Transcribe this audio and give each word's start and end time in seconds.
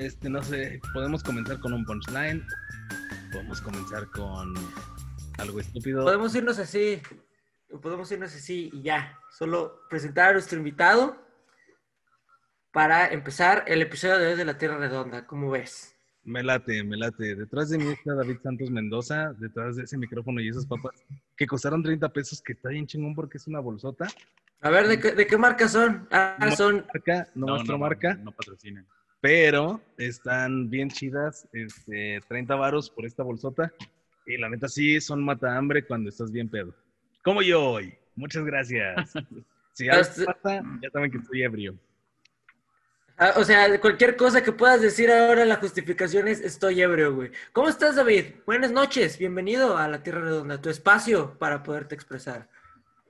este, 0.00 0.30
no 0.30 0.42
sé, 0.42 0.80
podemos 0.94 1.22
comenzar 1.22 1.60
con 1.60 1.74
un 1.74 1.84
punchline, 1.84 2.42
podemos 3.30 3.60
comenzar 3.60 4.06
con 4.10 4.54
algo 5.38 5.60
estúpido. 5.60 6.04
Podemos 6.04 6.34
irnos 6.34 6.58
así, 6.58 7.02
podemos 7.82 8.10
irnos 8.10 8.34
así 8.34 8.70
y 8.72 8.82
ya. 8.82 9.18
Solo 9.30 9.82
presentar 9.90 10.30
a 10.30 10.32
nuestro 10.32 10.56
invitado 10.58 11.16
para 12.72 13.08
empezar 13.08 13.64
el 13.66 13.82
episodio 13.82 14.18
de 14.18 14.26
hoy 14.28 14.36
de 14.36 14.44
La 14.46 14.56
Tierra 14.56 14.78
Redonda. 14.78 15.26
¿Cómo 15.26 15.50
ves? 15.50 15.94
Me 16.24 16.42
late, 16.42 16.82
me 16.82 16.96
late. 16.96 17.34
Detrás 17.34 17.68
de 17.68 17.78
mí 17.78 17.88
está 17.92 18.14
David 18.14 18.38
Santos 18.42 18.70
Mendoza, 18.70 19.34
detrás 19.34 19.76
de 19.76 19.84
ese 19.84 19.98
micrófono 19.98 20.40
y 20.40 20.48
esas 20.48 20.64
papas 20.64 20.92
que 21.36 21.46
costaron 21.46 21.82
30 21.82 22.08
pesos, 22.10 22.40
que 22.40 22.54
está 22.54 22.70
bien 22.70 22.86
chingón 22.86 23.14
porque 23.14 23.36
es 23.36 23.46
una 23.46 23.60
bolsota. 23.60 24.06
A 24.62 24.70
ver, 24.70 24.88
¿de 24.88 24.98
qué, 24.98 25.12
de 25.12 25.26
qué 25.26 25.36
marca 25.36 25.68
son? 25.68 26.08
Ah, 26.10 26.36
No 26.38 26.56
son. 26.56 26.86
Marca, 26.92 27.28
no, 27.34 27.46
nuestra 27.46 27.76
marca, 27.76 28.14
No 28.14 28.32
patrocinan. 28.32 28.86
Pero 29.20 29.80
están 29.98 30.70
bien 30.70 30.88
chidas, 30.90 31.46
este, 31.52 32.20
30 32.28 32.54
varos 32.54 32.90
por 32.90 33.04
esta 33.04 33.22
bolsota. 33.22 33.72
Y 34.26 34.36
la 34.38 34.48
neta 34.48 34.68
sí 34.68 35.00
son 35.00 35.22
mata 35.24 35.56
hambre 35.56 35.84
cuando 35.84 36.08
estás 36.10 36.30
bien 36.30 36.48
pedo. 36.48 36.74
Como 37.22 37.42
yo 37.42 37.62
hoy. 37.62 37.94
Muchas 38.16 38.44
gracias. 38.44 39.12
Si 39.72 39.88
algo 39.88 40.02
Este- 40.02 40.24
pasa, 40.24 40.62
ya 40.82 40.90
saben 40.90 41.10
que 41.12 41.18
estoy 41.18 41.42
ebrio. 41.42 41.78
Ah, 43.16 43.34
o 43.36 43.44
sea, 43.44 43.80
cualquier 43.80 44.16
cosa 44.16 44.42
que 44.42 44.50
puedas 44.50 44.82
decir 44.82 45.10
ahora, 45.10 45.44
la 45.44 45.56
justificación 45.56 46.26
es 46.26 46.40
estoy 46.40 46.82
ebrio, 46.82 47.14
güey. 47.14 47.30
¿Cómo 47.52 47.68
estás, 47.68 47.94
David? 47.96 48.24
Buenas 48.44 48.72
noches, 48.72 49.16
bienvenido 49.16 49.78
a 49.78 49.86
La 49.88 50.02
Tierra 50.02 50.22
Redonda, 50.22 50.60
tu 50.60 50.68
espacio 50.70 51.38
para 51.38 51.62
poderte 51.62 51.94
expresar. 51.94 52.48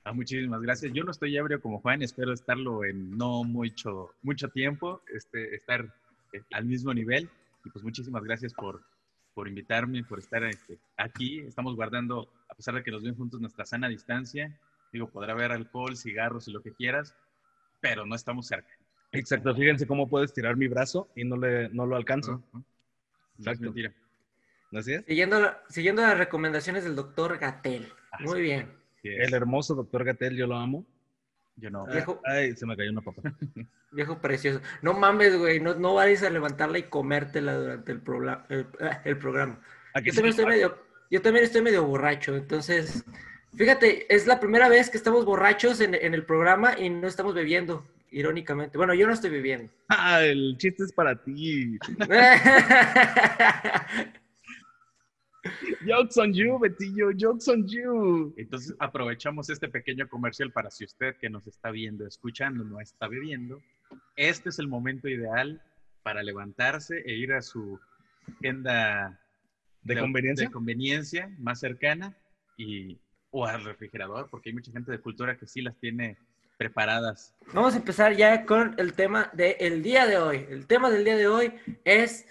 Ah, 0.05 0.13
muchísimas 0.13 0.61
gracias. 0.61 0.93
Yo 0.93 1.03
no 1.03 1.11
estoy 1.13 1.37
ebrio 1.37 1.61
como 1.61 1.81
Juan, 1.81 2.03
espero 2.03 2.33
estarlo 2.35 2.85
en 2.85 3.17
no 3.17 3.43
mucho, 3.43 4.11
mucho 4.23 4.49
tiempo, 4.49 5.01
este, 5.15 5.55
estar 5.57 5.93
al 6.53 6.65
mismo 6.65 6.93
nivel. 6.95 7.29
Y 7.65 7.71
pues 7.71 7.85
muchísimas 7.85 8.23
gracias 8.25 8.55
por, 8.55 8.83
por 9.35 9.49
invitarme, 9.49 10.03
por 10.05 10.19
estar 10.19 10.43
este, 10.45 10.79
aquí. 10.97 11.41
Estamos 11.41 11.77
guardando, 11.77 12.33
a 12.49 12.55
pesar 12.55 12.75
de 12.75 12.83
que 12.83 12.91
nos 12.91 13.03
ven 13.03 13.15
juntos, 13.17 13.41
nuestra 13.41 13.65
sana 13.67 13.89
distancia. 13.89 14.59
Digo, 14.93 15.09
podrá 15.09 15.33
haber 15.33 15.53
alcohol, 15.53 15.97
cigarros 15.97 16.49
y 16.49 16.53
lo 16.53 16.63
que 16.63 16.73
quieras, 16.73 17.15
pero 17.81 18.07
no 18.07 18.15
estamos 18.15 18.47
cerca. 18.47 18.71
Exacto, 19.13 19.55
fíjense 19.55 19.87
cómo 19.87 20.09
puedo 20.09 20.25
estirar 20.25 20.57
mi 20.57 20.69
brazo 20.69 21.09
y 21.17 21.25
no, 21.25 21.37
le, 21.37 21.69
no 21.71 21.85
lo 21.87 21.97
alcanzo. 21.97 22.43
¿no? 22.53 22.59
No 22.59 22.61
es 22.61 23.39
Exacto. 23.41 23.63
mentira. 23.65 23.93
¿Así 24.73 24.93
es? 24.95 25.05
Siguiendo, 25.05 25.41
la- 25.41 25.63
siguiendo 25.69 26.03
las 26.03 26.17
recomendaciones 26.17 26.85
del 26.85 26.95
doctor 26.95 27.39
Gatel. 27.39 27.93
Muy 28.21 28.43
bien. 28.43 28.73
Sí. 29.03 29.09
El 29.09 29.35
hermoso 29.35 29.75
doctor 29.75 30.05
Gatel, 30.05 30.37
yo 30.37 30.47
lo 30.47 30.57
amo. 30.57 30.87
Yo 31.61 31.71
no. 31.71 31.87
Viejo. 31.87 32.21
Ay, 32.25 32.57
se 32.57 32.67
me 32.67 32.77
cayó 32.77 32.91
una 32.91 33.03
papa. 33.03 33.23
Viejo 33.93 34.19
precioso. 34.21 34.61
No 34.83 34.95
mames, 34.95 35.37
güey. 35.37 35.61
No, 35.61 35.75
no 35.75 35.95
vayas 35.95 36.23
a 36.23 36.31
levantarla 36.31 36.79
y 36.79 36.85
comértela 36.85 37.55
durante 37.55 37.93
el, 37.93 38.03
el, 38.49 38.67
ah, 38.81 39.01
el 39.05 39.19
programa. 39.19 39.61
¿A 39.95 40.01
que 40.01 40.11
Yo 40.11 40.15
también, 40.15 40.31
estoy 40.31 40.47
medio, 40.47 40.79
yo 41.11 41.23
también 41.23 41.45
estoy 41.45 41.63
medio 41.63 41.85
borracho. 41.85 42.37
Entonces, 42.37 43.05
fíjate, 43.55 44.13
es 44.15 44.27
la 44.27 44.41
primera 44.41 44.69
vez 44.69 44.91
que 44.91 44.97
estamos 44.97 45.25
borrachos 45.25 45.81
en, 45.81 45.95
en 45.95 46.15
el 46.15 46.25
programa 46.25 46.79
y 46.79 46.89
no 46.89 47.09
estamos 47.09 47.35
bebiendo, 47.35 47.85
irónicamente. 48.11 48.79
Bueno, 48.79 48.95
yo 48.95 49.07
no 49.07 49.13
estoy 49.13 49.31
bebiendo. 49.31 49.71
Ah, 49.93 50.23
el 50.23 50.57
chiste 50.57 50.85
es 50.85 50.93
para 50.93 51.17
ti. 51.17 51.77
Jokes 55.87 56.19
on 56.19 56.33
you, 56.33 56.59
Betillo, 56.59 57.13
jokes 57.17 57.49
on 57.49 57.67
you. 57.67 58.35
Entonces 58.37 58.75
aprovechamos 58.79 59.49
este 59.49 59.69
pequeño 59.69 60.09
comercial 60.09 60.53
para 60.53 60.71
si 60.71 60.85
usted 60.85 61.17
que 61.17 61.31
nos 61.31 61.47
está 61.47 61.71
viendo, 61.71 62.07
escuchando, 62.07 62.65
no 62.65 62.81
está 62.81 63.09
bebiendo, 63.09 63.63
este 64.17 64.51
es 64.51 64.59
el 64.59 64.69
momento 64.69 65.09
ideal 65.09 65.63
para 66.03 66.23
levantarse 66.23 67.03
e 67.07 67.15
ir 67.15 67.33
a 67.33 67.43
su 67.43 67.79
tienda 68.41 69.19
¿De 69.83 69.99
conveniencia? 69.99 70.47
de 70.47 70.53
conveniencia 70.53 71.31
más 71.39 71.61
cercana 71.61 72.15
y, 72.57 72.99
o 73.31 73.47
al 73.47 73.65
refrigerador, 73.65 74.29
porque 74.31 74.51
hay 74.51 74.55
mucha 74.55 74.73
gente 74.73 74.93
de 74.93 75.01
cultura 75.01 75.37
que 75.37 75.47
sí 75.47 75.63
las 75.63 75.77
tiene 75.79 76.19
preparadas. 76.59 77.35
Vamos 77.55 77.73
a 77.75 77.79
empezar 77.79 78.15
ya 78.15 78.45
con 78.45 78.75
el 78.79 78.93
tema 78.93 79.31
del 79.33 79.83
día 79.83 80.07
de 80.07 80.19
hoy. 80.19 80.47
El 80.51 80.67
tema 80.67 80.91
del 80.91 81.05
día 81.05 81.17
de 81.17 81.27
hoy 81.27 81.55
es 81.85 82.27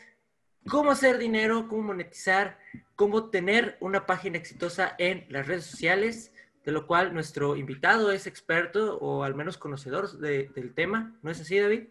cómo 0.70 0.92
hacer 0.92 1.18
dinero, 1.18 1.68
cómo 1.68 1.84
monetizar, 1.84 2.60
cómo 2.96 3.30
tener 3.30 3.78
una 3.80 4.06
página 4.06 4.38
exitosa 4.38 4.96
en 4.98 5.26
las 5.30 5.48
redes 5.48 5.66
sociales, 5.66 6.34
de 6.66 6.72
lo 6.72 6.86
cual 6.88 7.14
nuestro 7.14 7.56
invitado 7.56 8.12
es 8.12 8.28
experto 8.28 8.98
o 9.00 9.24
al 9.24 9.36
menos 9.36 9.58
conocedor 9.58 10.18
de- 10.20 10.50
del 10.50 10.74
tema. 10.74 11.16
¿No 11.24 11.32
es 11.32 11.40
así, 11.42 11.58
David? 11.58 11.84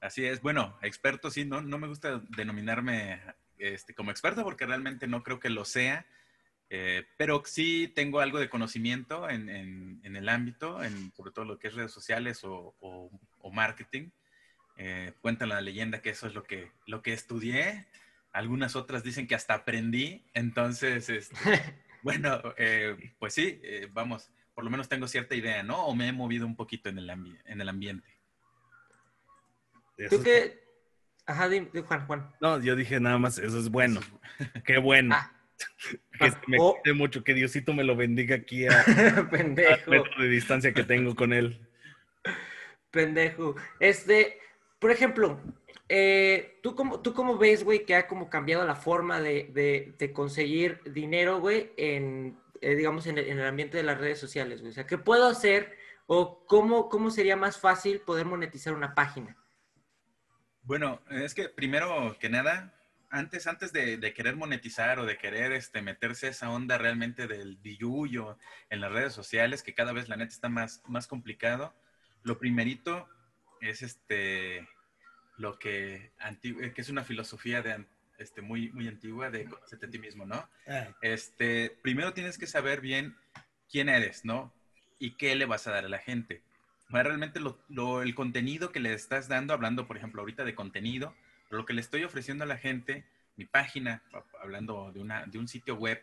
Así 0.00 0.24
es, 0.24 0.40
bueno, 0.40 0.76
experto 0.82 1.30
sí, 1.30 1.44
no, 1.44 1.60
no 1.60 1.78
me 1.78 1.86
gusta 1.88 2.22
denominarme 2.36 3.20
este, 3.58 3.94
como 3.94 4.10
experto 4.10 4.42
porque 4.42 4.66
realmente 4.66 5.06
no 5.06 5.22
creo 5.22 5.38
que 5.40 5.50
lo 5.50 5.64
sea, 5.64 6.06
eh, 6.70 7.04
pero 7.18 7.42
sí 7.44 7.92
tengo 7.94 8.20
algo 8.20 8.38
de 8.38 8.48
conocimiento 8.48 9.28
en, 9.28 9.48
en- 9.48 10.00
en 10.02 10.16
el 10.16 10.28
ámbito, 10.28 10.82
en, 10.82 11.12
sobre 11.14 11.32
todo 11.32 11.44
lo 11.44 11.58
que 11.58 11.68
es 11.68 11.74
redes 11.74 11.92
sociales 11.92 12.44
o, 12.44 12.74
o- 12.80 13.10
o 13.40 13.50
marketing. 13.50 14.08
Eh, 14.76 15.12
cuentan 15.20 15.50
la 15.50 15.60
leyenda 15.60 16.00
que 16.00 16.10
eso 16.10 16.26
es 16.26 16.34
lo 16.34 16.42
que, 16.44 16.70
lo 16.86 17.02
que 17.02 17.12
estudié, 17.12 17.84
algunas 18.32 18.76
otras 18.76 19.02
dicen 19.02 19.26
que 19.26 19.34
hasta 19.34 19.54
aprendí, 19.54 20.24
entonces, 20.34 21.08
este, 21.08 21.34
bueno, 22.02 22.40
eh, 22.56 22.96
pues 23.18 23.34
sí, 23.34 23.60
eh, 23.62 23.88
vamos, 23.92 24.30
por 24.54 24.64
lo 24.64 24.70
menos 24.70 24.88
tengo 24.88 25.08
cierta 25.08 25.34
idea, 25.34 25.62
¿no? 25.62 25.86
O 25.86 25.94
me 25.94 26.08
he 26.08 26.12
movido 26.12 26.46
un 26.46 26.56
poquito 26.56 26.88
en 26.88 26.98
el, 26.98 27.08
ambi- 27.08 27.40
en 27.44 27.60
el 27.60 27.68
ambiente. 27.68 28.08
¿Tú 30.08 30.22
qué? 30.22 30.64
Ajá, 31.26 31.48
dime, 31.48 31.68
Juan, 31.82 32.06
Juan. 32.06 32.32
No, 32.40 32.60
yo 32.60 32.74
dije 32.74 32.98
nada 33.00 33.18
más, 33.18 33.38
eso 33.38 33.58
es 33.58 33.68
bueno. 33.68 34.00
Qué 34.64 34.78
bueno. 34.78 35.14
Ah, 35.14 35.32
que 36.18 36.30
se 36.30 36.38
me 36.46 36.56
oh. 36.58 36.76
cuide 36.80 36.94
mucho, 36.94 37.22
que 37.22 37.34
Diosito 37.34 37.74
me 37.74 37.84
lo 37.84 37.94
bendiga 37.96 38.36
aquí 38.36 38.66
a, 38.66 38.80
a 39.18 39.30
pendejo. 39.30 39.90
metro 39.90 40.22
de 40.22 40.28
distancia 40.28 40.72
que 40.72 40.84
tengo 40.84 41.14
con 41.14 41.32
él. 41.32 41.60
Pendejo. 42.90 43.56
Este, 43.78 44.38
por 44.78 44.90
ejemplo, 44.90 45.40
eh, 45.92 46.60
¿tú, 46.62 46.76
cómo, 46.76 47.00
¿tú 47.00 47.12
cómo 47.12 47.36
ves, 47.36 47.64
güey, 47.64 47.84
que 47.84 47.96
ha 47.96 48.06
como 48.06 48.30
cambiado 48.30 48.64
la 48.64 48.76
forma 48.76 49.20
de, 49.20 49.94
de- 49.98 50.12
conseguir 50.12 50.80
dinero, 50.84 51.40
güey, 51.40 51.72
en, 51.76 52.38
eh, 52.60 52.76
digamos, 52.76 53.08
en 53.08 53.18
el, 53.18 53.26
en 53.26 53.40
el 53.40 53.46
ambiente 53.46 53.76
de 53.76 53.82
las 53.82 53.98
redes 53.98 54.20
sociales, 54.20 54.60
güey? 54.60 54.70
O 54.70 54.74
sea, 54.74 54.86
¿qué 54.86 54.98
puedo 54.98 55.26
hacer 55.26 55.76
o 56.06 56.46
cómo, 56.46 56.88
cómo 56.88 57.10
sería 57.10 57.34
más 57.34 57.58
fácil 57.58 58.02
poder 58.02 58.24
monetizar 58.24 58.72
una 58.72 58.94
página? 58.94 59.36
Bueno, 60.62 61.02
es 61.10 61.34
que 61.34 61.48
primero 61.48 62.16
que 62.20 62.28
nada, 62.28 62.72
antes, 63.10 63.48
antes 63.48 63.72
de, 63.72 63.98
querer 64.14 64.36
monetizar 64.36 65.00
o 65.00 65.06
de 65.06 65.18
querer 65.18 65.50
este, 65.50 65.82
meterse 65.82 66.28
esa 66.28 66.50
onda 66.50 66.78
realmente 66.78 67.26
del 67.26 67.56
billuyo 67.56 68.38
en 68.68 68.80
las 68.80 68.92
redes 68.92 69.12
sociales, 69.12 69.64
que 69.64 69.74
cada 69.74 69.92
vez 69.92 70.08
la 70.08 70.14
neta 70.14 70.32
está 70.32 70.48
más, 70.48 70.84
más 70.86 71.08
complicado, 71.08 71.74
lo 72.22 72.38
primerito 72.38 73.08
es 73.60 73.82
este 73.82 74.68
lo 75.40 75.58
que, 75.58 76.10
eh, 76.42 76.72
que 76.74 76.80
es 76.80 76.88
una 76.90 77.02
filosofía 77.02 77.62
de, 77.62 77.84
este, 78.18 78.42
muy, 78.42 78.70
muy 78.72 78.86
antigua 78.88 79.30
de 79.30 79.46
conocerte 79.46 79.86
a 79.86 79.90
ti 79.90 79.98
mismo, 79.98 80.26
¿no? 80.26 80.46
Este, 81.00 81.70
primero 81.82 82.12
tienes 82.12 82.36
que 82.36 82.46
saber 82.46 82.80
bien 82.82 83.16
quién 83.70 83.88
eres, 83.88 84.24
¿no? 84.24 84.52
Y 84.98 85.12
qué 85.12 85.34
le 85.34 85.46
vas 85.46 85.66
a 85.66 85.70
dar 85.72 85.86
a 85.86 85.88
la 85.88 85.98
gente. 85.98 86.42
Realmente 86.90 87.40
lo- 87.40 87.58
lo- 87.68 88.02
el 88.02 88.14
contenido 88.14 88.70
que 88.70 88.80
le 88.80 88.92
estás 88.92 89.28
dando, 89.28 89.54
hablando, 89.54 89.86
por 89.86 89.96
ejemplo, 89.96 90.20
ahorita 90.20 90.44
de 90.44 90.54
contenido, 90.54 91.14
lo 91.48 91.64
que 91.64 91.72
le 91.72 91.80
estoy 91.80 92.04
ofreciendo 92.04 92.44
a 92.44 92.46
la 92.46 92.58
gente, 92.58 93.04
mi 93.36 93.46
página, 93.46 94.02
hablando 94.42 94.92
de, 94.92 95.00
una, 95.00 95.24
de 95.24 95.38
un 95.38 95.48
sitio 95.48 95.76
web, 95.76 96.02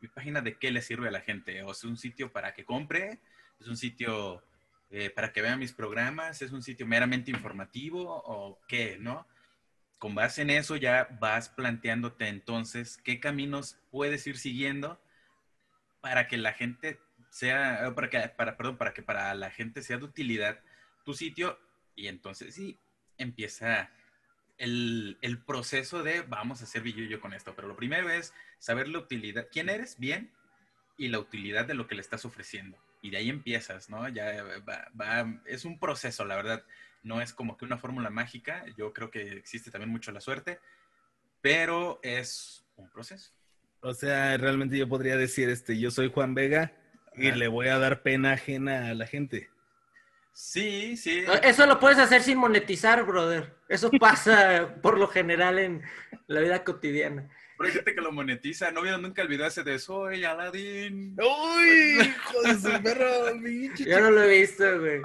mi 0.00 0.08
página 0.08 0.40
de 0.40 0.54
qué 0.56 0.70
le 0.70 0.80
sirve 0.80 1.08
a 1.08 1.10
la 1.10 1.20
gente. 1.20 1.62
O 1.62 1.72
es 1.72 1.84
un 1.84 1.98
sitio 1.98 2.32
para 2.32 2.54
que 2.54 2.64
compre, 2.64 3.18
es 3.60 3.68
un 3.68 3.76
sitio 3.76 4.42
eh, 4.90 5.10
para 5.10 5.32
que 5.32 5.42
vea 5.42 5.56
mis 5.56 5.72
programas, 5.72 6.40
es 6.40 6.52
un 6.52 6.62
sitio 6.62 6.86
meramente 6.86 7.30
informativo 7.30 8.22
o 8.24 8.58
qué, 8.66 8.96
¿no? 8.98 9.26
Con 9.98 10.14
base 10.14 10.42
en 10.42 10.50
eso 10.50 10.76
ya 10.76 11.08
vas 11.20 11.48
planteándote 11.50 12.28
entonces 12.28 12.96
qué 12.98 13.20
caminos 13.20 13.78
puedes 13.90 14.26
ir 14.26 14.38
siguiendo 14.38 15.00
para 16.00 16.26
que 16.28 16.38
la 16.38 16.52
gente 16.52 16.98
sea, 17.30 17.86
eh, 17.86 17.92
para 17.92 18.08
que, 18.08 18.20
para, 18.30 18.56
perdón, 18.56 18.78
para 18.78 18.94
que 18.94 19.02
para 19.02 19.34
la 19.34 19.50
gente 19.50 19.82
sea 19.82 19.98
de 19.98 20.04
utilidad 20.04 20.60
tu 21.04 21.14
sitio 21.14 21.58
y 21.94 22.06
entonces 22.08 22.54
sí 22.54 22.78
empieza 23.18 23.90
el, 24.56 25.18
el 25.20 25.38
proceso 25.44 26.02
de 26.02 26.22
vamos 26.22 26.60
a 26.60 26.64
hacer 26.64 26.82
billuyo 26.82 27.20
con 27.20 27.34
esto. 27.34 27.54
Pero 27.54 27.68
lo 27.68 27.76
primero 27.76 28.08
es 28.08 28.32
saber 28.58 28.88
la 28.88 29.00
utilidad, 29.00 29.48
quién 29.52 29.68
eres 29.68 29.98
bien 29.98 30.32
y 30.96 31.08
la 31.08 31.18
utilidad 31.18 31.66
de 31.66 31.74
lo 31.74 31.86
que 31.86 31.94
le 31.94 32.00
estás 32.00 32.24
ofreciendo. 32.24 32.78
Y 33.00 33.10
de 33.10 33.18
ahí 33.18 33.28
empiezas, 33.30 33.88
¿no? 33.90 34.08
Ya 34.08 34.42
va- 34.68 34.88
va- 35.00 35.40
es 35.46 35.64
un 35.64 35.78
proceso, 35.78 36.24
la 36.24 36.36
verdad. 36.36 36.64
No 37.02 37.20
es 37.22 37.32
como 37.32 37.56
que 37.56 37.64
una 37.64 37.78
fórmula 37.78 38.10
mágica. 38.10 38.64
Yo 38.76 38.92
creo 38.92 39.10
que 39.10 39.32
existe 39.34 39.70
también 39.70 39.90
mucho 39.90 40.10
la 40.12 40.20
suerte, 40.20 40.58
pero 41.40 42.00
es 42.02 42.64
un 42.76 42.90
proceso. 42.90 43.32
O 43.80 43.94
sea, 43.94 44.36
realmente 44.36 44.76
yo 44.76 44.88
podría 44.88 45.16
decir, 45.16 45.48
este, 45.48 45.78
yo 45.78 45.90
soy 45.92 46.10
Juan 46.10 46.34
Vega 46.34 46.72
y 47.14 47.28
Ajá. 47.28 47.36
le 47.36 47.48
voy 47.48 47.68
a 47.68 47.78
dar 47.78 48.02
pena 48.02 48.32
ajena 48.32 48.88
a 48.88 48.94
la 48.94 49.06
gente. 49.06 49.48
Sí, 50.32 50.96
sí. 50.96 51.24
Eso 51.42 51.66
lo 51.66 51.80
puedes 51.80 51.98
hacer 51.98 52.22
sin 52.22 52.38
monetizar, 52.38 53.04
brother. 53.04 53.56
Eso 53.68 53.90
pasa 53.98 54.74
por 54.82 54.98
lo 54.98 55.08
general 55.08 55.58
en 55.58 55.82
la 56.26 56.40
vida 56.40 56.64
cotidiana. 56.64 57.28
Pero 57.58 57.68
hay 57.68 57.74
gente 57.74 57.94
que 57.94 58.00
lo 58.00 58.12
monetiza. 58.12 58.70
¿No 58.70 58.82
vieron 58.82 59.02
nunca 59.02 59.20
el 59.20 59.28
video 59.28 59.46
ese 59.46 59.64
de 59.64 59.80
Soy 59.80 60.24
Aladín? 60.24 61.16
¡Uy! 61.18 61.98
¡Hijo 62.00 62.42
de 62.42 62.54
su 62.54 62.82
perro! 62.82 63.34
Yo 63.76 64.00
no 64.00 64.10
lo 64.12 64.22
he 64.22 64.40
visto, 64.40 64.80
güey. 64.80 65.00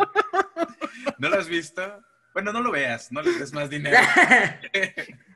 ¿No 1.17 1.29
lo 1.29 1.39
has 1.39 1.47
visto? 1.49 2.03
Bueno, 2.33 2.53
no 2.53 2.61
lo 2.61 2.71
veas, 2.71 3.11
no 3.11 3.23
les 3.23 3.39
des 3.39 3.53
más 3.53 3.69
dinero. 3.69 3.97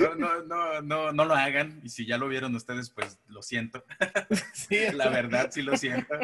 No, 0.00 0.14
no, 0.14 0.42
no, 0.42 0.82
no, 0.82 1.12
no 1.12 1.24
lo 1.24 1.34
hagan. 1.34 1.80
Y 1.82 1.88
si 1.88 2.06
ya 2.06 2.18
lo 2.18 2.28
vieron 2.28 2.54
ustedes, 2.54 2.90
pues 2.90 3.18
lo 3.28 3.42
siento. 3.42 3.84
Sí, 4.54 4.78
La 4.94 5.08
verdad, 5.08 5.50
sí 5.50 5.62
lo 5.62 5.76
siento. 5.76 6.14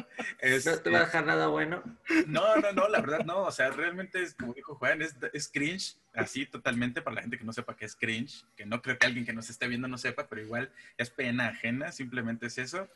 Es- 0.41 0.67
No 0.67 0.79
te 0.79 0.91
va 0.91 0.99
a 0.99 1.05
dejar 1.05 1.27
nada 1.27 1.47
bueno. 1.49 1.83
no, 2.27 2.57
no, 2.57 2.73
no, 2.73 2.89
la 2.89 3.01
verdad 3.01 3.25
no. 3.25 3.43
O 3.43 3.53
sea, 3.53 3.71
realmente 3.71 4.23
es 4.23 4.35
como 4.35 4.55
dijo 4.55 4.75
Juan, 4.77 5.03
es, 5.03 5.17
es 5.33 5.49
cringe, 5.49 5.97
así 6.15 6.47
totalmente 6.47 7.03
para 7.03 7.17
la 7.17 7.23
gente 7.23 7.39
que 7.39 7.45
no 7.45 7.53
sepa 7.53 7.77
qué 7.77 7.85
es 7.85 7.97
cringe, 7.97 8.45
que 8.57 8.67
no 8.67 8.81
creo 8.83 8.99
que 8.99 9.07
alguien 9.07 9.27
que 9.27 9.33
nos 9.33 9.51
esté 9.51 9.69
viendo 9.69 9.89
no 9.89 9.99
sepa, 9.99 10.29
pero 10.29 10.43
igual 10.43 10.71
es 10.97 11.11
pena 11.11 11.49
ajena, 11.49 11.93
simplemente 11.93 12.47
es 12.47 12.59
eso. 12.59 12.89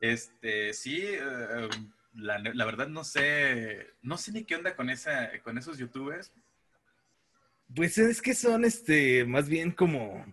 Este, 0.00 0.72
sí, 0.74 1.00
eh, 1.04 1.68
la, 2.14 2.38
la 2.38 2.64
verdad 2.64 2.88
no 2.88 3.04
sé, 3.04 3.88
no 4.02 4.16
sé 4.18 4.32
ni 4.32 4.44
qué 4.44 4.56
onda 4.56 4.74
con 4.76 4.90
esa, 4.90 5.30
con 5.42 5.58
esos 5.58 5.78
youtubers. 5.78 6.32
Pues 7.74 7.98
es 7.98 8.22
que 8.22 8.34
son 8.34 8.64
este, 8.64 9.24
más 9.24 9.48
bien 9.48 9.72
como 9.72 10.24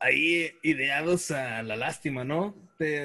ahí 0.00 0.50
ideados 0.62 1.30
a 1.30 1.62
la 1.62 1.76
lástima, 1.76 2.24
¿no? 2.24 2.54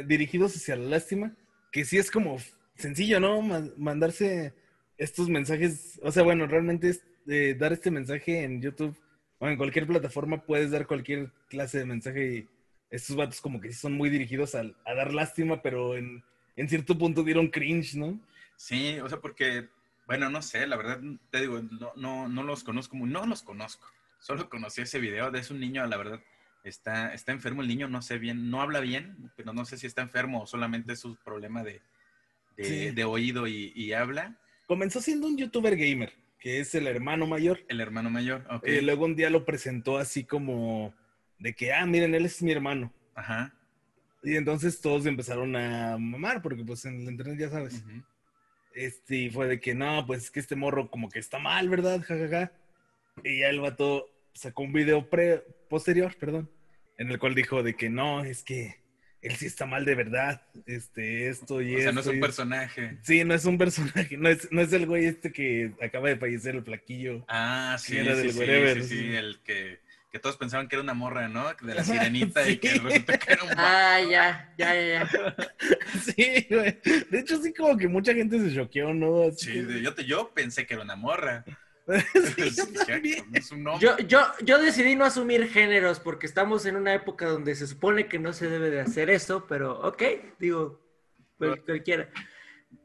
Dirigidos 0.05 0.55
hacia 0.55 0.75
la 0.75 0.85
lástima, 0.89 1.35
que 1.71 1.83
sí 1.85 1.97
es 1.97 2.11
como 2.11 2.37
sencillo, 2.75 3.19
¿no? 3.19 3.41
Ma- 3.41 3.69
mandarse 3.77 4.53
estos 4.97 5.29
mensajes, 5.29 5.99
o 6.03 6.11
sea, 6.11 6.23
bueno, 6.23 6.45
realmente 6.47 6.89
es 6.89 7.03
eh, 7.27 7.55
dar 7.57 7.73
este 7.73 7.89
mensaje 7.91 8.43
en 8.43 8.61
YouTube 8.61 8.95
o 9.39 9.47
en 9.49 9.57
cualquier 9.57 9.87
plataforma 9.87 10.45
puedes 10.45 10.71
dar 10.71 10.85
cualquier 10.87 11.31
clase 11.49 11.79
de 11.79 11.85
mensaje 11.85 12.35
y 12.35 12.47
estos 12.89 13.15
vatos 13.15 13.41
como 13.41 13.59
que 13.59 13.69
sí 13.71 13.79
son 13.79 13.93
muy 13.93 14.09
dirigidos 14.09 14.53
al- 14.55 14.75
a, 14.85 14.93
dar 14.93 15.13
lástima, 15.13 15.61
pero 15.61 15.97
en, 15.97 16.23
en 16.55 16.69
cierto 16.69 16.97
punto 16.97 17.23
dieron 17.23 17.47
cringe, 17.47 17.95
¿no? 17.95 18.19
Sí, 18.55 18.99
o 18.99 19.09
sea, 19.09 19.17
porque, 19.19 19.67
bueno, 20.05 20.29
no 20.29 20.41
sé, 20.41 20.65
la 20.67 20.75
verdad, 20.75 20.99
te 21.29 21.41
digo, 21.41 21.61
no, 21.61 21.91
no, 21.95 22.27
no 22.27 22.43
los 22.43 22.63
conozco, 22.63 22.95
muy- 22.95 23.09
no 23.09 23.25
los 23.25 23.41
conozco. 23.43 23.87
Solo 24.19 24.49
conocí 24.49 24.81
ese 24.81 24.99
video 24.99 25.31
de 25.31 25.39
es 25.39 25.51
un 25.51 25.59
niño, 25.59 25.85
la 25.85 25.97
verdad, 25.97 26.21
está, 26.63 27.13
está 27.13 27.31
enfermo 27.31 27.61
el 27.61 27.67
niño, 27.67 27.87
no 27.89 28.01
sé 28.01 28.17
bien, 28.17 28.49
no 28.49 28.61
habla 28.61 28.79
bien, 28.79 29.31
pero 29.35 29.53
no 29.53 29.65
sé 29.65 29.77
si 29.77 29.87
está 29.87 30.01
enfermo 30.01 30.43
o 30.43 30.47
solamente 30.47 30.93
es 30.93 31.03
un 31.05 31.15
problema 31.17 31.63
de, 31.63 31.81
de, 32.57 32.63
Sí. 32.63 32.91
de 32.91 33.03
oído 33.03 33.47
y, 33.47 33.71
y 33.75 33.93
habla. 33.93 34.37
Comenzó 34.67 35.01
siendo 35.01 35.27
un 35.27 35.37
youtuber 35.37 35.75
gamer, 35.75 36.13
que 36.39 36.59
es 36.59 36.73
el 36.75 36.87
hermano 36.87 37.27
mayor. 37.27 37.59
El 37.67 37.81
hermano 37.81 38.09
mayor, 38.09 38.45
ok. 38.49 38.63
Eh, 38.65 38.81
luego 38.81 39.05
un 39.05 39.15
día 39.15 39.29
lo 39.29 39.43
presentó 39.45 39.97
así 39.97 40.23
como 40.23 40.93
de 41.39 41.53
que, 41.53 41.73
ah, 41.73 41.85
miren, 41.85 42.15
él 42.15 42.25
es 42.25 42.41
mi 42.41 42.51
hermano. 42.51 42.93
Ajá. 43.15 43.53
Y 44.23 44.37
entonces 44.37 44.79
todos 44.79 45.05
empezaron 45.05 45.53
a 45.57 45.97
mamar, 45.97 46.41
porque 46.41 46.63
pues 46.63 46.85
en 46.85 47.01
el 47.01 47.09
internet 47.11 47.37
ya 47.39 47.49
sabes. 47.49 47.83
Este, 48.73 49.15
y 49.15 49.29
fue 49.29 49.47
de 49.47 49.59
que, 49.59 49.75
no, 49.75 50.05
pues 50.05 50.23
es 50.23 50.31
que 50.31 50.39
este 50.39 50.55
morro 50.55 50.89
como 50.89 51.09
que 51.09 51.19
está 51.19 51.39
mal, 51.39 51.69
¿verdad? 51.69 52.01
Ja, 52.01 52.17
ja, 52.17 52.27
ja. 52.27 52.51
Y 53.23 53.39
ya 53.39 53.49
el 53.49 53.59
vato 53.59 54.09
sacó 54.33 54.63
un 54.63 54.73
video 54.73 55.09
pre 55.09 55.43
posterior, 55.69 56.15
perdón, 56.19 56.49
en 56.97 57.11
el 57.11 57.19
cual 57.19 57.35
dijo 57.35 57.63
de 57.63 57.75
que 57.75 57.89
no, 57.89 58.23
es 58.23 58.43
que 58.43 58.83
él 59.21 59.35
sí 59.35 59.45
está 59.45 59.65
mal 59.65 59.85
de 59.85 59.95
verdad. 59.95 60.41
Este, 60.65 61.29
esto 61.29 61.61
y 61.61 61.75
O 61.75 61.81
sea, 61.81 61.91
no 61.91 62.01
es 62.01 62.07
esto 62.07 62.15
un 62.15 62.19
personaje. 62.19 62.97
Sí, 63.03 63.23
no 63.23 63.33
es 63.33 63.45
un 63.45 63.57
personaje, 63.57 64.17
no 64.17 64.29
es, 64.29 64.51
no 64.51 64.61
es 64.61 64.73
el 64.73 64.85
güey 64.85 65.05
este 65.05 65.31
que 65.31 65.71
acaba 65.81 66.09
de 66.09 66.17
fallecer, 66.17 66.55
el 66.55 66.63
flaquillo. 66.63 67.23
Ah, 67.27 67.77
sí, 67.79 67.97
era 67.97 68.15
sí, 68.15 68.21
del 68.23 68.33
sí, 68.33 68.81
sí, 68.81 68.97
sí. 68.97 69.15
el 69.15 69.39
que, 69.43 69.79
que 70.13 70.19
todos 70.19 70.37
pensaban 70.37 70.67
que 70.67 70.75
era 70.75 70.83
una 70.83 70.93
morra, 70.93 71.27
¿no? 71.27 71.51
De 71.61 71.73
la 71.73 71.83
sirenita 71.83 72.47
y 72.47 72.57
que 72.59 72.75
resulta 72.75 73.17
que 73.17 73.33
era 73.33 73.43
un. 73.43 73.49
Ah, 73.57 73.99
ya, 73.99 74.53
ya, 74.57 74.75
ya, 74.75 74.87
ya. 75.09 75.09
Sí, 76.05 76.47
güey. 76.49 76.79
De 77.09 77.19
hecho, 77.19 77.37
sí, 77.41 77.51
como 77.51 77.75
que 77.75 77.87
mucha 77.87 78.13
gente 78.13 78.39
se 78.39 78.53
choqueó, 78.55 78.93
¿no? 78.93 79.23
Así 79.23 79.45
Sí, 79.47 79.53
que- 79.53 79.63
de- 79.63 79.81
yo, 79.81 79.93
te- 79.95 80.05
yo 80.05 80.31
pensé 80.33 80.67
que 80.67 80.75
era 80.75 80.83
una 80.83 80.95
morra. 80.95 81.43
Sí, 82.13 82.53
yo. 82.87 83.77
Yo, 83.79 83.97
yo, 84.07 84.21
yo 84.43 84.57
decidí 84.59 84.95
no 84.95 85.03
asumir 85.03 85.49
géneros 85.49 85.99
porque 85.99 86.27
estamos 86.27 86.65
en 86.65 86.77
una 86.77 86.93
época 86.93 87.25
donde 87.27 87.55
se 87.55 87.67
supone 87.67 88.07
que 88.07 88.19
no 88.19 88.31
se 88.33 88.47
debe 88.47 88.69
de 88.69 88.79
hacer 88.81 89.09
eso, 89.09 89.45
pero 89.47 89.81
ok, 89.81 90.01
digo, 90.39 90.79
cual- 91.37 91.61
cualquiera. 91.65 92.09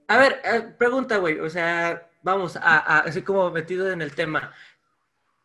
A 0.08 0.16
ver, 0.16 0.40
eh, 0.44 0.62
pregunta, 0.78 1.18
güey, 1.18 1.38
o 1.38 1.48
sea, 1.50 2.08
vamos, 2.22 2.56
a, 2.56 2.60
a- 2.78 3.00
así 3.00 3.22
como 3.22 3.50
metido 3.50 3.92
en 3.92 4.00
el 4.02 4.14
tema. 4.14 4.52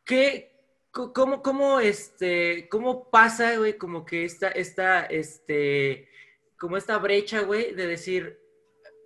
¿Qué, 0.05 0.52
cómo, 0.93 1.41
cómo, 1.41 1.79
este, 1.79 2.69
cómo 2.69 3.09
pasa, 3.09 3.57
güey, 3.57 3.77
como 3.77 4.05
que 4.05 4.25
esta, 4.25 4.49
esta, 4.49 5.01
este, 5.05 6.07
como 6.57 6.77
esta 6.77 6.97
brecha, 6.99 7.41
güey, 7.41 7.73
de 7.73 7.87
decir, 7.87 8.39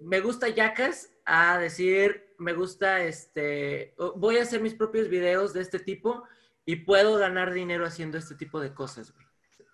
me 0.01 0.19
gusta 0.19 0.49
Yacas 0.49 1.11
a 1.25 1.57
decir, 1.57 2.35
me 2.37 2.53
gusta, 2.53 3.03
este, 3.03 3.95
voy 4.15 4.37
a 4.37 4.43
hacer 4.43 4.61
mis 4.61 4.75
propios 4.75 5.07
videos 5.07 5.53
de 5.53 5.61
este 5.61 5.79
tipo 5.79 6.23
y 6.65 6.75
puedo 6.77 7.17
ganar 7.17 7.53
dinero 7.53 7.85
haciendo 7.85 8.17
este 8.17 8.35
tipo 8.35 8.59
de 8.59 8.73
cosas, 8.73 9.13
güey. 9.13 9.25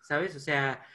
¿Sabes? 0.03 0.35
O 0.35 0.39
sea, 0.39 0.85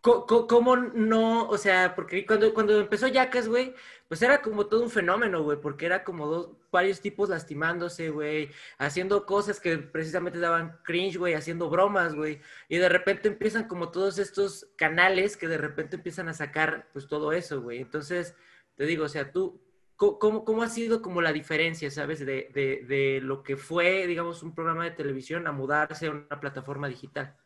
¿cómo 0.00 0.76
no? 0.76 1.48
O 1.48 1.58
sea, 1.58 1.94
porque 1.94 2.24
cuando, 2.24 2.54
cuando 2.54 2.80
empezó 2.80 3.06
Yacas, 3.08 3.48
güey, 3.48 3.74
pues 4.08 4.22
era 4.22 4.40
como 4.40 4.66
todo 4.66 4.82
un 4.82 4.90
fenómeno, 4.90 5.42
güey, 5.42 5.60
porque 5.60 5.84
era 5.84 6.02
como 6.02 6.26
dos, 6.26 6.50
varios 6.72 7.00
tipos 7.00 7.28
lastimándose, 7.28 8.08
güey, 8.08 8.50
haciendo 8.78 9.26
cosas 9.26 9.60
que 9.60 9.76
precisamente 9.76 10.38
daban 10.38 10.80
cringe, 10.82 11.18
güey, 11.18 11.34
haciendo 11.34 11.68
bromas, 11.68 12.14
güey, 12.14 12.40
y 12.68 12.78
de 12.78 12.88
repente 12.88 13.28
empiezan 13.28 13.68
como 13.68 13.90
todos 13.90 14.18
estos 14.18 14.66
canales 14.76 15.36
que 15.36 15.46
de 15.46 15.58
repente 15.58 15.96
empiezan 15.96 16.28
a 16.28 16.34
sacar, 16.34 16.88
pues 16.92 17.06
todo 17.06 17.32
eso, 17.32 17.60
güey. 17.60 17.80
Entonces, 17.80 18.34
te 18.76 18.86
digo, 18.86 19.04
o 19.04 19.08
sea, 19.08 19.30
tú, 19.30 19.62
¿cómo, 19.96 20.44
cómo 20.44 20.62
ha 20.62 20.70
sido 20.70 21.02
como 21.02 21.20
la 21.20 21.32
diferencia, 21.32 21.90
sabes, 21.90 22.20
de, 22.20 22.50
de, 22.54 22.84
de 22.88 23.20
lo 23.22 23.42
que 23.42 23.58
fue, 23.58 24.06
digamos, 24.06 24.42
un 24.42 24.54
programa 24.54 24.84
de 24.84 24.92
televisión 24.92 25.46
a 25.46 25.52
mudarse 25.52 26.06
a 26.06 26.12
una 26.12 26.40
plataforma 26.40 26.88
digital? 26.88 27.36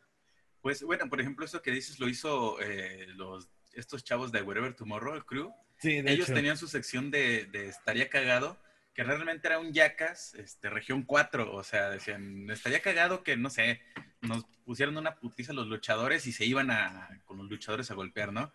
Pues 0.61 0.81
bueno, 0.81 1.09
por 1.09 1.19
ejemplo, 1.19 1.43
eso 1.43 1.61
que 1.61 1.71
dices 1.71 1.99
lo 1.99 2.07
hizo 2.07 2.57
eh, 2.61 3.05
los, 3.15 3.49
estos 3.73 4.03
chavos 4.03 4.31
de 4.31 4.41
Wherever 4.41 4.73
Tomorrow, 4.73 5.15
el 5.15 5.25
crew. 5.25 5.53
Sí, 5.77 6.01
de 6.01 6.11
Ellos 6.11 6.27
hecho. 6.29 6.35
tenían 6.35 6.57
su 6.57 6.67
sección 6.67 7.11
de, 7.11 7.45
de 7.45 7.67
Estaría 7.67 8.09
Cagado, 8.09 8.57
que 8.93 9.03
realmente 9.03 9.47
era 9.47 9.59
un 9.59 9.73
Yacas, 9.73 10.35
este, 10.35 10.69
región 10.69 11.03
4. 11.03 11.53
O 11.53 11.63
sea, 11.63 11.89
decían, 11.89 12.49
estaría 12.49 12.81
cagado 12.81 13.23
que, 13.23 13.35
no 13.37 13.49
sé, 13.49 13.81
nos 14.21 14.45
pusieran 14.65 14.95
una 14.97 15.15
putiza 15.15 15.51
a 15.51 15.55
los 15.55 15.67
luchadores 15.67 16.25
y 16.27 16.31
se 16.31 16.45
iban 16.45 16.69
a, 16.71 17.09
con 17.25 17.37
los 17.37 17.49
luchadores 17.49 17.89
a 17.91 17.95
golpear, 17.95 18.31
¿no? 18.31 18.51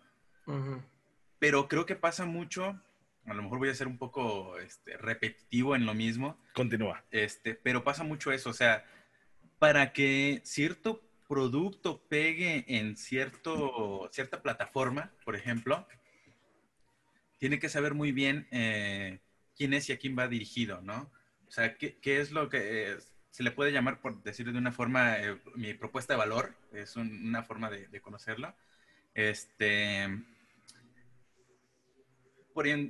Pero 1.39 1.67
creo 1.67 1.85
que 1.85 1.95
pasa 1.95 2.25
mucho, 2.25 2.81
a 3.25 3.33
lo 3.33 3.43
mejor 3.43 3.59
voy 3.59 3.69
a 3.69 3.75
ser 3.75 3.87
un 3.87 3.97
poco 3.97 4.57
este, 4.59 4.97
repetitivo 4.97 5.75
en 5.75 5.85
lo 5.85 5.93
mismo, 5.93 6.37
Continúa. 6.53 7.03
este, 7.11 7.53
pero 7.55 7.83
pasa 7.83 8.03
mucho 8.03 8.31
eso, 8.31 8.49
o 8.49 8.53
sea, 8.53 8.83
para 9.59 9.93
que 9.93 10.41
cierto 10.43 11.01
producto 11.29 12.01
pegue 12.09 12.65
en 12.67 12.97
cierto, 12.97 14.09
cierta 14.11 14.41
plataforma, 14.41 15.13
por 15.23 15.35
ejemplo, 15.35 15.87
tiene 17.37 17.59
que 17.59 17.69
saber 17.69 17.93
muy 17.93 18.11
bien 18.11 18.47
eh, 18.51 19.19
quién 19.55 19.73
es 19.73 19.87
y 19.89 19.93
a 19.93 19.97
quién 19.99 20.17
va 20.17 20.27
dirigido, 20.27 20.81
¿no? 20.81 21.11
O 21.47 21.51
sea, 21.51 21.77
qué, 21.77 21.97
qué 22.01 22.19
es 22.19 22.31
lo 22.31 22.49
que 22.49 22.97
se 23.29 23.43
le 23.43 23.51
puede 23.51 23.71
llamar, 23.71 24.01
por 24.01 24.21
decirlo 24.23 24.51
de 24.53 24.57
una 24.57 24.71
forma, 24.71 25.17
eh, 25.19 25.37
mi 25.55 25.73
propuesta 25.75 26.13
de 26.13 26.17
valor, 26.19 26.55
es 26.73 26.95
un- 26.95 27.27
una 27.27 27.43
forma 27.43 27.69
de, 27.69 27.87
de 27.87 28.01
conocerlo. 28.01 28.53
Este, 29.13 30.07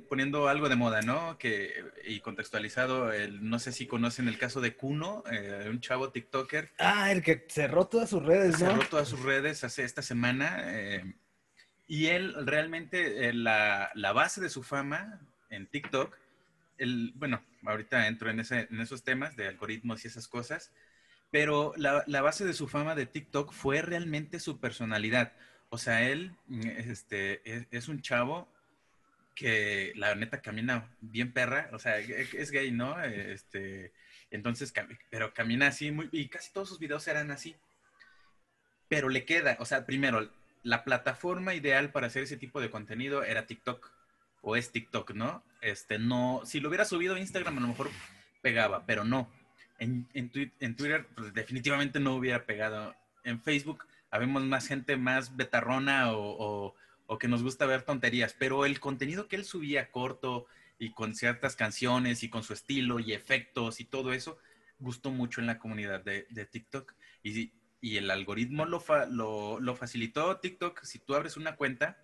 poniendo 0.08 0.48
algo 0.48 0.68
de 0.68 0.76
moda, 0.76 1.02
¿no? 1.02 1.38
Que, 1.38 1.84
y 2.04 2.20
contextualizado, 2.20 3.12
el, 3.12 3.48
no 3.48 3.58
sé 3.58 3.72
si 3.72 3.86
conocen 3.86 4.28
el 4.28 4.38
caso 4.38 4.60
de 4.60 4.74
Kuno, 4.74 5.22
eh, 5.30 5.66
un 5.68 5.80
chavo 5.80 6.10
TikToker, 6.10 6.72
Ah, 6.78 7.12
el 7.12 7.22
que 7.22 7.46
cerró 7.48 7.86
todas 7.86 8.10
sus 8.10 8.22
redes, 8.22 8.60
¿no? 8.60 8.70
cerró 8.70 8.88
todas 8.88 9.08
sus 9.08 9.22
redes 9.22 9.64
hace 9.64 9.84
esta 9.84 10.02
semana 10.02 10.58
eh, 10.66 11.14
y 11.86 12.06
él 12.06 12.34
realmente, 12.46 13.28
eh, 13.28 13.32
la, 13.32 13.90
la 13.94 14.12
base 14.12 14.40
de 14.40 14.48
su 14.48 14.62
fama 14.62 15.20
en 15.50 15.66
TikTok, 15.66 16.16
el, 16.78 17.12
bueno, 17.16 17.42
ahorita 17.64 18.06
entro 18.06 18.30
en, 18.30 18.40
ese, 18.40 18.68
en 18.70 18.80
esos 18.80 19.02
temas 19.02 19.36
de 19.36 19.48
algoritmos 19.48 20.04
y 20.04 20.08
esas 20.08 20.28
cosas, 20.28 20.72
pero 21.30 21.72
la, 21.76 22.04
la 22.06 22.22
base 22.22 22.44
de 22.44 22.54
su 22.54 22.68
fama 22.68 22.94
de 22.94 23.06
TikTok 23.06 23.52
fue 23.52 23.82
realmente 23.82 24.40
su 24.40 24.58
personalidad. 24.58 25.32
O 25.68 25.78
sea, 25.78 26.08
él 26.08 26.32
este, 26.64 27.40
es, 27.48 27.66
es 27.70 27.88
un 27.88 28.02
chavo 28.02 28.48
que 29.40 29.94
la 29.96 30.14
neta 30.14 30.42
camina 30.42 30.94
bien 31.00 31.32
perra, 31.32 31.70
o 31.72 31.78
sea, 31.78 31.98
es 31.98 32.34
es 32.34 32.50
gay, 32.50 32.70
¿no? 32.72 33.02
Este, 33.02 33.90
entonces, 34.30 34.70
pero 35.08 35.32
camina 35.32 35.68
así, 35.68 35.90
muy, 35.90 36.10
y 36.12 36.28
casi 36.28 36.52
todos 36.52 36.68
sus 36.68 36.78
videos 36.78 37.08
eran 37.08 37.30
así. 37.30 37.56
Pero 38.90 39.08
le 39.08 39.24
queda, 39.24 39.56
o 39.58 39.64
sea, 39.64 39.86
primero, 39.86 40.30
la 40.62 40.84
plataforma 40.84 41.54
ideal 41.54 41.90
para 41.90 42.08
hacer 42.08 42.24
ese 42.24 42.36
tipo 42.36 42.60
de 42.60 42.68
contenido 42.70 43.24
era 43.24 43.46
TikTok. 43.46 43.90
o 44.42 44.56
es 44.56 44.72
TikTok, 44.72 45.12
¿no? 45.12 45.42
Este, 45.62 45.98
no, 45.98 46.42
si 46.44 46.60
lo 46.60 46.68
hubiera 46.68 46.84
subido 46.84 47.14
a 47.14 47.18
Instagram 47.18 47.56
a 47.56 47.60
lo 47.62 47.68
mejor 47.68 47.88
pegaba, 48.42 48.84
pero 48.84 49.04
no. 49.04 49.30
En, 49.78 50.06
Twitter 50.30 51.06
pues, 51.14 51.32
definitivamente 51.32 51.98
no 51.98 52.14
hubiera 52.14 52.44
pegado. 52.44 52.94
En 53.24 53.40
Facebook 53.40 53.86
habemos 54.10 54.42
más 54.44 54.66
gente 54.66 54.98
más 54.98 55.34
betarrona 55.34 56.12
o, 56.12 56.74
que 57.18 57.28
nos 57.28 57.42
gusta 57.42 57.66
ver 57.66 57.82
tonterías, 57.82 58.34
pero 58.38 58.64
el 58.64 58.80
contenido 58.80 59.28
que 59.28 59.36
él 59.36 59.44
subía 59.44 59.90
corto 59.90 60.46
y 60.78 60.92
con 60.92 61.14
ciertas 61.14 61.56
canciones 61.56 62.22
y 62.22 62.30
con 62.30 62.42
su 62.42 62.52
estilo 62.52 63.00
y 63.00 63.12
efectos 63.12 63.80
y 63.80 63.84
todo 63.84 64.12
eso, 64.12 64.38
gustó 64.78 65.10
mucho 65.10 65.40
en 65.40 65.46
la 65.46 65.58
comunidad 65.58 66.02
de, 66.02 66.26
de 66.30 66.46
TikTok. 66.46 66.94
Y, 67.22 67.52
y 67.80 67.96
el 67.96 68.10
algoritmo 68.10 68.64
lo, 68.64 68.82
lo, 69.10 69.60
lo 69.60 69.76
facilitó 69.76 70.38
TikTok. 70.38 70.82
Si 70.84 70.98
tú 70.98 71.14
abres 71.14 71.36
una 71.36 71.56
cuenta, 71.56 71.98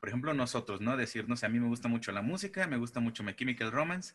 por 0.00 0.08
ejemplo, 0.08 0.34
nosotros, 0.34 0.80
¿no? 0.80 0.96
Decirnos, 0.96 1.44
a 1.44 1.48
mí 1.48 1.60
me 1.60 1.68
gusta 1.68 1.88
mucho 1.88 2.12
la 2.12 2.22
música, 2.22 2.66
me 2.66 2.76
gusta 2.78 3.00
mucho 3.00 3.22
My 3.22 3.34
Chemical 3.34 3.70
Romance. 3.70 4.14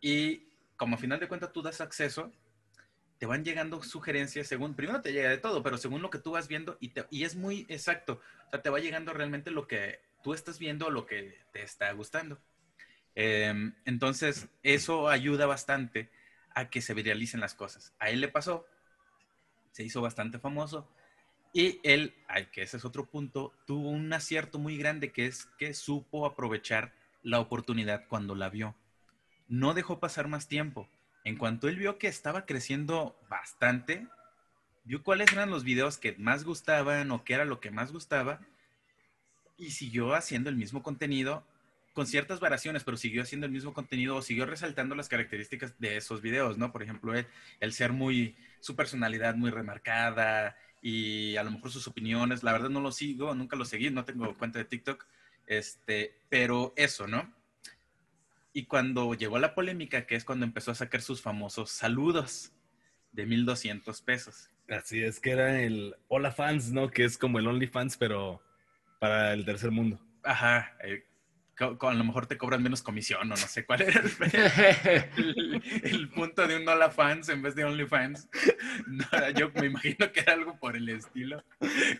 Y 0.00 0.48
como 0.76 0.96
a 0.96 0.98
final 0.98 1.20
de 1.20 1.28
cuentas 1.28 1.52
tú 1.52 1.62
das 1.62 1.80
acceso, 1.80 2.32
te 3.18 3.26
van 3.26 3.44
llegando 3.44 3.82
sugerencias 3.82 4.46
según, 4.46 4.74
primero 4.74 5.02
te 5.02 5.12
llega 5.12 5.28
de 5.28 5.38
todo, 5.38 5.62
pero 5.62 5.76
según 5.76 6.02
lo 6.02 6.10
que 6.10 6.18
tú 6.18 6.32
vas 6.32 6.48
viendo 6.48 6.76
y, 6.80 6.92
y 7.10 7.24
es 7.24 7.36
muy 7.36 7.66
exacto. 7.68 8.20
O 8.46 8.50
sea, 8.50 8.62
te 8.62 8.70
va 8.70 8.78
llegando 8.78 9.12
realmente 9.12 9.50
lo 9.50 9.66
que 9.66 10.00
tú 10.22 10.34
estás 10.34 10.58
viendo 10.58 10.90
lo 10.90 11.06
que 11.06 11.38
te 11.52 11.62
está 11.62 11.90
gustando. 11.92 12.38
Em, 13.14 13.74
entonces, 13.84 14.48
eso 14.62 15.08
ayuda 15.08 15.46
bastante 15.46 16.10
a 16.54 16.70
que 16.70 16.80
se 16.80 16.94
viralicen 16.94 17.40
las 17.40 17.54
cosas. 17.54 17.92
A 17.98 18.10
él 18.10 18.20
le 18.20 18.28
pasó, 18.28 18.66
se 19.72 19.82
hizo 19.82 20.00
bastante 20.00 20.38
famoso, 20.38 20.88
y 21.52 21.80
él, 21.82 22.14
ay, 22.28 22.46
que 22.52 22.62
ese 22.62 22.76
es 22.76 22.84
otro 22.84 23.06
punto, 23.06 23.52
tuvo 23.66 23.88
un 23.90 24.12
acierto 24.12 24.58
muy 24.58 24.76
grande 24.76 25.12
que 25.12 25.26
es 25.26 25.46
que 25.58 25.74
supo 25.74 26.26
aprovechar 26.26 26.92
la 27.22 27.40
oportunidad 27.40 28.06
cuando 28.06 28.34
la 28.34 28.50
vio. 28.50 28.76
No 29.48 29.74
dejó 29.74 29.98
pasar 29.98 30.28
más 30.28 30.46
tiempo. 30.46 30.88
En 31.28 31.36
cuanto 31.36 31.68
él 31.68 31.76
vio 31.76 31.98
que 31.98 32.08
estaba 32.08 32.46
creciendo 32.46 33.14
bastante, 33.28 34.06
vio 34.84 35.02
cuáles 35.02 35.30
eran 35.30 35.50
los 35.50 35.62
videos 35.62 35.98
que 35.98 36.14
más 36.16 36.42
gustaban 36.42 37.10
o 37.10 37.22
qué 37.22 37.34
era 37.34 37.44
lo 37.44 37.60
que 37.60 37.70
más 37.70 37.92
gustaba 37.92 38.40
y 39.58 39.72
siguió 39.72 40.14
haciendo 40.14 40.48
el 40.48 40.56
mismo 40.56 40.82
contenido 40.82 41.44
con 41.92 42.06
ciertas 42.06 42.40
variaciones, 42.40 42.82
pero 42.82 42.96
siguió 42.96 43.20
haciendo 43.20 43.44
el 43.44 43.52
mismo 43.52 43.74
contenido 43.74 44.16
o 44.16 44.22
siguió 44.22 44.46
resaltando 44.46 44.94
las 44.94 45.10
características 45.10 45.78
de 45.78 45.98
esos 45.98 46.22
videos, 46.22 46.56
¿no? 46.56 46.72
Por 46.72 46.82
ejemplo, 46.82 47.14
el, 47.14 47.26
el 47.60 47.74
ser 47.74 47.92
muy, 47.92 48.34
su 48.60 48.74
personalidad 48.74 49.34
muy 49.34 49.50
remarcada, 49.50 50.56
y 50.80 51.36
a 51.36 51.42
lo 51.42 51.50
mejor 51.50 51.70
sus 51.70 51.86
opiniones. 51.88 52.42
La 52.42 52.52
verdad 52.52 52.70
no 52.70 52.80
lo 52.80 52.90
sigo, 52.90 53.34
nunca 53.34 53.54
lo 53.54 53.66
seguí, 53.66 53.90
no 53.90 54.06
tengo 54.06 54.34
cuenta 54.38 54.60
de 54.60 54.64
TikTok, 54.64 55.04
este, 55.46 56.22
pero 56.30 56.72
eso, 56.74 57.06
¿no? 57.06 57.30
Y 58.52 58.66
cuando 58.66 59.14
llegó 59.14 59.38
la 59.38 59.54
polémica, 59.54 60.06
que 60.06 60.16
es 60.16 60.24
cuando 60.24 60.46
empezó 60.46 60.70
a 60.70 60.74
sacar 60.74 61.02
sus 61.02 61.22
famosos 61.22 61.70
saludos 61.70 62.52
de 63.12 63.26
1200 63.26 64.02
pesos. 64.02 64.50
Así 64.68 65.02
es, 65.02 65.20
que 65.20 65.30
era 65.30 65.60
el 65.62 65.96
Hola 66.08 66.30
Fans, 66.30 66.72
¿no? 66.72 66.90
Que 66.90 67.04
es 67.04 67.16
como 67.16 67.38
el 67.38 67.46
OnlyFans, 67.46 67.96
pero 67.96 68.42
para 68.98 69.32
el 69.32 69.44
tercer 69.44 69.70
mundo. 69.70 69.98
Ajá, 70.22 70.76
eh, 70.84 71.04
a 71.60 71.94
lo 71.94 72.04
mejor 72.04 72.26
te 72.26 72.38
cobran 72.38 72.62
menos 72.62 72.82
comisión 72.82 73.22
o 73.22 73.24
no 73.24 73.36
sé 73.36 73.64
cuál 73.64 73.82
era 73.82 74.00
el, 75.82 76.08
punto 76.14 76.46
de 76.46 76.56
un 76.56 76.68
Hola 76.68 76.90
Fans 76.90 77.28
en 77.30 77.42
vez 77.42 77.54
de 77.54 77.64
OnlyFans. 77.64 78.28
No, 78.86 79.30
yo 79.30 79.50
me 79.54 79.66
imagino 79.66 80.10
que 80.12 80.20
era 80.20 80.34
algo 80.34 80.56
por 80.58 80.76
el 80.76 80.88
estilo. 80.88 81.42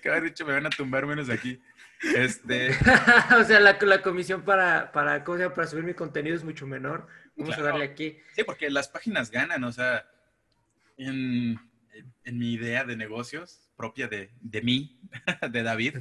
Que 0.00 0.08
haber 0.08 0.22
dicho, 0.24 0.46
me 0.46 0.52
van 0.52 0.66
a 0.66 0.70
tumbar 0.70 1.06
menos 1.06 1.28
aquí. 1.28 1.60
Este... 2.02 2.70
o 3.38 3.44
sea, 3.44 3.60
la, 3.60 3.78
la 3.80 4.02
comisión 4.02 4.42
para, 4.42 4.92
para, 4.92 5.24
¿cómo 5.24 5.36
se 5.36 5.44
llama? 5.44 5.54
para 5.54 5.66
subir 5.66 5.84
mi 5.84 5.94
contenido 5.94 6.36
es 6.36 6.44
mucho 6.44 6.66
menor. 6.66 7.06
Vamos 7.36 7.56
a 7.56 7.62
darle 7.62 7.84
aquí. 7.84 8.18
Sí, 8.34 8.44
porque 8.44 8.70
las 8.70 8.88
páginas 8.88 9.30
ganan, 9.30 9.62
o 9.64 9.72
sea, 9.72 10.08
en, 10.96 11.58
en 12.24 12.38
mi 12.38 12.52
idea 12.52 12.84
de 12.84 12.96
negocios 12.96 13.68
propia 13.76 14.08
de, 14.08 14.30
de 14.40 14.62
mí, 14.62 15.00
de 15.50 15.62
David, 15.62 15.98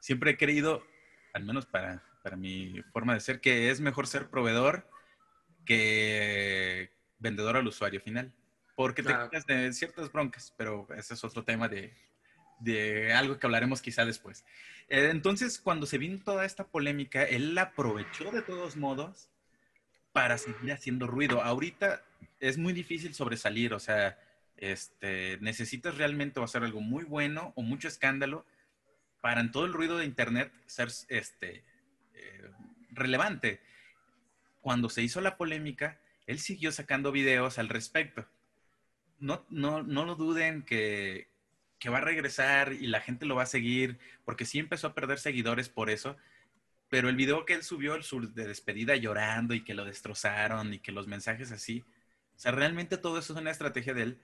siempre 0.00 0.32
he 0.32 0.36
creído, 0.36 0.84
al 1.32 1.44
menos 1.44 1.66
para 1.66 2.02
para 2.24 2.36
mi 2.38 2.82
forma 2.90 3.12
de 3.12 3.20
ser, 3.20 3.38
que 3.38 3.70
es 3.70 3.82
mejor 3.82 4.06
ser 4.06 4.30
proveedor 4.30 4.88
que 5.66 6.90
vendedor 7.18 7.58
al 7.58 7.66
usuario 7.66 8.00
final. 8.00 8.32
Porque 8.74 9.02
te 9.02 9.12
quitas 9.12 9.44
de 9.44 9.70
ciertas 9.74 10.10
broncas, 10.10 10.54
pero 10.56 10.88
ese 10.96 11.12
es 11.12 11.22
otro 11.22 11.44
tema 11.44 11.68
de, 11.68 11.94
de 12.64 13.12
algo 13.12 13.38
que 13.38 13.46
hablaremos 13.46 13.82
quizá 13.82 14.04
después. 14.04 14.44
Eh, 14.88 15.08
entonces, 15.10 15.58
cuando 15.58 15.86
se 15.86 15.98
vino 15.98 16.18
toda 16.24 16.44
esta 16.44 16.66
polémica, 16.66 17.22
él 17.24 17.54
la 17.54 17.62
aprovechó 17.62 18.30
de 18.30 18.42
todos 18.42 18.76
modos 18.76 19.28
para 20.12 20.38
seguir 20.38 20.72
haciendo 20.72 21.06
ruido. 21.06 21.42
Ahorita 21.42 22.02
es 22.40 22.58
muy 22.58 22.72
difícil 22.72 23.14
sobresalir, 23.14 23.74
o 23.74 23.80
sea, 23.80 24.18
este, 24.56 25.38
necesitas 25.40 25.98
realmente 25.98 26.42
hacer 26.42 26.62
algo 26.62 26.80
muy 26.80 27.04
bueno 27.04 27.52
o 27.56 27.62
mucho 27.62 27.88
escándalo 27.88 28.46
para 29.20 29.40
en 29.40 29.50
todo 29.50 29.64
el 29.64 29.72
ruido 29.72 29.98
de 29.98 30.04
Internet 30.04 30.52
ser 30.66 30.88
este, 31.08 31.64
relevante. 32.90 33.60
Cuando 34.60 34.88
se 34.88 35.02
hizo 35.02 35.20
la 35.20 35.36
polémica, 35.36 35.98
él 36.26 36.38
siguió 36.38 36.72
sacando 36.72 37.12
videos 37.12 37.58
al 37.58 37.68
respecto. 37.68 38.26
No, 39.18 39.44
no, 39.50 39.82
no 39.82 40.04
lo 40.04 40.14
duden 40.14 40.62
que, 40.62 41.28
que 41.84 41.90
va 41.90 41.98
a 41.98 42.00
regresar 42.00 42.72
y 42.72 42.86
la 42.86 43.02
gente 43.02 43.26
lo 43.26 43.34
va 43.34 43.42
a 43.42 43.46
seguir, 43.46 43.98
porque 44.24 44.46
sí 44.46 44.58
empezó 44.58 44.86
a 44.86 44.94
perder 44.94 45.18
seguidores 45.18 45.68
por 45.68 45.90
eso, 45.90 46.16
pero 46.88 47.10
el 47.10 47.14
video 47.14 47.44
que 47.44 47.52
él 47.52 47.62
subió 47.62 47.94
el 47.94 48.02
de 48.32 48.48
despedida 48.48 48.96
llorando 48.96 49.52
y 49.52 49.62
que 49.62 49.74
lo 49.74 49.84
destrozaron 49.84 50.72
y 50.72 50.78
que 50.78 50.92
los 50.92 51.08
mensajes 51.08 51.52
así, 51.52 51.84
o 52.34 52.38
sea, 52.38 52.52
realmente 52.52 52.96
todo 52.96 53.18
eso 53.18 53.34
es 53.34 53.38
una 53.38 53.50
estrategia 53.50 53.92
de 53.92 54.00
él. 54.00 54.18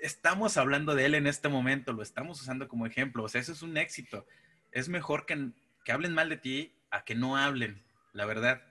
Estamos 0.00 0.56
hablando 0.56 0.94
de 0.94 1.04
él 1.04 1.14
en 1.14 1.26
este 1.26 1.50
momento, 1.50 1.92
lo 1.92 2.00
estamos 2.00 2.40
usando 2.40 2.68
como 2.68 2.86
ejemplo, 2.86 3.22
o 3.22 3.28
sea, 3.28 3.42
eso 3.42 3.52
es 3.52 3.60
un 3.60 3.76
éxito. 3.76 4.26
Es 4.72 4.88
mejor 4.88 5.26
que, 5.26 5.50
que 5.84 5.92
hablen 5.92 6.14
mal 6.14 6.30
de 6.30 6.38
ti 6.38 6.72
a 6.90 7.04
que 7.04 7.14
no 7.14 7.36
hablen 7.36 7.84
la 8.14 8.24
verdad. 8.24 8.62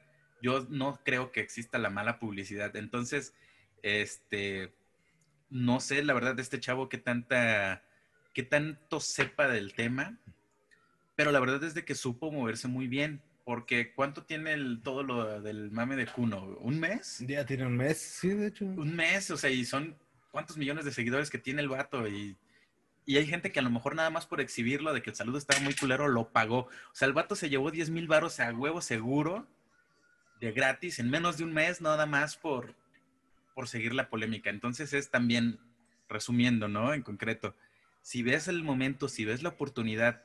Yo 0.41 0.65
no 0.71 0.99
creo 1.05 1.31
que 1.31 1.41
exista 1.41 1.77
la 1.77 1.91
mala 1.91 2.17
publicidad. 2.17 2.75
Entonces, 2.77 3.35
este, 3.83 4.73
no 5.51 5.79
sé, 5.79 6.03
la 6.03 6.15
verdad, 6.15 6.33
de 6.33 6.41
este 6.41 6.59
chavo 6.59 6.89
qué 6.89 6.97
tanta, 6.97 7.83
qué 8.37 8.43
tanto 8.43 8.99
sepa 8.99 9.47
del 9.47 9.73
tema, 9.73 10.15
pero 11.15 11.31
la 11.31 11.39
verdad 11.39 11.63
es 11.63 11.73
de 11.73 11.83
que 11.83 11.95
supo 11.95 12.31
moverse 12.31 12.67
muy 12.67 12.87
bien. 12.87 13.19
Porque 13.43 13.93
¿cuánto 13.95 14.25
tiene 14.25 14.53
el, 14.53 14.81
todo 14.83 15.01
lo 15.01 15.41
del 15.41 15.71
mame 15.71 15.95
de 15.95 16.05
Kuno? 16.05 16.43
¿Un 16.59 16.79
mes? 16.79 17.17
Ya 17.25 17.47
tiene 17.47 17.65
un 17.65 17.75
mes, 17.75 17.97
sí, 17.97 18.27
de 18.29 18.49
hecho. 18.49 18.65
Un 18.65 18.95
mes, 18.95 19.31
o 19.31 19.37
sea, 19.37 19.49
y 19.49 19.65
son 19.65 19.97
cuántos 20.29 20.55
millones 20.55 20.85
de 20.85 20.91
seguidores 20.91 21.31
que 21.31 21.39
tiene 21.39 21.63
el 21.63 21.69
vato 21.69 22.07
y, 22.07 22.37
y 23.07 23.17
hay 23.17 23.25
gente 23.25 23.51
que 23.51 23.57
a 23.57 23.63
lo 23.63 23.71
mejor 23.71 23.95
nada 23.95 24.11
más 24.11 24.27
por 24.27 24.39
exhibirlo 24.39 24.93
de 24.93 25.01
que 25.01 25.09
el 25.09 25.15
saludo 25.15 25.39
estaba 25.39 25.59
muy 25.61 25.73
culero 25.73 26.07
lo 26.07 26.29
pagó. 26.29 26.59
O 26.59 26.93
sea, 26.93 27.07
el 27.07 27.15
vato 27.15 27.35
se 27.35 27.49
llevó 27.49 27.71
10 27.71 27.89
mil 27.89 28.07
baros 28.07 28.39
a 28.39 28.53
huevo 28.53 28.81
seguro 28.81 29.47
de 30.39 30.51
gratis 30.51 30.99
en 30.99 31.09
menos 31.09 31.37
de 31.37 31.43
un 31.43 31.53
mes, 31.53 31.81
nada 31.81 32.05
más 32.05 32.37
por, 32.37 32.75
por 33.55 33.67
seguir 33.67 33.95
la 33.95 34.11
polémica. 34.11 34.51
Entonces 34.51 34.93
es 34.93 35.09
también, 35.09 35.57
resumiendo, 36.07 36.67
¿no? 36.67 36.93
En 36.93 37.01
concreto, 37.01 37.55
si 38.07 38.23
ves 38.23 38.47
el 38.47 38.63
momento, 38.63 39.09
si 39.09 39.25
ves 39.25 39.43
la 39.43 39.49
oportunidad, 39.49 40.23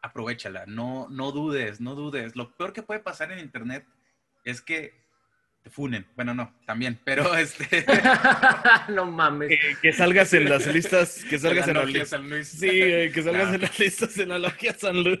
aprovechala, 0.00 0.64
no, 0.64 1.06
no 1.10 1.32
dudes, 1.32 1.78
no 1.78 1.94
dudes. 1.94 2.34
Lo 2.34 2.56
peor 2.56 2.72
que 2.72 2.82
puede 2.82 3.00
pasar 3.00 3.30
en 3.30 3.40
Internet 3.40 3.84
es 4.42 4.62
que 4.62 4.94
te 5.62 5.68
funen. 5.68 6.06
Bueno, 6.16 6.32
no, 6.32 6.54
también, 6.64 6.98
pero 7.04 7.34
este. 7.36 7.84
no 8.88 9.04
mames. 9.04 9.60
Que, 9.82 9.92
salgas 9.92 10.32
en 10.32 10.48
las 10.48 10.66
listas, 10.68 11.22
que 11.28 11.38
salgas 11.38 11.68
en 11.68 11.74
la 11.74 11.84
lista. 11.84 12.06
San 12.06 12.30
Luis. 12.30 12.48
Sí, 12.48 12.70
que 12.70 13.22
salgas 13.22 13.52
en 13.52 13.60
las 13.60 13.78
listas 13.78 14.16
en 14.16 14.28
la 14.30 14.38
logia 14.38 14.72
San 14.72 15.04
Luis. 15.04 15.20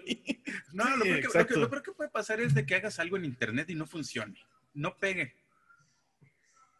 No, 0.72 0.96
lo, 0.96 1.04
peor 1.04 1.46
que, 1.46 1.54
lo, 1.54 1.82
que, 1.82 1.92
puede 1.92 2.08
pasar 2.08 2.40
es 2.40 2.54
de 2.54 2.64
que 2.64 2.76
hagas 2.76 2.98
algo 2.98 3.18
en 3.18 3.26
internet 3.26 3.68
y 3.68 3.74
no 3.74 3.84
funcione, 3.84 4.40
no 4.72 4.96
pegue. 4.96 5.34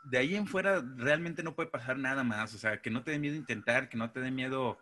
De 0.04 0.16
ahí 0.16 0.34
en 0.34 0.46
fuera 0.46 0.82
realmente 0.96 1.42
no 1.42 1.54
puede 1.54 1.68
pasar 1.68 1.98
nada 1.98 2.24
más, 2.24 2.54
o 2.54 2.58
sea, 2.58 2.80
que 2.80 2.88
no 2.88 3.04
te 3.04 3.10
dé 3.10 3.18
miedo 3.18 3.36
intentar, 3.36 3.90
que 3.90 3.98
no 3.98 4.10
te 4.12 4.20
dé 4.20 4.30
miedo 4.30 4.78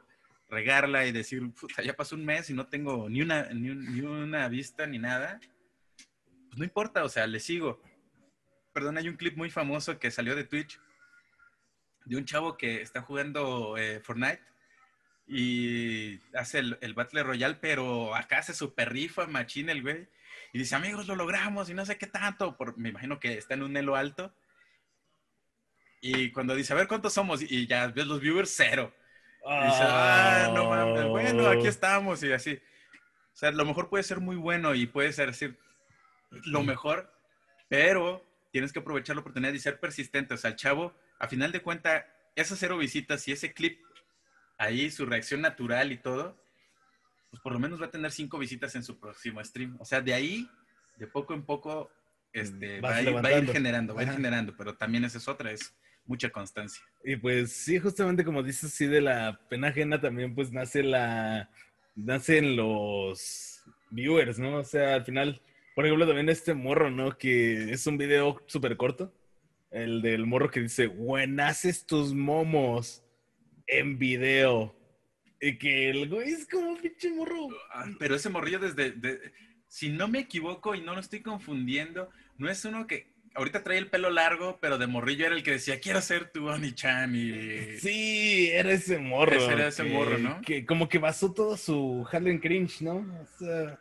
regarla 0.48 1.06
y 1.06 1.12
decir, 1.12 1.42
ya 1.84 1.94
pasó 1.94 2.16
un 2.16 2.24
mes 2.24 2.48
y 2.50 2.54
no 2.54 2.66
tengo 2.66 3.08
ni 3.08 3.22
una, 3.22 3.44
ni, 3.52 3.70
una 4.00 4.48
vista 4.48 4.86
ni 4.86 4.98
nada. 4.98 5.40
Pues 6.48 6.58
no 6.58 6.64
importa, 6.64 7.04
o 7.04 7.08
sea, 7.08 7.26
le 7.26 7.40
sigo 7.40 7.82
perdón, 8.78 8.96
hay 8.96 9.08
un 9.08 9.16
clip 9.16 9.36
muy 9.36 9.50
famoso 9.50 9.98
que 9.98 10.12
salió 10.12 10.36
de 10.36 10.44
Twitch 10.44 10.78
de 12.04 12.16
un 12.16 12.24
chavo 12.24 12.56
que 12.56 12.80
está 12.80 13.02
jugando 13.02 13.76
eh, 13.76 13.98
Fortnite 13.98 14.40
y 15.26 16.20
hace 16.32 16.60
el, 16.60 16.94
Battle 16.94 17.24
Royale, 17.24 17.56
pero 17.60 18.14
acá 18.14 18.40
se 18.40 18.54
super 18.54 18.92
rifa, 18.92 19.26
machina 19.26 19.72
el 19.72 19.82
güey. 19.82 20.08
Y 20.52 20.60
dice, 20.60 20.76
amigos, 20.76 21.08
lo 21.08 21.16
logramos 21.16 21.68
y 21.68 21.74
no 21.74 21.84
sé 21.84 21.98
qué 21.98 22.06
tanto. 22.06 22.56
Por, 22.56 22.78
me 22.78 22.90
imagino 22.90 23.18
que 23.18 23.36
está 23.36 23.54
en 23.54 23.64
un 23.64 23.76
elo 23.76 23.96
alto. 23.96 24.32
Y 26.00 26.30
cuando 26.30 26.54
dice, 26.54 26.72
a 26.72 26.76
ver 26.76 26.86
cuántos 26.86 27.12
somos, 27.12 27.42
y 27.42 27.66
ya 27.66 27.88
ves 27.88 28.06
los 28.06 28.20
viewers, 28.20 28.54
cero. 28.56 28.94
Y 29.44 29.64
dice, 29.64 29.82
ah, 29.82 30.52
no 30.54 30.68
mames, 30.68 31.06
bueno, 31.06 31.48
aquí 31.48 31.66
estamos, 31.66 32.22
y 32.22 32.32
así. 32.32 32.60
O 33.32 33.36
sea, 33.36 33.50
a 33.50 33.52
lo 33.52 33.64
mejor 33.64 33.88
puede 33.88 34.02
ser 34.02 34.20
muy 34.20 34.36
bueno 34.36 34.74
y 34.74 34.86
puede 34.86 35.12
ser 35.12 35.28
decir, 35.28 35.58
lo 36.30 36.62
mejor, 36.62 37.12
pero 37.68 38.26
tienes 38.50 38.72
que 38.72 38.80
aprovechar 38.80 39.16
la 39.16 39.20
oportunidad 39.20 39.52
y 39.52 39.58
ser 39.58 39.78
persistente. 39.78 40.34
O 40.34 40.36
sea, 40.36 40.50
el 40.50 40.56
chavo, 40.56 40.94
a 41.18 41.28
final 41.28 41.52
de 41.52 41.62
cuentas, 41.62 42.04
esas 42.34 42.58
cero 42.58 42.78
visitas 42.78 43.26
y 43.28 43.32
ese 43.32 43.52
clip, 43.52 43.80
ahí 44.58 44.90
su 44.90 45.06
reacción 45.06 45.40
natural 45.40 45.92
y 45.92 45.98
todo, 45.98 46.36
pues 47.30 47.40
por 47.42 47.52
lo 47.52 47.58
menos 47.58 47.80
va 47.80 47.86
a 47.86 47.90
tener 47.90 48.10
cinco 48.10 48.38
visitas 48.38 48.74
en 48.74 48.82
su 48.82 48.98
próximo 48.98 49.42
stream. 49.44 49.76
O 49.78 49.84
sea, 49.84 50.00
de 50.00 50.14
ahí, 50.14 50.50
de 50.96 51.06
poco 51.06 51.34
en 51.34 51.44
poco, 51.44 51.90
este, 52.32 52.80
va, 52.80 52.96
a 52.96 53.02
ir, 53.02 53.50
generando, 53.50 53.94
va 53.94 54.02
a 54.02 54.04
ir 54.04 54.10
generando, 54.10 54.56
pero 54.56 54.76
también 54.76 55.04
esa 55.04 55.18
es 55.18 55.28
otra, 55.28 55.50
es 55.50 55.74
mucha 56.08 56.30
constancia. 56.30 56.82
Y 57.04 57.16
pues 57.16 57.52
sí, 57.52 57.78
justamente 57.78 58.24
como 58.24 58.42
dices, 58.42 58.72
sí, 58.72 58.86
de 58.86 59.00
la 59.00 59.38
pena 59.48 59.68
ajena 59.68 60.00
también 60.00 60.34
pues 60.34 60.50
nace 60.50 60.82
la, 60.82 61.48
nacen 61.94 62.56
los 62.56 63.62
viewers, 63.90 64.38
¿no? 64.38 64.56
O 64.56 64.64
sea, 64.64 64.94
al 64.94 65.04
final, 65.04 65.40
por 65.74 65.84
ejemplo, 65.84 66.06
también 66.06 66.28
este 66.30 66.54
morro, 66.54 66.90
¿no? 66.90 67.16
Que 67.16 67.70
es 67.70 67.86
un 67.86 67.98
video 67.98 68.42
súper 68.46 68.76
corto, 68.76 69.12
el 69.70 70.02
del 70.02 70.26
morro 70.26 70.50
que 70.50 70.60
dice, 70.60 70.90
haces 71.40 71.86
tus 71.86 72.12
momos 72.14 73.04
en 73.66 73.98
video. 73.98 74.74
Y 75.40 75.56
que 75.56 75.90
el 75.90 76.08
güey 76.08 76.30
es 76.30 76.48
como 76.48 76.70
un 76.70 76.78
pinche 76.78 77.12
morro. 77.12 77.48
Ah, 77.72 77.84
pero 77.98 78.16
ese 78.16 78.28
morrillo 78.28 78.58
desde, 78.58 78.94
si 79.68 79.90
no 79.90 80.08
me 80.08 80.20
equivoco 80.20 80.74
y 80.74 80.80
no 80.80 80.94
lo 80.94 81.00
estoy 81.00 81.20
confundiendo, 81.20 82.08
no 82.38 82.50
es 82.50 82.64
uno 82.64 82.86
que 82.86 83.12
ahorita 83.38 83.62
trae 83.62 83.78
el 83.78 83.88
pelo 83.88 84.10
largo, 84.10 84.58
pero 84.60 84.78
de 84.78 84.86
morrillo 84.86 85.26
era 85.26 85.34
el 85.34 85.42
que 85.42 85.52
decía, 85.52 85.80
quiero 85.80 86.00
ser 86.00 86.30
tu 86.30 86.48
Oni-chan 86.48 87.14
y... 87.14 87.78
Sí, 87.78 88.50
era 88.50 88.72
ese 88.72 88.98
morro. 88.98 89.50
era 89.50 89.68
ese 89.68 89.84
morro, 89.84 90.18
¿no? 90.18 90.40
Que 90.42 90.66
como 90.66 90.88
que 90.88 90.98
basó 90.98 91.32
todo 91.32 91.56
su 91.56 92.06
Harlem 92.10 92.40
Cringe, 92.40 92.82
¿no? 92.82 92.96
O 92.96 93.26
sea... 93.38 93.78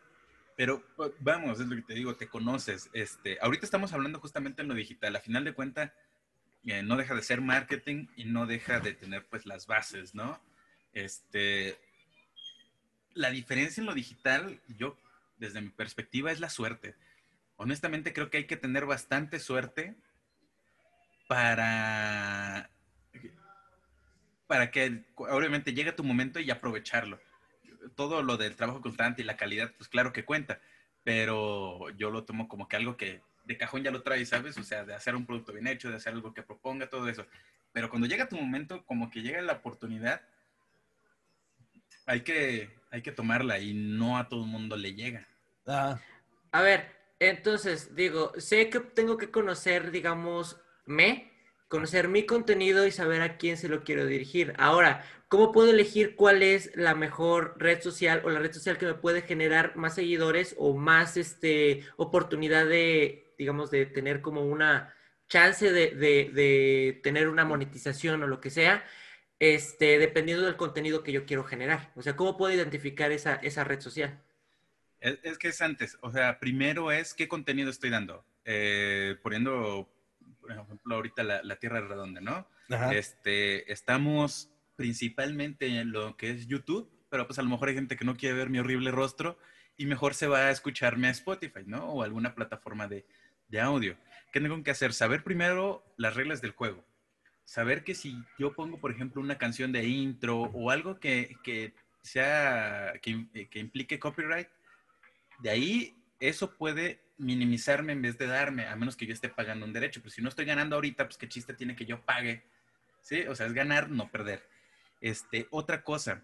Pero 0.56 0.84
vamos, 1.20 1.60
es 1.60 1.68
lo 1.68 1.76
que 1.76 1.82
te 1.84 1.94
digo, 1.94 2.16
te 2.16 2.28
conoces. 2.28 2.90
Este, 2.94 3.38
ahorita 3.42 3.66
estamos 3.66 3.94
hablando 3.94 4.20
justamente 4.20 4.64
en 4.64 4.68
lo 4.68 4.74
digital. 4.74 5.16
A 5.16 5.20
final 5.20 5.44
de 5.44 5.54
cuentas, 5.54 5.92
eh, 6.66 6.82
no 6.82 6.96
deja 6.98 7.14
de 7.14 7.22
ser 7.22 7.42
marketing 7.42 8.08
y 8.16 8.26
no 8.26 8.48
deja 8.48 8.80
de 8.80 8.94
tener 8.94 9.26
pues 9.28 9.46
las 9.46 9.68
bases, 9.68 10.16
¿no? 10.16 10.42
Este, 10.94 11.78
la 13.14 13.30
diferencia 13.30 13.82
en 13.82 13.88
lo 13.88 13.94
digital, 13.94 14.60
yo 14.68 14.98
desde 15.38 15.62
mi 15.62 15.70
perspectiva, 15.70 16.32
es 16.32 16.40
la 16.40 16.50
suerte. 16.50 16.96
Honestamente 17.58 18.14
creo 18.14 18.30
que 18.30 18.38
hay 18.38 18.46
que 18.46 18.56
tener 18.56 18.86
bastante 18.86 19.40
suerte 19.40 19.96
para, 21.28 22.70
para 24.46 24.72
que 24.72 25.04
obviamente 25.16 25.74
llegue 25.74 25.92
tu 25.92 26.04
momento 26.04 26.40
y 26.40 26.50
aprovecharlo. 26.52 27.20
Todo 27.96 28.22
lo 28.22 28.38
del 28.38 28.56
trabajo 28.56 28.82
constante 28.82 29.22
y 29.22 29.26
la 29.26 29.38
calidad, 29.38 29.74
pues 29.78 29.90
claro 29.90 30.14
que 30.14 30.24
cuenta, 30.24 30.62
pero 31.04 31.90
yo 31.98 32.12
lo 32.12 32.26
tomo 32.26 32.48
como 32.48 32.68
que 32.68 32.76
algo 32.76 32.96
que 32.96 33.22
de 33.46 33.58
cajón 33.58 33.84
ya 33.84 33.92
lo 33.92 34.04
traes, 34.04 34.30
¿sabes? 34.30 34.58
O 34.58 34.64
sea, 34.64 34.84
de 34.84 34.94
hacer 34.94 35.16
un 35.16 35.26
producto 35.26 35.54
bien 35.54 35.68
hecho, 35.68 35.90
de 35.90 35.96
hacer 35.96 36.14
algo 36.14 36.34
que 36.34 36.44
proponga, 36.44 36.90
todo 36.90 37.10
eso. 37.10 37.26
Pero 37.72 37.90
cuando 37.90 38.08
llega 38.08 38.30
tu 38.30 38.36
momento, 38.36 38.86
como 38.86 39.10
que 39.10 39.22
llega 39.22 39.42
la 39.42 39.54
oportunidad, 39.54 40.22
hay 42.06 42.22
que, 42.22 42.70
hay 42.92 43.02
que 43.02 43.12
tomarla 43.12 43.60
y 43.60 43.74
no 43.74 44.18
a 44.18 44.28
todo 44.30 44.44
el 44.44 44.50
mundo 44.50 44.76
le 44.76 44.94
llega. 44.94 45.28
Ah. 45.66 46.00
A 46.52 46.62
ver, 46.62 46.97
entonces, 47.20 47.96
digo, 47.96 48.32
sé 48.38 48.70
que 48.70 48.80
tengo 48.80 49.18
que 49.18 49.32
conocer, 49.32 49.92
digamos, 49.92 50.58
me, 50.86 51.32
conocer 51.68 52.08
mi 52.08 52.26
contenido 52.26 52.86
y 52.88 52.92
saber 52.92 53.22
a 53.22 53.38
quién 53.38 53.58
se 53.58 53.70
lo 53.70 53.84
quiero 53.84 54.06
dirigir. 54.06 54.54
Ahora, 54.58 55.04
¿cómo 55.28 55.52
puedo 55.52 55.72
elegir 55.72 56.16
cuál 56.16 56.44
es 56.44 56.72
la 56.76 56.96
mejor 56.96 57.56
red 57.58 57.82
social 57.82 58.22
o 58.26 58.30
la 58.30 58.40
red 58.40 58.54
social 58.54 58.78
que 58.78 58.86
me 58.86 58.94
puede 58.94 59.22
generar 59.24 59.76
más 59.76 59.96
seguidores 59.96 60.56
o 60.58 60.76
más 60.76 61.18
este, 61.18 61.86
oportunidad 61.98 62.66
de, 62.68 63.34
digamos, 63.38 63.72
de 63.72 63.86
tener 63.86 64.22
como 64.22 64.46
una 64.46 64.94
chance 65.28 65.72
de, 65.72 65.92
de 65.96 67.00
tener 67.04 67.28
una 67.30 67.46
monetización 67.46 68.24
o 68.24 68.28
lo 68.28 68.40
que 68.42 68.50
sea? 68.50 68.84
este, 69.40 70.00
dependiendo 70.00 70.46
del 70.46 70.58
contenido 70.58 71.04
que 71.04 71.12
yo 71.12 71.26
quiero 71.26 71.44
generar. 71.44 71.92
O 71.96 72.02
sea, 72.02 72.16
¿cómo 72.16 72.38
puedo 72.38 72.54
identificar 72.54 73.12
esa, 73.12 73.36
esa 73.36 73.64
red 73.64 73.80
social? 73.82 74.22
Es, 75.00 75.38
que 75.38 75.50
es 75.50 75.62
antes, 75.62 75.98
o 76.02 76.12
sea, 76.12 76.40
primero 76.40 76.92
es 76.92 77.14
qué 77.14 77.28
contenido 77.28 77.70
estoy 77.70 77.90
dando. 77.90 78.26
Eh, 78.46 79.16
poniendo, 79.22 79.90
por 80.42 80.52
ejemplo, 80.52 80.96
ahorita 80.96 81.24
la, 81.24 81.56
Tierra 81.58 81.82
Redonda, 81.82 82.22
¿no? 82.22 82.48
Este, 82.92 83.72
estamos 83.72 84.50
principalmente 84.76 85.68
en 85.68 85.92
lo 85.92 86.18
que 86.18 86.32
es 86.32 86.48
YouTube, 86.48 86.90
pero 87.10 87.28
pues 87.28 87.40
a 87.40 87.44
lo 87.44 87.50
mejor 87.50 87.70
hay 87.70 87.76
gente 87.76 87.96
que 87.96 88.06
no 88.06 88.16
quiere 88.16 88.36
ver 88.36 88.50
mi 88.50 88.60
horrible 88.60 88.92
rostro 88.92 89.38
y 89.78 89.86
mejor 89.86 90.14
se 90.14 90.28
va 90.28 90.48
a 90.48 90.52
escucharme 90.52 91.08
a 91.08 91.12
Spotify, 91.12 91.62
¿no? 91.66 91.86
O 91.86 92.04
alguna 92.04 92.36
plataforma 92.36 92.88
de, 92.88 93.06
de 93.48 93.62
audio. 93.62 93.98
¿Qué 94.32 94.42
tengo 94.42 94.62
que 94.64 94.72
hacer? 94.72 94.94
Saber 94.94 95.24
primero 95.24 95.84
las 95.98 96.16
reglas 96.16 96.42
del 96.42 96.52
juego 96.52 96.84
saber 97.48 97.86
que 97.86 97.96
si 97.96 98.22
yo 98.38 98.54
pongo, 98.54 98.80
por 98.80 98.92
ejemplo, 98.92 99.22
una 99.22 99.38
canción 99.38 99.72
de 99.72 99.86
intro 99.86 100.42
o 100.42 100.70
algo 100.70 101.00
que, 101.00 101.74
sea, 102.02 102.94
que, 103.02 103.12
implique 103.60 104.00
copyright, 104.00 104.50
de 105.40 105.50
ahí 105.50 106.04
eso 106.20 106.56
puede 106.58 107.04
minimizarme 107.18 107.94
en 107.94 108.02
vez 108.02 108.18
de 108.18 108.28
darme, 108.28 108.68
a 108.68 108.76
menos 108.76 108.96
que 108.96 109.06
yo 109.06 109.14
esté 109.14 109.30
pagando 109.30 109.66
un 109.66 109.74
derecho. 109.74 110.02
Pero 110.02 110.12
si 110.12 110.22
no 110.22 110.30
estoy 110.30 110.46
ganando 110.46 110.76
ahorita, 110.76 111.06
pues 111.06 111.18
qué 111.18 111.28
chiste 111.28 111.54
tiene 111.54 111.76
que 111.76 111.86
yo 111.86 112.06
pague. 112.06 112.46
¿Sí? 113.02 113.22
O 113.22 113.36
sea, 113.36 113.48
es 113.48 113.54
ganar, 113.54 113.90
no 113.90 114.10
perder. 114.12 114.48
Este, 115.02 115.48
otra 115.52 115.84
cosa, 115.84 116.24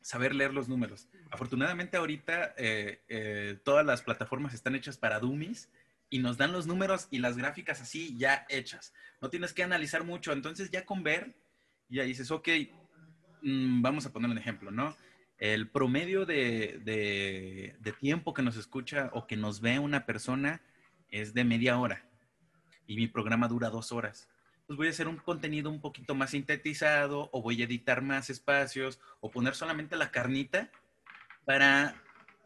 saber 0.00 0.34
leer 0.34 0.52
los 0.52 0.68
números. 0.68 1.08
Afortunadamente 1.30 1.96
ahorita 1.96 2.54
eh, 2.56 3.02
eh, 3.08 3.58
todas 3.64 3.86
las 3.86 4.02
plataformas 4.02 4.54
están 4.54 4.74
hechas 4.74 4.98
para 4.98 5.20
dummies 5.20 5.70
y 6.10 6.18
nos 6.18 6.36
dan 6.36 6.52
los 6.52 6.66
números 6.66 7.08
y 7.10 7.18
las 7.20 7.36
gráficas 7.36 7.80
así 7.80 8.16
ya 8.18 8.44
hechas. 8.48 8.92
No 9.20 9.30
tienes 9.30 9.52
que 9.52 9.62
analizar 9.62 10.04
mucho. 10.04 10.32
Entonces 10.32 10.70
ya 10.70 10.84
con 10.84 11.02
ver, 11.02 11.34
ya 11.88 12.02
dices, 12.02 12.30
ok, 12.30 12.48
mm, 13.42 13.80
vamos 13.80 14.04
a 14.04 14.12
poner 14.12 14.30
un 14.30 14.38
ejemplo, 14.38 14.70
¿no? 14.70 14.94
El 15.42 15.68
promedio 15.68 16.24
de, 16.24 17.74
tiempo 17.98 18.32
que 18.32 18.42
nos 18.42 18.56
escucha 18.56 19.10
o 19.12 19.26
que 19.26 19.36
nos 19.36 19.60
ve 19.60 19.80
una 19.80 20.06
persona 20.06 20.62
es 21.08 21.34
de 21.34 21.42
media 21.42 21.80
hora 21.80 22.04
y 22.86 22.94
mi 22.94 23.08
programa 23.08 23.48
dura 23.48 23.68
dos 23.68 23.90
horas. 23.90 24.28
Pues 24.68 24.76
voy 24.76 24.86
a 24.86 24.90
hacer 24.90 25.08
un 25.08 25.16
contenido 25.16 25.68
un 25.68 25.80
poquito 25.80 26.14
más 26.14 26.30
sintetizado 26.30 27.28
o 27.32 27.42
voy 27.42 27.60
a 27.60 27.64
editar 27.64 28.02
más 28.02 28.30
espacios 28.30 29.00
o 29.18 29.32
poner 29.32 29.56
solamente 29.56 29.96
la 29.96 30.12
carnita 30.12 30.70
para 31.44 32.00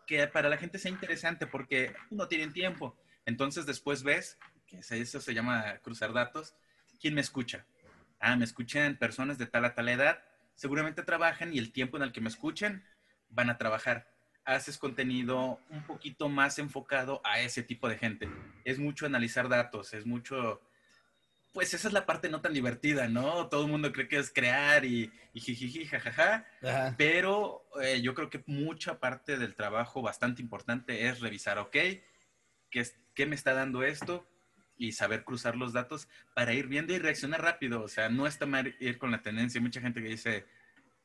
que 0.06 0.26
para 0.26 0.48
la 0.48 0.56
gente 0.56 0.78
sea 0.78 0.90
interesante 0.90 1.46
porque 1.46 1.94
no 2.11 2.28
tienen 2.28 2.54
tiempo. 2.54 2.96
Entonces 3.26 3.66
después 3.66 4.04
ves, 4.04 4.38
que 4.66 4.78
eso 4.78 5.20
se 5.20 5.35
llama 5.35 5.80
cruzar 5.82 6.14
datos, 6.14 6.54
¿quién 6.98 7.12
me 7.12 7.20
escucha? 7.20 7.66
Ah, 8.20 8.37
me 8.37 8.46
escuchan 8.46 8.96
personas 8.96 9.37
de 9.37 9.44
tal 9.44 9.66
a 9.66 9.74
tal 9.74 9.90
edad, 9.90 10.25
seguramente 10.57 11.03
trabajan 11.03 11.55
y 11.55 11.59
el 11.59 11.73
tiempo 11.73 11.97
en 11.97 12.03
el 12.03 12.12
que 12.12 12.21
me 12.21 12.29
escuchan 12.29 12.85
van 13.29 13.51
a 13.51 13.59
trabajar. 13.59 14.12
Haces 14.45 14.79
contenido 14.79 15.61
un 15.71 15.85
poquito 15.85 16.29
más 16.29 16.59
enfocado 16.59 17.21
a 17.25 17.40
ese 17.40 17.62
tipo 17.62 17.88
de 17.88 17.99
gente. 17.99 18.29
Es 18.64 18.79
mucho 18.79 19.07
analizar 19.07 19.49
datos, 19.49 19.92
es 19.92 20.07
mucho, 20.07 20.61
pues 21.53 21.75
esa 21.75 21.88
es 21.88 21.95
la 21.95 22.07
parte 22.07 22.29
no 22.29 22.40
tan 22.40 22.53
divertida, 22.53 23.09
¿no? 23.09 23.49
Todo 23.49 23.64
el 23.64 23.71
mundo 23.71 23.92
cree 23.92 24.09
que 24.09 24.19
es 24.19 24.33
crear 24.33 24.85
y, 24.85 25.12
y 25.33 25.40
jijiji, 25.40 25.87
jajaja, 25.87 26.47
pero 26.97 27.66
eh, 27.83 28.01
yo 28.01 28.14
creo 28.14 28.31
que 28.31 28.42
mucha 28.47 29.01
parte 29.01 29.37
del 29.37 29.55
trabajo 29.55 30.01
bastante 30.01 30.42
importante 30.42 31.09
es 31.09 31.21
revisar, 31.21 31.59
ok, 31.59 31.77
¿qué, 33.14 33.27
me 33.27 33.35
está 33.35 33.55
dando 33.55 33.83
esto? 33.83 34.27
Y 34.78 34.92
saber 34.92 35.24
cruzar 35.24 35.56
los 35.56 35.72
datos 35.72 36.08
para 36.34 36.52
ir 36.52 36.66
viendo 36.66 36.92
y 36.92 36.98
reaccionar 36.98 37.42
rápido. 37.42 37.82
O 37.82 37.88
sea, 37.88 38.08
no 38.08 38.26
está 38.26 38.46
mal 38.46 38.74
ir 38.78 38.98
con 38.98 39.10
la 39.10 39.22
tendencia. 39.22 39.60
Mucha 39.60 39.80
gente 39.80 40.02
que 40.02 40.08
dice, 40.08 40.46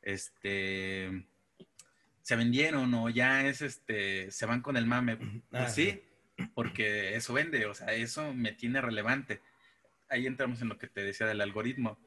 este, 0.02 1.26
se 2.22 2.36
vendieron 2.36 2.94
o 2.94 3.10
ya 3.10 3.48
es, 3.48 3.62
este, 3.62 4.32
se 4.32 4.46
van 4.46 4.62
con 4.62 4.78
el 4.78 4.86
mame. 4.86 5.18
Pues 5.18 5.44
ah, 5.54 5.70
sí, 5.70 6.02
porque 6.54 7.16
eso 7.16 7.34
vende, 7.34 7.66
o 7.66 7.74
sea, 7.74 7.94
eso 7.94 8.34
me 8.34 8.52
tiene 8.52 8.82
relevante. 8.82 9.42
Ahí 10.10 10.28
entramos 10.28 10.62
en 10.62 10.70
lo 10.70 10.78
que 10.78 10.88
te 10.88 11.04
decía 11.04 11.28
del 11.28 11.42
algoritmo. 11.42 11.98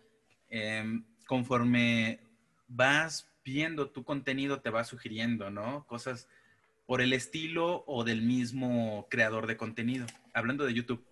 Em, 0.48 1.04
conforme 1.26 2.20
vas 2.68 3.30
viendo 3.44 3.90
tu 3.90 4.04
contenido, 4.04 4.60
te 4.60 4.70
va 4.70 4.84
sugiriendo, 4.84 5.50
¿no? 5.50 5.86
Cosas 5.86 6.28
por 6.86 7.00
el 7.00 7.12
estilo 7.12 7.84
o 7.86 8.04
del 8.04 8.22
mismo 8.22 9.06
creador 9.10 9.46
de 9.46 9.56
contenido. 9.56 10.06
Hablando 10.32 10.64
de 10.64 10.74
YouTube, 10.74 11.04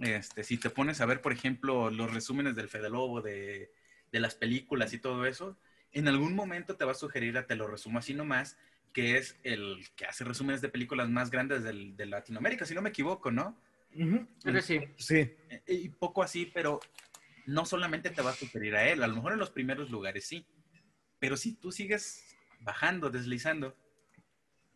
este, 0.00 0.44
si 0.44 0.58
te 0.58 0.70
pones 0.70 1.00
a 1.00 1.06
ver, 1.06 1.20
por 1.20 1.32
ejemplo, 1.32 1.90
los 1.90 2.12
resúmenes 2.12 2.56
del 2.56 2.68
Fede 2.68 2.90
Lobo, 2.90 3.22
de, 3.22 3.72
de 4.12 4.20
las 4.20 4.34
películas 4.34 4.92
y 4.92 4.98
todo 4.98 5.26
eso, 5.26 5.58
en 5.92 6.08
algún 6.08 6.34
momento 6.34 6.76
te 6.76 6.84
va 6.84 6.92
a 6.92 6.96
sugerir 6.96 7.38
a 7.38 7.46
Te 7.46 7.56
lo 7.56 7.66
resumo 7.66 7.98
así 7.98 8.14
nomás, 8.14 8.58
que 8.92 9.16
es 9.16 9.38
el 9.42 9.86
que 9.94 10.06
hace 10.06 10.24
resúmenes 10.24 10.60
de 10.60 10.68
películas 10.68 11.08
más 11.08 11.30
grandes 11.30 11.62
del, 11.62 11.96
de 11.96 12.06
Latinoamérica, 12.06 12.64
si 12.64 12.74
no 12.74 12.82
me 12.82 12.90
equivoco, 12.90 13.30
¿no? 13.30 13.60
sí. 14.62 14.80
Sí. 14.96 15.16
Eh, 15.48 15.62
y 15.66 15.88
poco 15.88 16.22
así, 16.22 16.50
pero 16.52 16.80
no 17.46 17.64
solamente 17.64 18.10
te 18.10 18.22
va 18.22 18.30
a 18.30 18.34
sugerir 18.34 18.74
a 18.74 18.88
él, 18.88 19.02
a 19.02 19.06
lo 19.06 19.16
mejor 19.16 19.32
en 19.32 19.38
los 19.38 19.50
primeros 19.50 19.90
lugares 19.90 20.26
sí, 20.26 20.46
pero 21.18 21.36
si 21.36 21.54
tú 21.54 21.72
sigues 21.72 22.36
bajando, 22.60 23.10
deslizando, 23.10 23.76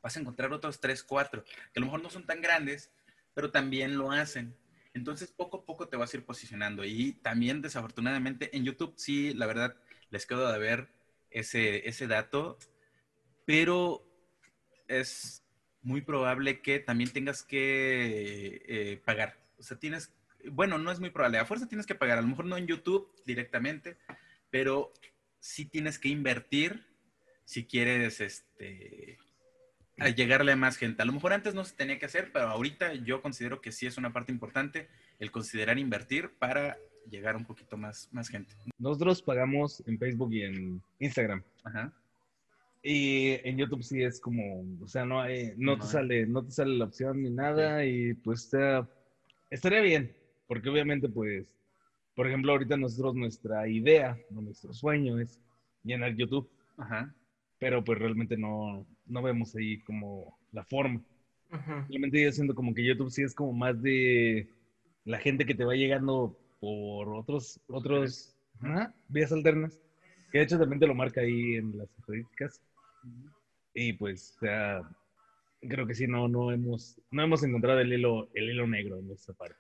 vas 0.03 0.17
a 0.17 0.21
encontrar 0.21 0.53
otros 0.53 0.81
tres, 0.81 1.03
cuatro, 1.03 1.45
que 1.45 1.79
a 1.79 1.81
lo 1.81 1.87
mejor 1.87 2.03
no 2.03 2.11
son 2.11 2.27
tan 2.27 2.41
grandes, 2.41 2.91
pero 3.35 3.51
también 3.51 3.99
lo 3.99 4.13
hacen. 4.13 4.55
Entonces, 4.95 5.31
poco 5.33 5.59
a 5.59 5.65
poco 5.65 5.89
te 5.89 5.97
vas 5.97 6.13
a 6.13 6.17
ir 6.17 6.25
posicionando. 6.25 6.85
Y 6.85 7.13
también, 7.23 7.63
desafortunadamente, 7.63 8.57
en 8.57 8.65
YouTube 8.65 8.95
sí, 8.97 9.35
la 9.35 9.47
verdad, 9.47 9.77
les 10.11 10.27
quedo 10.27 10.51
de 10.51 10.59
ver 10.59 10.89
ese, 11.31 11.89
ese 11.89 12.07
dato, 12.07 12.59
pero 13.47 14.05
es 14.89 15.45
muy 15.83 16.01
probable 16.03 16.61
que 16.61 16.81
también 16.81 17.13
tengas 17.13 17.43
que 17.43 18.63
eh, 18.67 19.03
pagar. 19.05 19.39
O 19.59 19.63
sea, 19.63 19.79
tienes, 19.79 20.13
bueno, 20.51 20.79
no 20.79 20.91
es 20.91 21.01
muy 21.01 21.11
probable, 21.11 21.39
a 21.39 21.45
fuerza 21.45 21.69
tienes 21.69 21.87
que 21.87 21.95
pagar, 21.95 22.19
a 22.19 22.23
lo 22.23 22.29
mejor 22.29 22.45
no 22.47 22.57
en 22.57 22.67
YouTube 22.67 23.11
directamente, 23.25 23.97
pero 24.51 24.93
sí 25.39 25.65
tienes 25.65 25.99
que 25.99 26.09
invertir 26.09 26.87
si 27.45 27.67
quieres 27.67 28.21
este, 28.21 29.19
llegarle 30.09 30.53
a 30.53 30.57
más 30.57 30.77
gente. 30.77 31.03
A 31.03 31.05
lo 31.05 31.13
mejor 31.13 31.33
antes 31.33 31.55
no 31.55 31.65
se 31.65 31.77
tenía 31.77 31.99
que 31.99 32.07
hacer, 32.07 32.31
pero 32.33 32.49
ahorita 32.49 32.95
yo 32.95 33.21
considero 33.21 33.61
que 33.61 33.73
sí 33.73 33.87
es 33.87 33.99
una 33.99 34.13
parte 34.13 34.33
importante 34.33 34.89
el 35.19 35.31
considerar 35.31 35.79
invertir 35.79 36.31
para 36.39 36.79
llegar 37.11 37.37
un 37.37 37.45
poquito 37.45 37.77
más, 37.77 38.09
más 38.13 38.29
gente. 38.29 38.55
Nosotros 38.79 39.23
pagamos 39.23 39.83
en 39.87 39.99
Facebook 39.99 40.33
y 40.33 40.43
en 40.43 40.83
Instagram. 40.99 41.43
Ajá. 41.65 41.93
Y 42.83 43.33
en 43.47 43.59
YouTube 43.59 43.83
sí 43.83 44.03
es 44.03 44.21
como, 44.21 44.65
o 44.83 44.89
sea, 44.89 45.05
no 45.05 45.21
hay, 45.21 45.53
no, 45.57 45.79
te 45.79 45.87
sale, 45.87 46.27
no 46.27 46.43
te 46.43 46.51
sale 46.51 46.79
la 46.79 46.87
opción 46.87 47.23
ni 47.23 47.31
nada 47.31 47.85
y 47.85 48.15
pues 48.15 48.51
estaría 49.51 49.81
bien, 49.83 50.17
porque 50.47 50.71
obviamente 50.71 51.07
pues, 51.09 51.47
por 52.15 52.27
ejemplo, 52.27 52.53
ahorita 52.53 52.79
nosotros 52.79 53.15
nuestra 53.15 53.69
idea, 53.69 54.19
nuestro 54.31 54.73
sueño 54.73 55.19
es 55.21 55.39
llenar 55.85 56.17
YouTube. 56.17 56.51
Ajá. 56.79 57.15
Pero 57.59 57.85
pues 57.85 57.99
realmente 57.99 58.39
no, 58.39 58.87
no 59.11 59.23
vemos 59.23 59.55
ahí 59.57 59.81
como 59.81 60.39
la 60.53 60.65
forma. 60.65 61.03
Realmente 61.89 62.23
yo 62.23 62.31
siento 62.31 62.55
como 62.55 62.75
que 62.75 62.85
YouTube 62.85 63.11
sí 63.11 63.23
es 63.23 63.35
como 63.35 63.53
más 63.53 63.81
de 63.83 64.49
la 65.05 65.19
gente 65.19 65.45
que 65.45 65.55
te 65.55 65.65
va 65.65 65.75
llegando 65.75 66.39
por 66.61 67.09
otros, 67.09 67.61
otros 67.69 68.37
vías 69.09 69.33
alternas, 69.33 69.81
que 70.31 70.39
de 70.39 70.45
hecho 70.45 70.59
también 70.59 70.81
te 70.81 70.87
lo 70.87 70.95
marca 70.95 71.23
ahí 71.23 71.57
en 71.57 71.77
las 71.77 71.89
estadísticas. 71.99 72.63
Y 73.75 73.95
pues, 73.95 74.35
o 74.37 74.41
sea, 74.41 74.83
creo 75.61 75.87
que 75.87 75.95
sí, 75.95 76.07
no, 76.07 76.29
no, 76.29 76.53
hemos, 76.53 77.01
no 77.11 77.23
hemos 77.23 77.43
encontrado 77.43 77.81
el 77.81 77.93
hilo, 77.93 78.29
el 78.35 78.51
hilo 78.51 78.67
negro 78.67 78.99
en 78.99 79.11
esta 79.11 79.33
parte. 79.33 79.57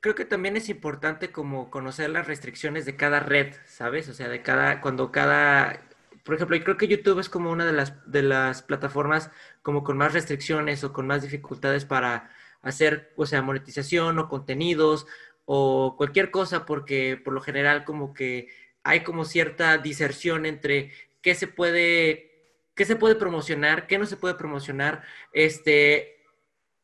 Creo 0.00 0.14
que 0.14 0.24
también 0.24 0.56
es 0.56 0.68
importante 0.68 1.30
como 1.30 1.70
conocer 1.70 2.10
las 2.10 2.26
restricciones 2.26 2.84
de 2.84 2.96
cada 2.96 3.20
red, 3.20 3.54
¿sabes? 3.66 4.08
O 4.08 4.14
sea, 4.14 4.28
de 4.28 4.42
cada, 4.42 4.80
cuando 4.80 5.12
cada, 5.12 5.80
por 6.24 6.34
ejemplo, 6.34 6.56
yo 6.56 6.64
creo 6.64 6.76
que 6.76 6.88
YouTube 6.88 7.18
es 7.18 7.28
como 7.28 7.50
una 7.50 7.66
de 7.66 7.72
las, 7.72 7.94
de 8.10 8.22
las 8.22 8.62
plataformas 8.62 9.30
como 9.62 9.82
con 9.82 9.96
más 9.96 10.12
restricciones 10.12 10.84
o 10.84 10.92
con 10.92 11.06
más 11.06 11.22
dificultades 11.22 11.84
para 11.84 12.30
hacer, 12.62 13.12
o 13.16 13.26
sea, 13.26 13.42
monetización 13.42 14.18
o 14.18 14.28
contenidos 14.28 15.06
o 15.44 15.96
cualquier 15.96 16.30
cosa, 16.30 16.64
porque 16.64 17.20
por 17.22 17.34
lo 17.34 17.40
general 17.40 17.84
como 17.84 18.14
que 18.14 18.48
hay 18.84 19.02
como 19.02 19.24
cierta 19.24 19.78
diserción 19.78 20.46
entre 20.46 20.92
qué 21.20 21.34
se 21.34 21.46
puede, 21.48 22.30
qué 22.74 22.84
se 22.84 22.96
puede 22.96 23.16
promocionar, 23.16 23.86
qué 23.86 23.98
no 23.98 24.06
se 24.06 24.16
puede 24.16 24.34
promocionar, 24.34 25.02
este, 25.32 26.21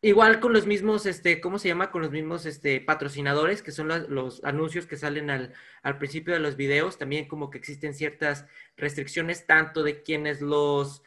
Igual 0.01 0.39
con 0.39 0.53
los 0.53 0.65
mismos, 0.65 1.07
este, 1.07 1.41
¿cómo 1.41 1.59
se 1.59 1.67
llama? 1.67 1.91
Con 1.91 2.03
los 2.03 2.13
mismos 2.13 2.47
este, 2.47 2.81
patrocinadores, 2.81 3.63
que 3.65 3.73
son 3.73 3.89
los 4.09 4.45
anuncios 4.45 4.87
que 4.87 4.97
salen 4.97 5.29
al, 5.29 5.53
al, 5.83 5.99
principio 5.99 6.33
de 6.33 6.39
los 6.39 6.57
videos, 6.57 6.99
también 6.99 7.27
como 7.27 7.51
que 7.51 7.59
existen 7.59 7.95
ciertas 7.95 8.47
restricciones, 8.77 9.47
tanto 9.47 9.83
de 9.83 10.05
quienes 10.05 10.41
los, 10.41 11.03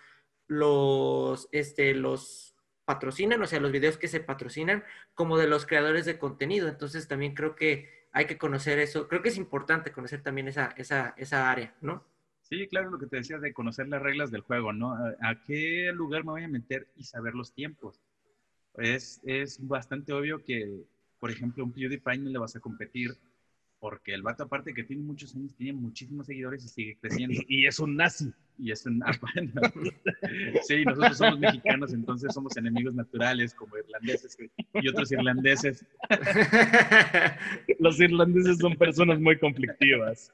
los, 0.47 1.47
este, 1.53 1.93
los 1.93 2.57
patrocinan, 2.83 3.41
o 3.41 3.47
sea, 3.47 3.61
los 3.61 3.71
videos 3.71 3.97
que 3.97 4.09
se 4.09 4.19
patrocinan, 4.19 4.83
como 5.13 5.37
de 5.37 5.47
los 5.47 5.65
creadores 5.65 6.05
de 6.05 6.19
contenido. 6.19 6.67
Entonces 6.67 7.07
también 7.07 7.33
creo 7.33 7.55
que 7.55 7.89
hay 8.11 8.25
que 8.25 8.37
conocer 8.37 8.77
eso. 8.79 9.07
Creo 9.07 9.21
que 9.21 9.29
es 9.29 9.37
importante 9.37 9.93
conocer 9.93 10.21
también 10.21 10.49
esa, 10.49 10.73
esa, 10.75 11.13
esa 11.15 11.49
área, 11.49 11.73
¿no? 11.79 12.03
Sí, 12.41 12.67
claro, 12.67 12.91
lo 12.91 12.99
que 12.99 13.07
te 13.07 13.15
decía 13.15 13.39
de 13.39 13.53
conocer 13.53 13.87
las 13.87 14.01
reglas 14.01 14.31
del 14.31 14.41
juego, 14.41 14.73
¿no? 14.73 14.93
¿A 14.93 15.41
qué 15.45 15.91
lugar 15.93 16.25
me 16.25 16.31
voy 16.31 16.43
a 16.43 16.49
meter 16.49 16.89
y 16.97 17.05
saber 17.05 17.35
los 17.35 17.53
tiempos? 17.53 18.01
Es, 18.77 19.21
es 19.23 19.65
bastante 19.67 20.13
obvio 20.13 20.43
que, 20.43 20.83
por 21.19 21.31
ejemplo, 21.31 21.63
un 21.63 21.71
PewDiePie 21.71 22.19
no 22.19 22.29
le 22.29 22.39
vas 22.39 22.55
a 22.55 22.59
competir 22.59 23.11
porque 23.81 24.13
el 24.13 24.21
vato, 24.21 24.43
aparte 24.43 24.75
que 24.75 24.83
tiene 24.83 25.01
muchos 25.01 25.35
años, 25.35 25.55
tiene 25.55 25.73
muchísimos 25.73 26.27
seguidores 26.27 26.63
y 26.63 26.67
sigue 26.69 26.97
creciendo. 27.01 27.41
Y 27.47 27.65
es 27.65 27.79
un 27.79 27.95
nazi. 27.95 28.31
Y 28.59 28.71
es 28.71 28.85
un 28.85 29.03
Sí, 30.67 30.85
nosotros 30.85 31.17
somos 31.17 31.39
mexicanos, 31.39 31.91
entonces 31.91 32.31
somos 32.31 32.55
enemigos 32.57 32.93
naturales, 32.93 33.55
como 33.55 33.75
irlandeses 33.77 34.37
y 34.75 34.87
otros 34.87 35.11
irlandeses. 35.11 35.83
Los 37.79 37.99
irlandeses 37.99 38.59
son 38.59 38.75
personas 38.77 39.19
muy 39.19 39.39
conflictivas. 39.39 40.31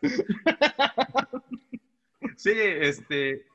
Sí, 2.35 2.51
este. 2.53 3.45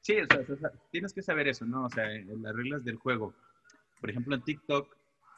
Sí, 0.00 0.16
o 0.20 0.56
sea, 0.56 0.72
tienes 0.90 1.12
que 1.12 1.20
saber 1.20 1.48
eso, 1.48 1.66
¿no? 1.66 1.84
O 1.84 1.90
sea, 1.90 2.06
las 2.06 2.56
reglas 2.56 2.82
del 2.82 2.96
juego. 2.96 3.34
Por 4.00 4.10
ejemplo, 4.10 4.34
en 4.34 4.42
TikTok 4.42 4.96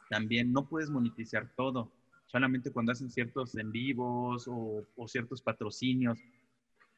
también 0.09 0.51
no 0.51 0.67
puedes 0.67 0.89
monetizar 0.89 1.49
todo, 1.55 1.91
solamente 2.25 2.71
cuando 2.71 2.91
hacen 2.91 3.09
ciertos 3.09 3.55
en 3.55 3.71
vivos 3.71 4.45
o, 4.47 4.85
ciertos 5.07 5.41
patrocinios. 5.41 6.19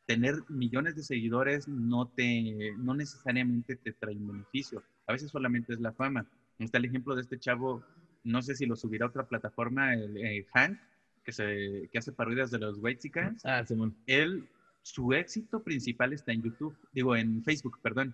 Tener 0.05 0.35
millones 0.49 0.95
de 0.95 1.03
seguidores 1.03 1.67
no, 1.67 2.07
te, 2.07 2.73
no 2.77 2.93
necesariamente 2.93 3.77
te 3.77 3.93
trae 3.93 4.15
un 4.15 4.27
beneficio, 4.27 4.83
a 5.07 5.13
veces 5.13 5.31
solamente 5.31 5.73
es 5.73 5.79
la 5.79 5.93
fama. 5.93 6.25
Está 6.59 6.77
el 6.77 6.85
ejemplo 6.85 7.15
de 7.15 7.21
este 7.21 7.39
chavo, 7.39 7.83
no 8.23 8.41
sé 8.41 8.55
si 8.55 8.65
lo 8.65 8.75
subirá 8.75 9.05
a 9.05 9.09
otra 9.09 9.27
plataforma, 9.27 9.93
el, 9.93 10.17
eh, 10.17 10.45
Hank, 10.53 10.77
que, 11.23 11.31
se, 11.31 11.89
que 11.91 11.97
hace 11.97 12.11
parodias 12.11 12.51
de 12.51 12.59
los 12.59 12.79
Whitesicans. 12.79 13.45
Ah, 13.45 13.65
Simón. 13.65 13.95
Él, 14.07 14.47
su 14.81 15.13
éxito 15.13 15.63
principal 15.63 16.13
está 16.13 16.33
en 16.33 16.43
YouTube, 16.43 16.75
digo, 16.91 17.15
en 17.15 17.43
Facebook, 17.43 17.79
perdón. 17.81 18.13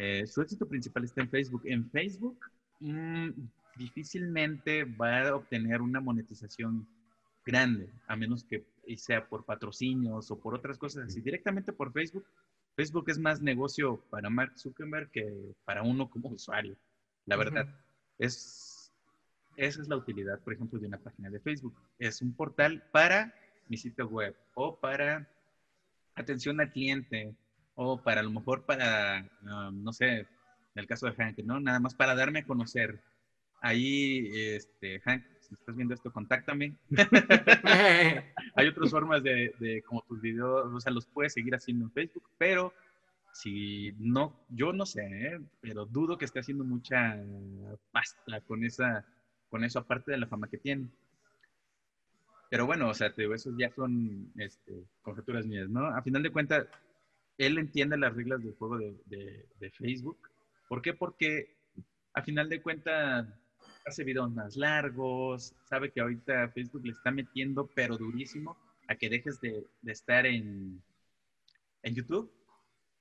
Eh, 0.00 0.28
su 0.28 0.40
éxito 0.42 0.64
principal 0.68 1.02
está 1.02 1.22
en 1.22 1.28
Facebook. 1.28 1.62
En 1.64 1.90
Facebook 1.90 2.38
mm, 2.78 3.30
difícilmente 3.76 4.84
va 4.84 5.26
a 5.26 5.34
obtener 5.34 5.82
una 5.82 6.00
monetización 6.00 6.86
grande, 7.44 7.90
a 8.06 8.14
menos 8.14 8.44
que 8.44 8.64
sea 8.96 9.28
por 9.28 9.44
patrocinios 9.44 10.30
o 10.30 10.38
por 10.38 10.54
otras 10.54 10.78
cosas 10.78 11.06
así. 11.06 11.20
Directamente 11.20 11.72
por 11.72 11.92
Facebook, 11.92 12.24
Facebook 12.76 13.10
es 13.10 13.18
más 13.18 13.42
negocio 13.42 13.96
para 14.08 14.30
Mark 14.30 14.56
Zuckerberg 14.56 15.10
que 15.10 15.52
para 15.64 15.82
uno 15.82 16.08
como 16.08 16.28
usuario. 16.28 16.76
La 17.26 17.34
verdad, 17.34 17.66
es, 18.18 18.92
esa 19.56 19.82
es 19.82 19.88
la 19.88 19.96
utilidad, 19.96 20.38
por 20.44 20.52
ejemplo, 20.52 20.78
de 20.78 20.86
una 20.86 20.98
página 20.98 21.28
de 21.28 21.40
Facebook. 21.40 21.74
Es 21.98 22.22
un 22.22 22.32
portal 22.34 22.84
para 22.92 23.34
mi 23.68 23.76
sitio 23.76 24.06
web 24.06 24.36
o 24.54 24.78
para 24.78 25.28
atención 26.14 26.60
al 26.60 26.70
cliente 26.70 27.34
o 27.80 27.96
para 28.02 28.20
a 28.20 28.24
lo 28.24 28.30
mejor 28.30 28.64
para, 28.64 29.24
um, 29.42 29.84
no 29.84 29.92
sé, 29.92 30.18
en 30.18 30.26
el 30.74 30.88
caso 30.88 31.06
de 31.06 31.12
Hank, 31.12 31.38
¿no? 31.44 31.60
Nada 31.60 31.78
más 31.78 31.94
para 31.94 32.16
darme 32.16 32.40
a 32.40 32.44
conocer. 32.44 33.00
Ahí, 33.60 34.28
este, 34.34 34.98
Hank, 34.98 35.24
si 35.40 35.54
estás 35.54 35.76
viendo 35.76 35.94
esto, 35.94 36.12
contáctame. 36.12 36.74
Hay 38.56 38.66
otras 38.66 38.90
formas 38.90 39.22
de, 39.22 39.54
de, 39.60 39.82
como 39.82 40.02
tus 40.02 40.20
videos, 40.20 40.74
o 40.74 40.80
sea, 40.80 40.92
los 40.92 41.06
puedes 41.06 41.34
seguir 41.34 41.54
haciendo 41.54 41.84
en 41.84 41.92
Facebook, 41.92 42.28
pero 42.36 42.74
si 43.32 43.92
no, 44.00 44.34
yo 44.48 44.72
no 44.72 44.84
sé, 44.84 45.04
¿eh? 45.04 45.40
pero 45.60 45.86
dudo 45.86 46.18
que 46.18 46.24
esté 46.24 46.40
haciendo 46.40 46.64
mucha 46.64 47.16
pasta 47.92 48.40
con 48.40 48.64
esa, 48.64 49.06
con 49.50 49.62
eso 49.62 49.78
aparte 49.78 50.10
de 50.10 50.18
la 50.18 50.26
fama 50.26 50.48
que 50.48 50.58
tiene. 50.58 50.88
Pero 52.50 52.66
bueno, 52.66 52.88
o 52.88 52.94
sea, 52.94 53.14
te 53.14 53.22
digo, 53.22 53.34
esos 53.34 53.54
ya 53.56 53.70
son 53.70 54.32
este, 54.36 54.84
conjeturas 55.02 55.46
mías, 55.46 55.68
¿no? 55.68 55.86
A 55.86 56.02
final 56.02 56.24
de 56.24 56.30
cuentas, 56.30 56.66
él 57.38 57.56
entiende 57.58 57.96
las 57.96 58.14
reglas 58.14 58.42
del 58.42 58.54
juego 58.54 58.78
de, 58.78 59.70
Facebook. 59.70 60.18
¿Por 60.68 60.82
qué? 60.82 60.92
Porque 60.92 61.56
a 62.12 62.22
final 62.22 62.48
de 62.48 62.60
cuentas 62.60 63.26
hace 63.86 64.04
videos 64.04 64.30
más 64.32 64.56
largos, 64.56 65.54
sabe 65.64 65.90
que 65.90 66.00
ahorita 66.00 66.48
Facebook 66.48 66.84
le 66.84 66.92
está 66.92 67.10
metiendo, 67.10 67.70
pero 67.74 67.96
durísimo, 67.96 68.58
a 68.88 68.96
que 68.96 69.08
dejes 69.08 69.40
de, 69.40 69.64
estar 69.86 70.26
en, 70.26 70.82
en 71.82 71.94
YouTube 71.94 72.30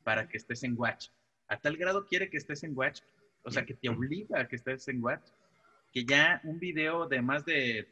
para 0.04 0.28
que 0.28 0.38
estés 0.38 0.64
en 0.64 0.78
Watch. 0.78 1.10
A 1.48 1.58
tal 1.60 1.76
grado 1.76 2.06
quiere 2.06 2.30
que 2.30 2.38
estés 2.38 2.64
en 2.64 2.78
Watch, 2.78 3.02
o 3.44 3.52
sea, 3.52 3.66
que 3.66 3.74
te 3.74 3.90
obliga 3.90 4.42
a 4.42 4.48
que 4.48 4.56
estés 4.56 4.88
en 4.88 5.04
Watch, 5.04 5.26
que 5.92 6.06
ya 6.06 6.42
un 6.44 6.60
video 6.60 7.08
de 7.08 7.22
más 7.22 7.44
de, 7.46 7.88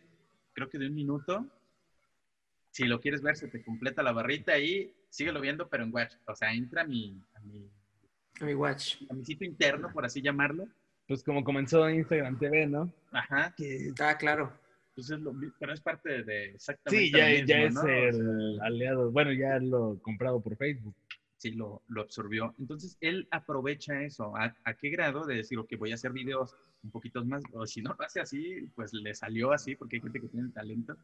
creo 0.54 0.70
que 0.70 0.78
de 0.78 0.88
un 0.88 0.96
minuto, 0.96 1.46
si 2.72 2.86
lo 2.86 3.00
quieres 3.00 3.22
ver, 3.22 3.36
se 3.36 3.48
te 3.48 3.64
completa 3.64 4.04
la 4.04 4.12
barrita 4.12 4.60
y 4.60 4.94
síguelo 5.16 5.42
viendo, 5.42 5.68
pero 5.68 5.84
en 5.84 5.94
Watch. 5.94 6.16
O 6.28 6.36
sea, 6.36 6.54
entra 6.54 6.82
a 6.82 6.86
mi, 6.86 7.22
a 7.34 7.40
mi, 7.40 7.70
a 8.42 8.46
mi 8.46 8.54
Watch. 8.54 8.98
A 9.10 9.14
mi 9.14 9.24
sitio 9.24 9.48
interno, 9.48 9.90
por 9.92 10.06
así 10.06 10.22
llamarlo. 10.22 10.68
Pues 11.08 11.24
como 11.24 11.44
comenzó 11.44 11.90
Instagram 11.90 12.38
TV, 12.38 12.68
¿no? 12.68 12.92
Ajá. 13.12 13.54
Que... 13.56 13.94
Ah, 14.00 14.18
claro. 14.18 14.52
Pues 14.96 15.10
es 15.12 15.20
lo, 15.20 15.34
pero 15.60 15.74
es 15.74 15.82
parte 15.82 16.24
de 16.24 16.52
exactamente 16.52 17.06
Sí, 17.06 17.12
ya, 17.12 17.46
ya 17.46 17.64
es 17.64 17.76
el 17.84 18.60
aliado. 18.62 19.12
Bueno, 19.12 19.32
ya 19.34 19.60
lo 19.60 20.00
comprado 20.02 20.42
por 20.42 20.56
Facebook. 20.56 20.96
sí 21.38 21.52
lo, 21.52 21.82
lo 21.88 22.02
absorbió. 22.02 22.56
Entonces, 22.60 22.98
él 23.02 23.28
aprovecha 23.30 24.02
eso. 24.02 24.36
¿A, 24.36 24.56
¿A, 24.64 24.74
qué 24.74 24.90
grado? 24.90 25.26
De 25.26 25.36
decir, 25.36 25.60
ok, 25.60 25.74
voy 25.78 25.92
a 25.92 25.96
hacer 25.96 26.12
videos 26.12 26.56
un 26.82 26.92
poquito 26.92 27.24
más, 27.26 27.44
o 27.54 27.66
si 27.66 27.82
no 27.82 27.94
lo 27.98 28.06
hace 28.06 28.22
así, 28.22 28.70
pues 28.74 28.94
le 28.94 29.14
salió 29.14 29.52
así, 29.52 29.76
porque 29.76 29.98
hay 29.98 30.02
gente 30.02 30.22
que 30.22 30.30
tiene 30.30 30.50
talento. 30.50 30.96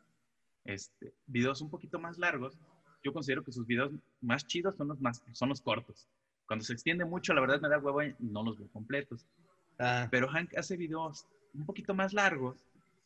Este, 0.63 1.13
videos 1.27 1.61
un 1.61 1.69
poquito 1.69 1.99
más 1.99 2.17
largos. 2.17 2.57
Yo 3.03 3.13
considero 3.13 3.43
que 3.43 3.51
sus 3.51 3.65
videos 3.65 3.91
más 4.21 4.45
chidos 4.45 4.75
son 4.75 4.89
los, 4.89 5.01
más, 5.01 5.23
son 5.33 5.49
los 5.49 5.61
cortos. 5.61 6.07
Cuando 6.45 6.65
se 6.65 6.73
extiende 6.73 7.05
mucho, 7.05 7.33
la 7.33 7.41
verdad 7.41 7.61
me 7.61 7.69
da 7.69 7.79
huevo 7.79 8.03
y 8.03 8.15
no 8.19 8.43
los 8.43 8.57
veo 8.57 8.67
completos. 8.69 9.25
Ah. 9.79 10.07
Pero 10.11 10.27
Hank 10.27 10.55
hace 10.57 10.77
videos 10.77 11.25
un 11.53 11.65
poquito 11.65 11.93
más 11.93 12.13
largos 12.13 12.57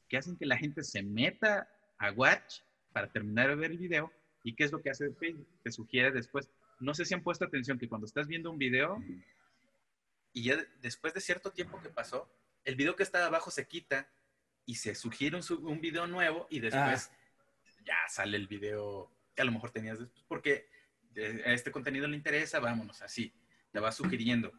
que 0.10 0.18
hacen 0.18 0.36
que 0.36 0.46
la 0.46 0.58
gente 0.58 0.84
se 0.84 1.02
meta 1.02 1.70
a 1.98 2.12
Watch 2.12 2.62
para 2.92 3.12
terminar 3.12 3.50
de 3.50 3.56
ver 3.56 3.72
el 3.72 3.78
video. 3.78 4.12
¿Y 4.44 4.54
qué 4.54 4.64
es 4.64 4.72
lo 4.72 4.82
que 4.82 4.90
hace 4.90 5.12
Facebook? 5.14 5.48
Te 5.64 5.72
sugiere 5.72 6.12
después. 6.12 6.50
No 6.80 6.94
sé 6.94 7.06
si 7.06 7.14
han 7.14 7.24
puesto 7.24 7.46
atención 7.46 7.80
que 7.80 7.88
cuando 7.88 8.06
estás 8.06 8.28
viendo 8.28 8.52
un 8.52 8.58
video 8.58 9.02
y 10.34 10.44
ya 10.44 10.58
después 10.82 11.14
de 11.14 11.22
cierto 11.22 11.52
tiempo 11.52 11.82
que 11.82 11.90
pasó, 11.90 12.30
el 12.66 12.76
video 12.76 12.96
que 12.96 13.04
está 13.04 13.26
abajo 13.26 13.50
se 13.50 13.66
quita 13.66 14.08
y 14.66 14.76
se 14.76 14.94
sugiere 14.94 15.38
un, 15.38 15.66
un 15.66 15.80
video 15.80 16.08
nuevo 16.08 16.48
y 16.50 16.60
después 16.60 17.10
ah. 17.12 17.18
ya 17.86 17.96
sale 18.10 18.36
el 18.38 18.48
video 18.48 19.15
que 19.36 19.42
a 19.42 19.46
lo 19.46 19.52
mejor 19.52 19.72
tenías 19.72 20.00
después 20.00 20.26
porque 20.28 20.68
a 21.46 21.54
este 21.54 21.72
contenido 21.72 22.08
le 22.08 22.18
interesa, 22.18 22.60
vámonos, 22.60 23.02
así, 23.02 23.34
te 23.72 23.80
va 23.80 23.92
sugiriendo. 23.92 24.52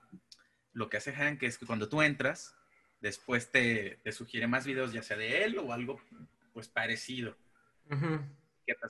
Lo 0.73 0.89
que 0.89 0.97
hace 0.99 1.13
Hank 1.13 1.43
es 1.43 1.59
que 1.59 1.67
cuando 1.67 1.89
tú 1.89 2.03
entras, 2.03 2.55
después 3.01 3.51
te, 3.51 3.99
te 4.03 4.13
sugiere 4.13 4.47
más 4.47 4.67
videos, 4.67 4.93
ya 4.93 5.03
sea 5.03 5.17
de 5.17 5.45
él 5.45 5.59
o 5.59 5.73
algo 5.73 6.01
pues 6.53 6.69
parecido. 6.69 7.37
Uh 7.91 8.21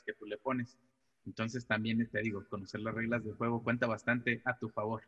que 0.07 0.15
tú 0.15 0.25
le 0.25 0.39
pones. 0.39 0.79
Entonces 1.27 1.67
también 1.67 2.09
te 2.09 2.21
digo, 2.21 2.45
conocer 2.49 2.81
las 2.81 2.95
reglas 2.95 3.25
del 3.25 3.35
juego 3.35 3.63
cuenta 3.63 3.87
bastante 3.87 4.41
a 4.45 4.57
tu 4.57 4.69
favor. 4.69 5.03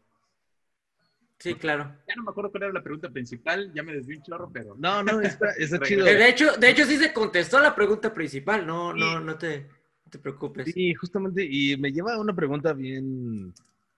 Sí, 1.38 1.54
claro. 1.54 1.94
Ya 2.08 2.16
no 2.16 2.24
me 2.24 2.30
acuerdo 2.30 2.50
cuál 2.50 2.64
era 2.64 2.72
la 2.72 2.82
pregunta 2.82 3.08
principal, 3.08 3.72
ya 3.72 3.84
me 3.84 3.92
desvié 3.94 4.16
un 4.16 4.22
chorro, 4.24 4.50
pero... 4.52 4.74
No, 4.76 5.02
no, 5.04 5.20
está, 5.20 5.52
está 5.52 5.78
chido. 5.86 6.04
De 6.04 6.28
hecho, 6.28 6.56
de 6.56 6.70
hecho 6.70 6.84
sí 6.84 6.96
se 6.96 7.12
contestó 7.12 7.60
la 7.60 7.74
pregunta 7.74 8.12
principal, 8.12 8.66
no, 8.66 8.92
no, 8.92 9.20
no 9.20 9.38
te, 9.38 9.68
no 10.08 10.10
te 10.10 10.18
preocupes. 10.18 10.72
Sí, 10.72 10.94
justamente, 10.94 11.46
y 11.48 11.76
me 11.76 11.92
lleva 11.92 12.14
a 12.14 12.20
una 12.20 12.34
pregunta 12.34 12.72
bien, 12.72 13.52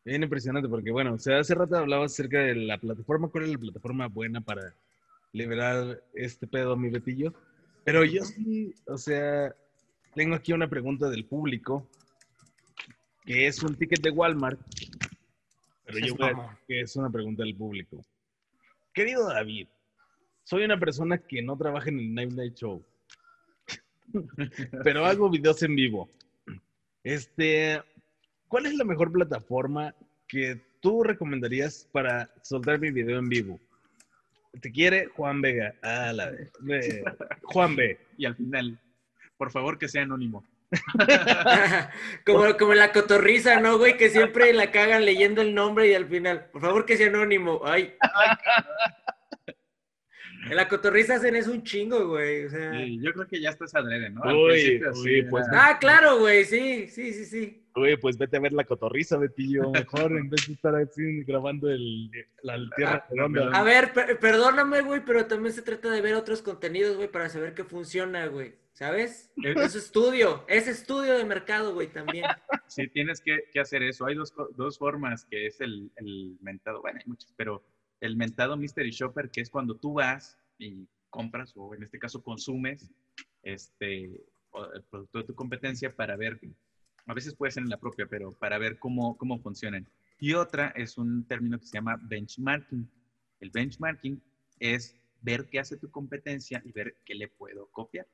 bien 0.05 0.23
impresionante, 0.23 0.69
porque 0.69 0.91
bueno, 0.91 1.15
o 1.15 1.19
sea, 1.19 1.39
hace 1.39 1.55
rato 1.55 1.77
hablabas 1.77 2.13
acerca 2.13 2.41
de 2.41 2.57
la 2.57 2.79
plataforma, 2.79 3.29
¿cuál 3.29 3.45
es 3.45 3.51
la 3.51 3.59
plataforma 3.59 4.09
buena 4.09 4.41
para 4.41 4.75
liberar 5.33 6.03
este 6.15 6.49
pedo, 6.49 6.77
mi 6.77 6.91
Betillo? 6.91 7.33
Pero 7.85 8.05
yo 8.05 8.25
sí, 8.25 8.75
o 8.87 8.99
sea, 8.99 9.55
tengo 10.15 10.35
aquí 10.35 10.53
una 10.53 10.69
pregunta 10.69 11.09
del 11.09 11.25
público, 11.25 11.87
que 13.25 13.47
es 13.47 13.63
un 13.63 13.77
ticket 13.77 14.03
de 14.03 14.11
Walmart, 14.11 14.61
pero 15.85 15.99
yo 16.05 16.17
creo 16.17 16.59
que 16.67 16.81
es 16.81 16.97
una 16.97 17.11
pregunta 17.11 17.45
del 17.45 17.55
público. 17.55 18.05
Querido 18.93 19.29
David, 19.29 19.69
soy 20.43 20.65
una 20.65 20.79
persona 20.81 21.19
que 21.19 21.41
no 21.41 21.57
trabaja 21.57 21.89
en 21.89 22.01
el 22.01 22.15
Night 22.15 22.33
Night 22.33 22.55
Show, 22.57 22.85
pero 24.85 25.07
hago 25.07 25.31
videos 25.31 25.63
en 25.63 25.75
vivo. 25.75 26.09
Este, 27.03 27.83
¿cuál 28.49 28.67
es 28.67 28.75
la 28.75 28.85
mejor 28.85 29.11
plataforma 29.13 29.95
que 30.29 30.61
tú 30.81 31.03
recomendarías 31.03 31.89
para 31.93 32.31
soltar 32.43 32.79
mi 32.79 32.91
video 32.91 33.19
en 33.19 33.29
vivo? 33.29 33.61
Te 34.61 34.73
quiere 34.73 35.07
Juan 35.07 35.41
Vega. 35.41 35.75
Ah, 35.83 36.13
la 36.13 36.31
de, 36.31 36.51
Juan 37.45 37.77
B. 37.77 37.99
Y 38.19 38.27
al 38.27 38.35
final, 38.35 38.79
por 39.37 39.51
favor 39.51 39.79
que 39.79 39.89
sea 39.89 40.03
anónimo. 40.03 40.45
como, 42.27 42.57
como 42.57 42.75
la 42.75 42.93
cotorriza, 42.93 43.61
¿no, 43.61 43.79
güey? 43.79 43.97
Que 43.97 44.09
siempre 44.11 44.53
la 44.53 44.71
cagan 44.71 45.05
leyendo 45.05 45.43
el 45.43 45.55
nombre 45.55 45.89
y 45.89 45.95
al 45.95 46.07
final, 46.07 46.47
por 46.53 46.61
favor 46.61 46.87
que 46.87 46.97
sea 46.97 47.09
anónimo. 47.09 47.61
Ay. 47.65 47.95
En 50.49 50.57
la 50.57 50.69
cotorriza 50.69 51.17
hacen 51.17 51.37
es 51.37 51.47
un 51.47 51.63
chingo, 51.63 52.09
güey. 52.09 52.47
O 52.47 52.51
sea... 52.51 52.73
sí, 52.73 52.99
yo 53.03 53.13
creo 53.13 53.27
que 53.27 53.41
ya 53.41 53.51
estás 53.51 53.75
adrede, 53.75 54.11
¿no? 54.11 54.23
Uy, 54.23 54.83
uy, 55.05 55.23
pues, 55.29 55.47
ah, 55.53 55.77
claro, 55.81 56.19
güey, 56.19 56.45
sí, 56.45 56.89
sí, 56.89 57.13
sí, 57.13 57.25
sí. 57.25 57.67
Uy, 57.77 57.97
pues 57.97 58.19
vete 58.19 58.37
a 58.37 58.41
ver 58.41 58.53
la 58.53 58.65
cotorriza, 58.65 59.17
Betillo. 59.17 59.71
Mejor 59.71 60.13
en 60.13 60.29
vez 60.29 60.47
de 60.47 60.55
estar 60.55 60.75
así 60.75 61.23
grabando 61.25 61.69
el, 61.71 62.11
la 62.43 62.59
tierra 62.77 63.07
redonda. 63.11 63.51
A 63.53 63.63
ver, 63.63 63.93
perdóname, 64.21 64.81
güey, 64.83 65.05
pero 65.05 65.27
también 65.27 65.55
se 65.55 65.63
trata 65.63 65.91
de 65.91 66.01
ver 66.01 66.15
otros 66.15 66.43
contenidos, 66.43 66.97
güey, 66.97 67.11
para 67.11 67.29
saber 67.29 67.55
qué 67.55 67.65
funciona, 67.65 68.27
güey. 68.27 68.55
¿Sabes? 68.73 69.31
Es 69.43 69.75
estudio, 69.75 70.45
es 70.49 70.67
estudio 70.67 71.19
de 71.19 71.25
mercado, 71.25 71.75
güey, 71.75 71.89
también. 71.89 72.25
Sí, 72.67 72.89
tienes 72.89 73.21
que, 73.21 73.45
que 73.53 73.61
hacer 73.61 73.83
eso. 73.83 74.07
Hay 74.07 74.15
dos, 74.15 74.33
dos, 74.57 74.79
formas, 74.79 75.27
que 75.27 75.47
es 75.47 75.61
el, 75.61 75.91
el 75.97 76.39
mentado, 76.41 76.81
bueno, 76.81 76.99
hay 76.99 77.07
muchos, 77.07 77.31
pero 77.37 77.63
el 78.01 78.17
mentado 78.17 78.57
Mystery 78.57 78.91
Shopper, 78.91 79.31
que 79.31 79.41
es 79.41 79.51
cuando 79.51 79.77
tú 79.77 79.95
vas 79.95 80.39
y 80.59 80.89
compras, 81.11 81.53
o 81.57 81.75
en 81.75 81.83
este 81.83 81.99
caso 81.99 82.23
consumes, 82.23 82.91
este, 83.43 84.05
el 84.75 84.83
producto 84.91 85.19
de 85.19 85.25
tu 85.25 85.35
competencia 85.35 85.95
para 85.95 86.17
ver 86.17 86.39
a 87.07 87.15
veces 87.15 87.35
puede 87.35 87.53
ser 87.53 87.63
en 87.63 87.71
la 87.71 87.79
propia, 87.79 88.07
pero 88.07 88.33
para 88.33 88.59
ver 88.59 88.79
cómo, 88.79 89.17
cómo 89.17 89.39
funcionan. 89.41 89.89
Y 90.19 90.35
otra 90.35 90.69
es 90.77 90.99
un 90.99 91.27
término 91.27 91.59
que 91.59 91.67
se 91.67 91.73
llama 91.73 91.99
benchmarking. 92.03 92.89
El 93.41 93.51
benchmarking 93.51 94.23
es 94.59 94.95
ver 95.23 95.49
qué 95.49 95.59
hace 95.59 95.77
tu 95.77 95.91
competencia 95.91 96.63
y 96.65 96.73
ver 96.73 96.99
qué 97.05 97.15
le 97.15 97.29
puedo 97.29 97.69
copiar. 97.73 98.07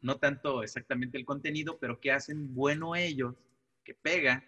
No 0.00 0.18
tanto 0.18 0.62
exactamente 0.62 1.16
el 1.16 1.24
contenido, 1.24 1.78
pero 1.78 2.00
qué 2.00 2.10
hacen 2.10 2.52
bueno 2.52 2.96
ellos, 2.96 3.36
que 3.84 3.94
pega, 3.94 4.44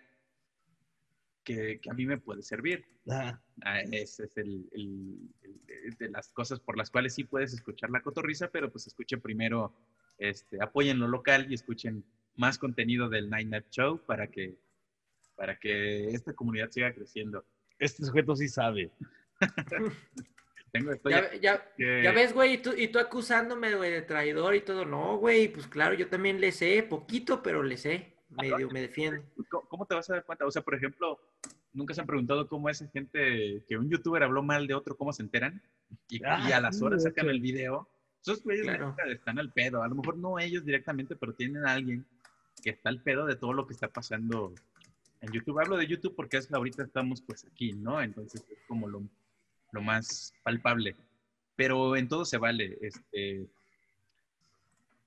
que, 1.44 1.78
que 1.80 1.90
a 1.90 1.94
mí 1.94 2.06
me 2.06 2.18
puede 2.18 2.42
servir. 2.42 2.84
Ah, 3.08 3.38
ese 3.92 4.24
es 4.24 4.36
el, 4.36 4.68
de 5.98 6.08
las 6.08 6.32
cosas 6.32 6.58
por 6.58 6.76
las 6.76 6.90
cuales 6.90 7.14
sí 7.14 7.24
puedes 7.24 7.52
escuchar 7.52 7.90
la 7.90 8.02
cotorriza, 8.02 8.48
pero 8.48 8.70
pues 8.70 8.86
escuchen 8.86 9.20
primero, 9.20 9.72
este, 10.18 10.62
apoyen 10.62 10.98
lo 10.98 11.06
local 11.06 11.46
y 11.50 11.54
escuchen 11.54 12.04
más 12.36 12.58
contenido 12.58 13.08
del 13.08 13.30
Nine 13.30 13.44
Night 13.44 13.70
Show 13.70 14.00
para 14.04 14.28
que, 14.28 14.56
para 15.36 15.58
que 15.58 16.08
esta 16.08 16.32
comunidad 16.32 16.70
siga 16.70 16.92
creciendo. 16.92 17.44
Este 17.78 18.04
sujeto 18.04 18.34
sí 18.34 18.48
sabe. 18.48 18.90
Tengo 20.72 20.92
ya, 21.08 21.32
ya, 21.40 21.72
ya, 21.78 22.10
ves, 22.10 22.32
güey, 22.32 22.54
y 22.54 22.58
tú, 22.58 22.72
y 22.76 22.88
tú 22.88 22.98
acusándome, 22.98 23.76
güey, 23.76 23.92
de 23.92 24.02
traidor 24.02 24.56
y 24.56 24.60
todo. 24.60 24.84
No, 24.84 25.18
güey, 25.18 25.46
pues 25.46 25.68
claro, 25.68 25.94
yo 25.94 26.08
también 26.08 26.40
le 26.40 26.50
sé, 26.50 26.82
poquito, 26.82 27.44
pero 27.44 27.62
le 27.62 27.76
sé. 27.76 28.14
Medio 28.30 28.68
me 28.70 28.80
defiendo. 28.80 29.22
¿Cómo 29.68 29.86
te 29.86 29.94
vas 29.94 30.10
a 30.10 30.14
dar 30.14 30.24
cuenta? 30.24 30.44
O 30.46 30.50
sea, 30.50 30.62
por 30.62 30.74
ejemplo, 30.74 31.20
nunca 31.74 31.92
se 31.92 32.00
han 32.00 32.06
preguntado 32.06 32.48
cómo 32.48 32.70
es 32.70 32.84
gente 32.92 33.62
que 33.68 33.76
un 33.76 33.90
youtuber 33.90 34.22
habló 34.22 34.42
mal 34.42 34.66
de 34.66 34.74
otro, 34.74 34.96
cómo 34.96 35.12
se 35.12 35.22
enteran. 35.22 35.60
Y, 36.08 36.22
y 36.22 36.52
a 36.52 36.60
las 36.60 36.80
horas 36.80 37.02
sacan 37.02 37.28
el 37.28 37.40
video. 37.40 37.88
Esos 38.22 38.42
güeyes 38.42 38.66
están 39.08 39.38
al 39.38 39.52
pedo. 39.52 39.82
A 39.82 39.88
lo 39.88 39.96
mejor 39.96 40.16
no 40.16 40.38
ellos 40.38 40.64
directamente, 40.64 41.14
pero 41.14 41.34
tienen 41.34 41.66
a 41.66 41.74
alguien 41.74 42.06
que 42.62 42.70
está 42.70 42.88
el 42.88 43.02
pedo 43.02 43.26
de 43.26 43.36
todo 43.36 43.52
lo 43.52 43.66
que 43.66 43.74
está 43.74 43.88
pasando 43.88 44.54
en 45.20 45.32
YouTube. 45.32 45.60
Hablo 45.60 45.76
de 45.76 45.86
YouTube 45.86 46.14
porque 46.16 46.38
es 46.38 46.50
ahorita 46.50 46.84
estamos 46.84 47.20
pues 47.20 47.44
aquí, 47.44 47.72
¿no? 47.72 48.00
Entonces 48.00 48.44
es 48.50 48.58
como 48.66 48.88
lo, 48.88 49.02
lo 49.72 49.82
más 49.82 50.32
palpable. 50.42 50.96
Pero 51.56 51.96
en 51.96 52.08
todo 52.08 52.24
se 52.24 52.38
vale. 52.38 52.78
Este, 52.80 53.46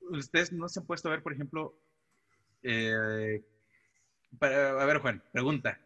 ustedes 0.02 0.52
no 0.52 0.70
se 0.70 0.80
han 0.80 0.86
puesto 0.86 1.08
a 1.08 1.12
ver, 1.12 1.24
por 1.24 1.34
ejemplo, 1.34 1.74
eh, 2.62 3.42
para, 4.38 4.82
a 4.82 4.86
ver, 4.86 5.00
Juan, 5.00 5.24
pregunta. 5.32 5.80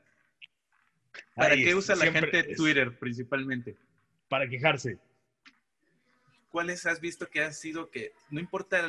¿Para 1.35 1.55
qué 1.55 1.75
usa 1.75 1.95
la 1.95 2.11
gente 2.11 2.55
Twitter 2.55 2.97
principalmente? 2.97 3.77
Para 4.29 4.47
quejarse. 4.47 4.97
¿cuáles 6.51 6.85
has 6.85 6.99
visto 6.99 7.29
que 7.29 7.41
ha 7.41 7.51
sido 7.51 7.89
que, 7.89 8.13
no 8.29 8.39
importa, 8.39 8.87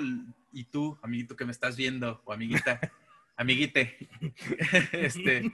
y 0.53 0.65
tú, 0.65 0.99
amiguito 1.01 1.37
que 1.37 1.47
me 1.47 1.53
estás 1.53 1.77
viendo, 1.77 2.21
o 2.25 2.33
amiguita, 2.33 2.79
amiguite, 3.37 3.97
este, 4.93 5.51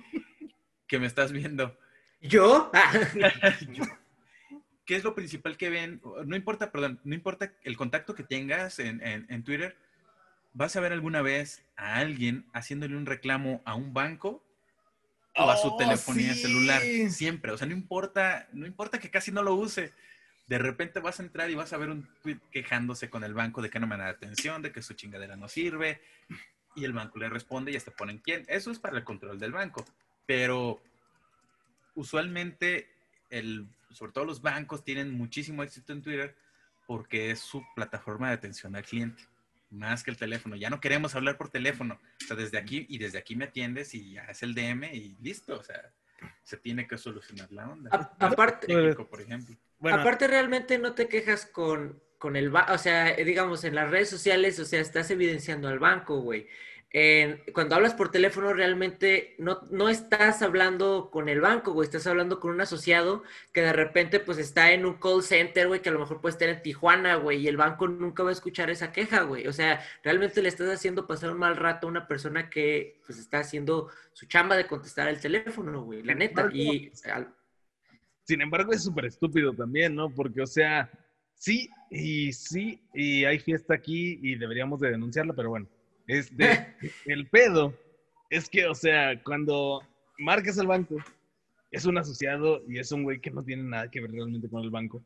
que 0.87 0.99
me 0.99 1.07
estás 1.07 1.31
viendo. 1.31 1.79
¿Yo? 2.21 2.73
¿Qué 4.85 4.97
es 4.97 5.05
lo 5.05 5.15
principal 5.15 5.57
que 5.57 5.69
ven? 5.69 6.01
No 6.25 6.35
importa, 6.35 6.73
perdón, 6.73 6.99
no 7.05 7.15
importa 7.15 7.53
el 7.63 7.77
contacto 7.77 8.15
que 8.15 8.25
tengas 8.25 8.79
en, 8.79 9.03
en, 9.03 9.45
Twitter, 9.45 9.77
¿vas 10.55 10.75
a 10.77 10.81
ver 10.81 10.95
alguna 10.95 11.21
vez 11.21 11.63
a 11.77 11.97
alguien 11.97 12.47
haciéndole 12.55 12.97
un 12.97 13.05
reclamo 13.05 13.61
a 13.67 13.75
un 13.75 13.93
banco 13.93 14.43
o 15.39 15.51
a 15.51 15.57
su 15.57 15.69
oh, 15.69 15.77
telefonía 15.77 16.35
celular? 16.35 16.83
Siempre, 17.11 17.53
o 17.53 17.59
sea, 17.59 17.67
no 17.67 17.75
importa, 17.75 18.49
no 18.53 18.67
importa 18.67 18.99
que 18.99 19.11
casi 19.11 19.31
no 19.31 19.43
lo 19.43 19.55
use 19.55 19.93
de 20.49 20.59
repente 20.59 21.01
vas 21.01 21.21
a 21.21 21.23
entrar 21.23 21.51
y 21.51 21.55
vas 21.55 21.73
a 21.73 21.77
ver 21.77 21.91
un 21.91 22.09
tweet 22.23 22.39
quejándose 22.51 23.11
con 23.11 23.23
el 23.23 23.35
banco 23.35 23.61
de 23.61 23.69
que 23.69 23.79
no 23.79 23.87
me 23.87 23.99
da 23.99 24.09
atención, 24.09 24.63
de 24.63 24.73
que 24.73 24.83
su 24.83 24.95
chingadera 24.95 25.37
no 25.37 25.47
sirve, 25.47 26.01
y 26.75 26.85
el 26.85 26.95
banco 26.95 27.19
le 27.19 27.29
responde 27.29 27.71
y 27.71 27.77
hasta 27.77 27.91
ponen 27.91 28.19
quién. 28.19 28.45
Eso 28.49 28.71
es 28.71 28.79
para 28.79 28.97
el 28.97 29.05
control 29.05 29.39
del 29.39 29.53
banco, 29.53 29.85
pero 30.27 30.83
usualmente, 31.95 32.89
el, 33.29 33.67
sobre 33.93 34.13
todo 34.13 34.25
los 34.25 34.41
bancos 34.41 34.85
tienen 34.85 35.13
muchísimo 35.13 35.63
éxito 35.63 35.93
en 35.93 36.03
Twitter 36.03 36.35
porque 36.87 37.31
es 37.31 37.41
su 37.41 37.63
plataforma 37.75 38.29
de 38.29 38.35
atención 38.35 38.75
al 38.75 38.85
cliente, 38.85 39.23
más 39.71 40.03
que 40.03 40.11
el 40.11 40.17
teléfono. 40.17 40.57
Ya 40.57 40.71
no 40.71 40.81
queremos 40.81 41.15
hablar 41.15 41.37
por 41.37 41.51
teléfono, 41.51 41.99
o 42.23 42.27
sea, 42.27 42.37
desde 42.37 42.59
aquí 42.59 42.87
y 42.89 42.99
desde 42.99 43.19
aquí 43.19 43.37
me 43.37 43.47
atiendes 43.47 43.95
y 43.95 44.13
ya 44.13 44.23
es 44.25 44.43
el 44.43 44.55
DM 44.55 44.85
y 44.95 45.17
listo, 45.21 45.59
o 45.59 45.63
sea, 45.63 45.93
se 46.43 46.57
tiene 46.57 46.87
que 46.87 46.99
solucionar 46.99 47.51
la 47.53 47.69
onda. 47.69 47.91
A- 47.93 48.27
aparte, 48.27 48.67
Técnico, 48.67 49.07
por 49.09 49.21
ejemplo. 49.21 49.55
Bueno, 49.79 50.01
Aparte, 50.01 50.27
realmente 50.27 50.79
no 50.79 50.95
te 50.95 51.07
quejas 51.09 51.47
con, 51.47 52.03
con 52.19 52.35
el 52.37 52.51
banco, 52.51 52.73
o 52.73 52.79
sea, 52.79 53.15
digamos, 53.15 53.63
en 53.65 53.75
las 53.75 53.91
redes 53.91 54.09
sociales, 54.11 54.59
o 54.59 54.65
sea, 54.65 54.81
estás 54.81 55.11
evidenciando 55.11 55.69
al 55.69 55.79
banco, 55.79 56.21
güey. 56.21 56.49
Cuando 57.53 57.75
hablas 57.75 57.93
por 57.93 58.11
teléfono, 58.11 58.55
realmente 58.55 59.35
no, 59.39 59.61
no 59.71 59.91
estás 59.91 60.41
hablando 60.41 61.11
con 61.11 61.29
el 61.29 61.41
banco, 61.41 61.73
güey, 61.73 61.85
estás 61.85 62.07
hablando 62.07 62.41
con 62.41 62.51
un 62.53 62.61
asociado 62.63 63.23
que 63.53 63.61
de 63.61 63.75
repente, 63.75 64.21
pues, 64.21 64.39
está 64.39 64.73
en 64.73 64.87
un 64.87 64.95
call 64.95 65.23
center, 65.23 65.69
güey, 65.69 65.83
que 65.83 65.91
a 65.91 65.93
lo 65.93 65.99
mejor 65.99 66.23
puede 66.23 66.33
estar 66.33 66.49
en 66.49 66.63
Tijuana, 66.63 67.17
güey, 67.17 67.41
y 67.41 67.49
el 67.49 67.59
banco 67.59 67.89
nunca 67.89 68.23
va 68.23 68.31
a 68.31 68.33
escuchar 68.33 68.71
esa 68.71 68.91
queja, 68.91 69.23
güey. 69.23 69.47
O 69.47 69.53
sea, 69.53 69.85
realmente 70.03 70.41
le 70.41 70.49
estás 70.49 70.71
haciendo 70.71 71.07
pasar 71.07 71.31
un 71.31 71.39
mal 71.39 71.57
rato 71.57 71.87
a 71.87 71.91
una 71.91 72.09
persona 72.09 72.49
que, 72.49 73.01
pues, 73.07 73.19
está 73.19 73.41
haciendo 73.41 73.91
su 74.15 74.25
chamba 74.27 74.57
de 74.57 74.67
contestar 74.67 75.09
el 75.09 75.21
teléfono, 75.21 75.83
güey, 75.83 76.03
la 76.03 76.15
neta. 76.15 76.49
Y 76.53 76.91
al- 77.05 77.35
Sin 78.25 78.41
embargo, 78.41 78.73
es 78.73 78.83
súper 78.83 79.05
estúpido 79.05 79.53
también, 79.53 79.95
¿no? 79.95 80.09
Porque, 80.09 80.41
o 80.41 80.47
sea, 80.47 80.91
sí 81.35 81.69
y 81.91 82.33
sí, 82.33 82.83
y 82.95 83.25
hay 83.27 83.39
fiesta 83.39 83.75
aquí 83.75 84.19
y 84.23 84.37
deberíamos 84.37 84.81
de 84.81 84.91
denunciarla, 84.91 85.35
pero 85.35 85.51
bueno, 85.51 85.67
este, 86.09 86.75
el 87.07 87.29
pedo 87.29 87.73
es 88.31 88.49
que, 88.49 88.67
o 88.67 88.75
sea, 88.75 89.23
cuando 89.23 89.83
marcas 90.19 90.59
al 90.59 90.67
banco, 90.67 90.97
es 91.71 91.85
un 91.85 91.99
asociado 91.99 92.63
y 92.69 92.79
es 92.79 92.91
un 92.93 93.05
güey 93.05 93.21
que 93.21 93.31
no 93.31 93.45
tiene 93.45 93.63
nada 93.63 93.91
que 93.91 94.01
ver 94.01 94.11
realmente 94.11 94.49
con 94.49 94.65
el 94.65 94.71
banco. 94.71 95.03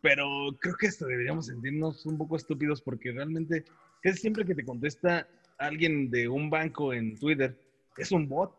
Pero 0.00 0.26
creo 0.60 0.74
que 0.76 0.88
hasta 0.88 1.06
deberíamos 1.06 1.46
sentirnos 1.46 2.04
un 2.06 2.18
poco 2.18 2.36
estúpidos 2.36 2.82
porque 2.82 3.12
realmente 3.12 3.64
casi 4.02 4.18
siempre 4.18 4.44
que 4.44 4.54
te 4.54 4.64
contesta 4.64 5.28
alguien 5.58 6.10
de 6.10 6.28
un 6.28 6.50
banco 6.50 6.92
en 6.92 7.16
Twitter, 7.18 7.56
es 7.96 8.10
un 8.10 8.28
bot, 8.28 8.52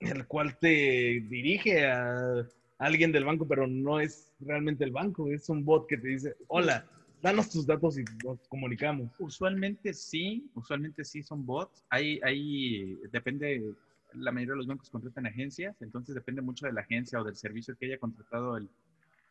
el 0.00 0.26
cual 0.26 0.58
te 0.58 1.24
dirige 1.28 1.86
a 1.86 2.44
alguien 2.78 3.12
del 3.12 3.24
banco, 3.24 3.46
pero 3.46 3.66
no 3.66 4.00
es 4.00 4.32
realmente 4.40 4.82
el 4.82 4.90
banco, 4.90 5.30
es 5.30 5.48
un 5.48 5.64
bot 5.64 5.86
que 5.86 5.98
te 5.98 6.08
dice, 6.08 6.34
hola, 6.48 6.84
danos 7.22 7.50
tus 7.50 7.66
datos 7.66 7.98
y 7.98 8.04
nos 8.24 8.38
comunicamos. 8.48 9.10
Usualmente 9.18 9.92
sí, 9.94 10.50
usualmente 10.54 11.04
sí 11.04 11.22
son 11.22 11.44
bots. 11.44 11.84
Hay, 11.90 12.20
hay, 12.22 12.96
depende, 13.10 13.74
la 14.14 14.32
mayoría 14.32 14.52
de 14.52 14.58
los 14.58 14.66
bancos 14.66 14.90
contratan 14.90 15.26
agencias, 15.26 15.80
entonces 15.80 16.14
depende 16.14 16.42
mucho 16.42 16.66
de 16.66 16.72
la 16.72 16.82
agencia 16.82 17.20
o 17.20 17.24
del 17.24 17.36
servicio 17.36 17.76
que 17.76 17.86
haya 17.86 17.98
contratado 17.98 18.56
el, 18.56 18.68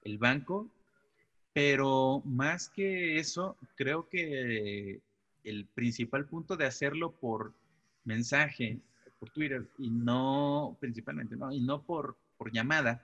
el 0.03 0.17
banco. 0.17 0.69
Pero 1.53 2.21
más 2.25 2.69
que 2.69 3.17
eso, 3.17 3.57
creo 3.75 4.07
que 4.07 5.01
el 5.43 5.65
principal 5.65 6.25
punto 6.25 6.55
de 6.55 6.65
hacerlo 6.65 7.11
por 7.11 7.53
mensaje, 8.03 8.79
por 9.19 9.31
Twitter, 9.31 9.67
y 9.77 9.89
no, 9.89 10.77
principalmente, 10.79 11.35
¿no? 11.35 11.51
Y 11.51 11.59
no 11.59 11.81
por, 11.81 12.17
por 12.37 12.51
llamada, 12.51 13.03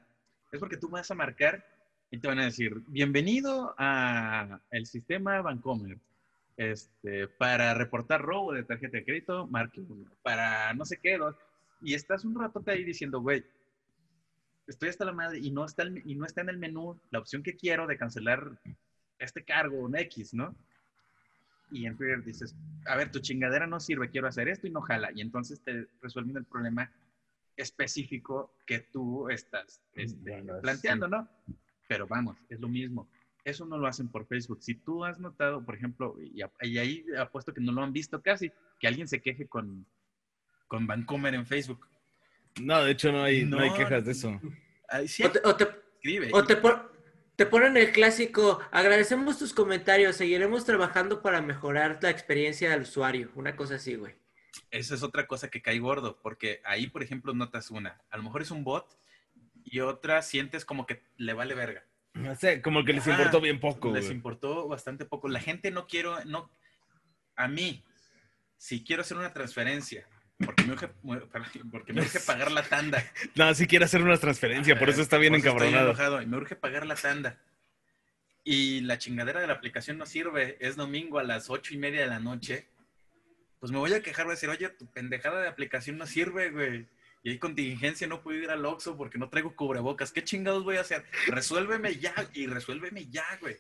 es 0.52 0.60
porque 0.60 0.78
tú 0.78 0.90
vas 0.90 1.10
a 1.12 1.16
marcar 1.16 1.66
y 2.16 2.18
te 2.18 2.30
van 2.30 2.40
a 2.40 2.46
decir, 2.46 2.82
bienvenido 2.88 3.76
a 3.78 4.62
el 4.72 4.86
sistema 4.86 5.42
Bancomer. 5.42 5.98
Este, 6.56 7.28
para 7.28 7.74
reportar 7.74 8.22
robo 8.22 8.54
de 8.54 8.64
tarjeta 8.64 8.96
de 8.96 9.04
crédito, 9.04 9.48
marque 9.48 9.82
uno. 9.82 10.10
Para 10.24 10.74
no 10.76 10.86
sé 10.86 10.98
qué, 11.04 11.18
dos. 11.18 11.36
Y 11.82 11.94
estás 11.94 12.24
un 12.24 12.40
ratote 12.40 12.72
ahí 12.72 12.86
diciendo, 12.86 13.20
güey, 13.20 13.44
estoy 14.66 14.88
hasta 14.88 15.04
la 15.04 15.12
madre 15.12 15.40
y 15.40 15.52
no, 15.52 15.66
está 15.66 15.84
el- 15.84 16.02
y 16.10 16.16
no 16.16 16.26
está 16.26 16.40
en 16.40 16.48
el 16.48 16.58
menú 16.58 16.98
la 17.12 17.20
opción 17.20 17.44
que 17.44 17.58
quiero 17.58 17.86
de 17.86 17.98
cancelar 17.98 18.50
este 19.20 19.44
cargo, 19.44 19.80
un 19.80 19.98
X, 19.98 20.34
¿no? 20.34 20.56
Y 21.70 21.86
en 21.86 21.98
Twitter 21.98 22.24
dices, 22.24 22.56
a 22.86 22.96
ver, 22.96 23.12
tu 23.12 23.20
chingadera 23.20 23.68
no 23.68 23.82
sirve, 23.82 24.10
quiero 24.10 24.30
hacer 24.30 24.48
esto 24.48 24.68
y 24.68 24.70
no 24.70 24.80
jala. 24.80 25.12
Y 25.14 25.20
entonces 25.20 25.60
te 25.60 25.86
resuelven 26.02 26.38
el 26.38 26.46
problema 26.46 26.90
específico 27.58 28.54
que 28.66 28.80
tú 28.80 29.28
estás 29.30 29.82
este, 29.96 30.32
Bueno, 30.32 30.62
planteando, 30.62 31.10
¿no? 31.10 31.28
Pero 31.88 32.08
vamos, 32.08 32.38
es 32.50 32.60
lo 32.60 32.68
mismo. 32.68 33.08
Eso 33.44 33.66
no 33.66 33.78
lo 33.78 33.86
hacen 33.88 34.08
por 34.10 34.26
Facebook. 34.26 34.64
Si 34.64 34.74
tú 34.74 35.06
has 35.06 35.20
notado, 35.20 35.64
por 35.64 35.76
ejemplo, 35.76 36.16
y, 36.20 36.42
y 36.62 36.78
ahí 36.80 37.06
apuesto 37.20 37.54
que 37.54 37.62
no 37.62 37.72
lo 37.72 37.84
han 37.84 37.94
visto 37.94 38.22
casi, 38.22 38.52
que 38.80 38.88
alguien 38.88 39.08
se 39.08 39.22
queje 39.22 39.48
con, 39.48 39.86
con 40.68 40.88
Vancomer 40.88 41.36
en 41.36 41.46
Facebook. 41.46 41.88
No, 42.60 42.84
de 42.84 42.92
hecho 42.92 43.12
no 43.12 43.22
hay, 43.24 43.46
no, 43.46 43.60
hay 43.60 43.70
No. 43.70 43.76
quejas 43.76 44.06
de 44.06 44.12
eso. 44.14 44.42
Ay, 44.90 45.08
sí, 45.08 45.24
o 45.24 45.32
te- 45.32 45.42
o 45.44 45.56
te, 45.56 45.68
escribe. 45.96 46.30
O 46.34 46.44
te, 46.44 46.56
pon- 46.56 46.82
te 47.36 47.46
ponen 47.46 47.78
el 47.78 47.92
clásico, 47.92 48.60
agradecemos 48.72 49.38
tus 49.38 49.54
comentarios, 49.54 50.16
seguiremos 50.16 50.66
trabajando 50.66 51.22
para 51.22 51.42
mejorar 51.42 52.00
la 52.02 52.10
experiencia 52.10 52.72
del 52.72 52.82
usuario. 52.82 53.30
Una 53.36 53.56
cosa 53.56 53.76
así, 53.76 53.96
güey. 53.96 54.16
Esa 54.72 54.96
es 54.96 55.04
otra 55.04 55.28
cosa 55.28 55.50
que 55.52 55.62
cae 55.62 55.78
gordo, 55.80 56.18
porque 56.24 56.62
ahí, 56.64 56.88
por 56.88 57.04
ejemplo, 57.04 57.34
notas 57.34 57.70
una. 57.70 58.02
A 58.10 58.18
lo 58.18 58.24
mejor 58.24 58.42
es 58.42 58.52
un 58.52 58.64
bot 58.64 58.88
y 59.66 59.82
otra 59.82 60.22
sientes 60.22 60.64
como 60.64 60.86
que 60.86 61.04
le 61.18 61.34
vale 61.34 61.56
verga. 61.56 61.84
No 62.14 62.34
sé, 62.36 62.62
como 62.62 62.86
que 62.86 62.94
les 62.94 63.06
Ajá, 63.06 63.18
importó 63.18 63.42
bien 63.42 63.60
poco. 63.60 63.92
Les 63.92 64.06
güey. 64.06 64.16
importó 64.16 64.68
bastante 64.70 65.04
poco. 65.04 65.28
La 65.28 65.42
gente 65.42 65.70
no 65.72 65.86
quiero, 65.86 66.24
no, 66.24 66.50
a 67.36 67.48
mí, 67.50 67.84
si 68.58 68.84
quiero 68.86 69.02
hacer 69.02 69.18
una 69.18 69.34
transferencia, 69.34 70.08
porque 70.38 70.64
me 70.64 70.74
urge, 70.74 70.88
porque 71.72 71.92
me 71.92 72.02
urge 72.02 72.20
pagar 72.22 72.52
la 72.52 72.64
tanda. 72.64 73.04
No, 73.36 73.54
sí 73.54 73.68
quiere 73.68 73.84
hacer 73.86 74.02
una 74.02 74.18
transferencia, 74.18 74.80
por 74.80 74.90
eso 74.90 75.02
está 75.02 75.18
bien 75.18 75.36
estoy 75.36 75.50
encabronado. 75.52 75.90
enojado 75.90 76.22
y 76.22 76.26
me 76.26 76.38
urge 76.38 76.56
pagar 76.56 76.86
la 76.86 76.96
tanda. 76.96 77.38
Y 78.46 78.82
la 78.82 78.98
chingadera 79.00 79.42
de 79.42 79.48
la 79.48 79.54
aplicación 79.54 79.98
no 79.98 80.06
sirve. 80.06 80.58
Es 80.60 80.76
domingo 80.76 81.18
a 81.20 81.24
las 81.24 81.50
ocho 81.50 81.74
y 81.74 81.78
media 81.78 82.02
de 82.02 82.08
la 82.08 82.20
noche. 82.20 82.70
Pues 83.60 83.72
me 83.72 83.80
voy 83.80 83.92
a 83.94 84.04
quejar, 84.04 84.26
voy 84.26 84.34
a 84.34 84.36
decir, 84.36 84.50
oye, 84.50 84.70
tu 84.70 84.86
pendejada 84.92 85.42
de 85.42 85.48
aplicación 85.48 85.98
no 85.98 86.06
sirve, 86.06 86.52
güey. 86.52 86.88
Y 87.26 87.32
hay 87.32 87.40
contingencia, 87.40 88.06
no 88.06 88.22
puedo 88.22 88.38
ir 88.38 88.52
al 88.52 88.64
Oxxo 88.64 88.96
porque 88.96 89.18
no 89.18 89.30
traigo 89.30 89.56
cubrebocas. 89.56 90.12
¿Qué 90.12 90.24
chingados 90.24 90.64
voy 90.64 90.78
a 90.78 90.82
hacer? 90.82 91.06
Resuélveme 91.26 91.96
ya 91.96 92.14
y 92.36 92.46
resuélveme 92.46 93.08
ya, 93.08 93.26
güey. 93.42 93.58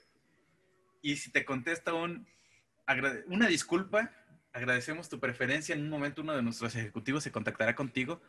Y 1.01 1.15
si 1.15 1.31
te 1.31 1.43
contesta 1.45 1.95
un, 1.95 2.27
una 3.25 3.47
disculpa, 3.47 4.11
agradecemos 4.53 5.09
tu 5.09 5.19
preferencia. 5.19 5.73
En 5.73 5.81
un 5.81 5.89
momento 5.89 6.21
uno 6.21 6.35
de 6.35 6.43
nuestros 6.43 6.75
ejecutivos 6.75 7.23
se 7.23 7.31
contactará 7.31 7.73
contigo. 7.73 8.21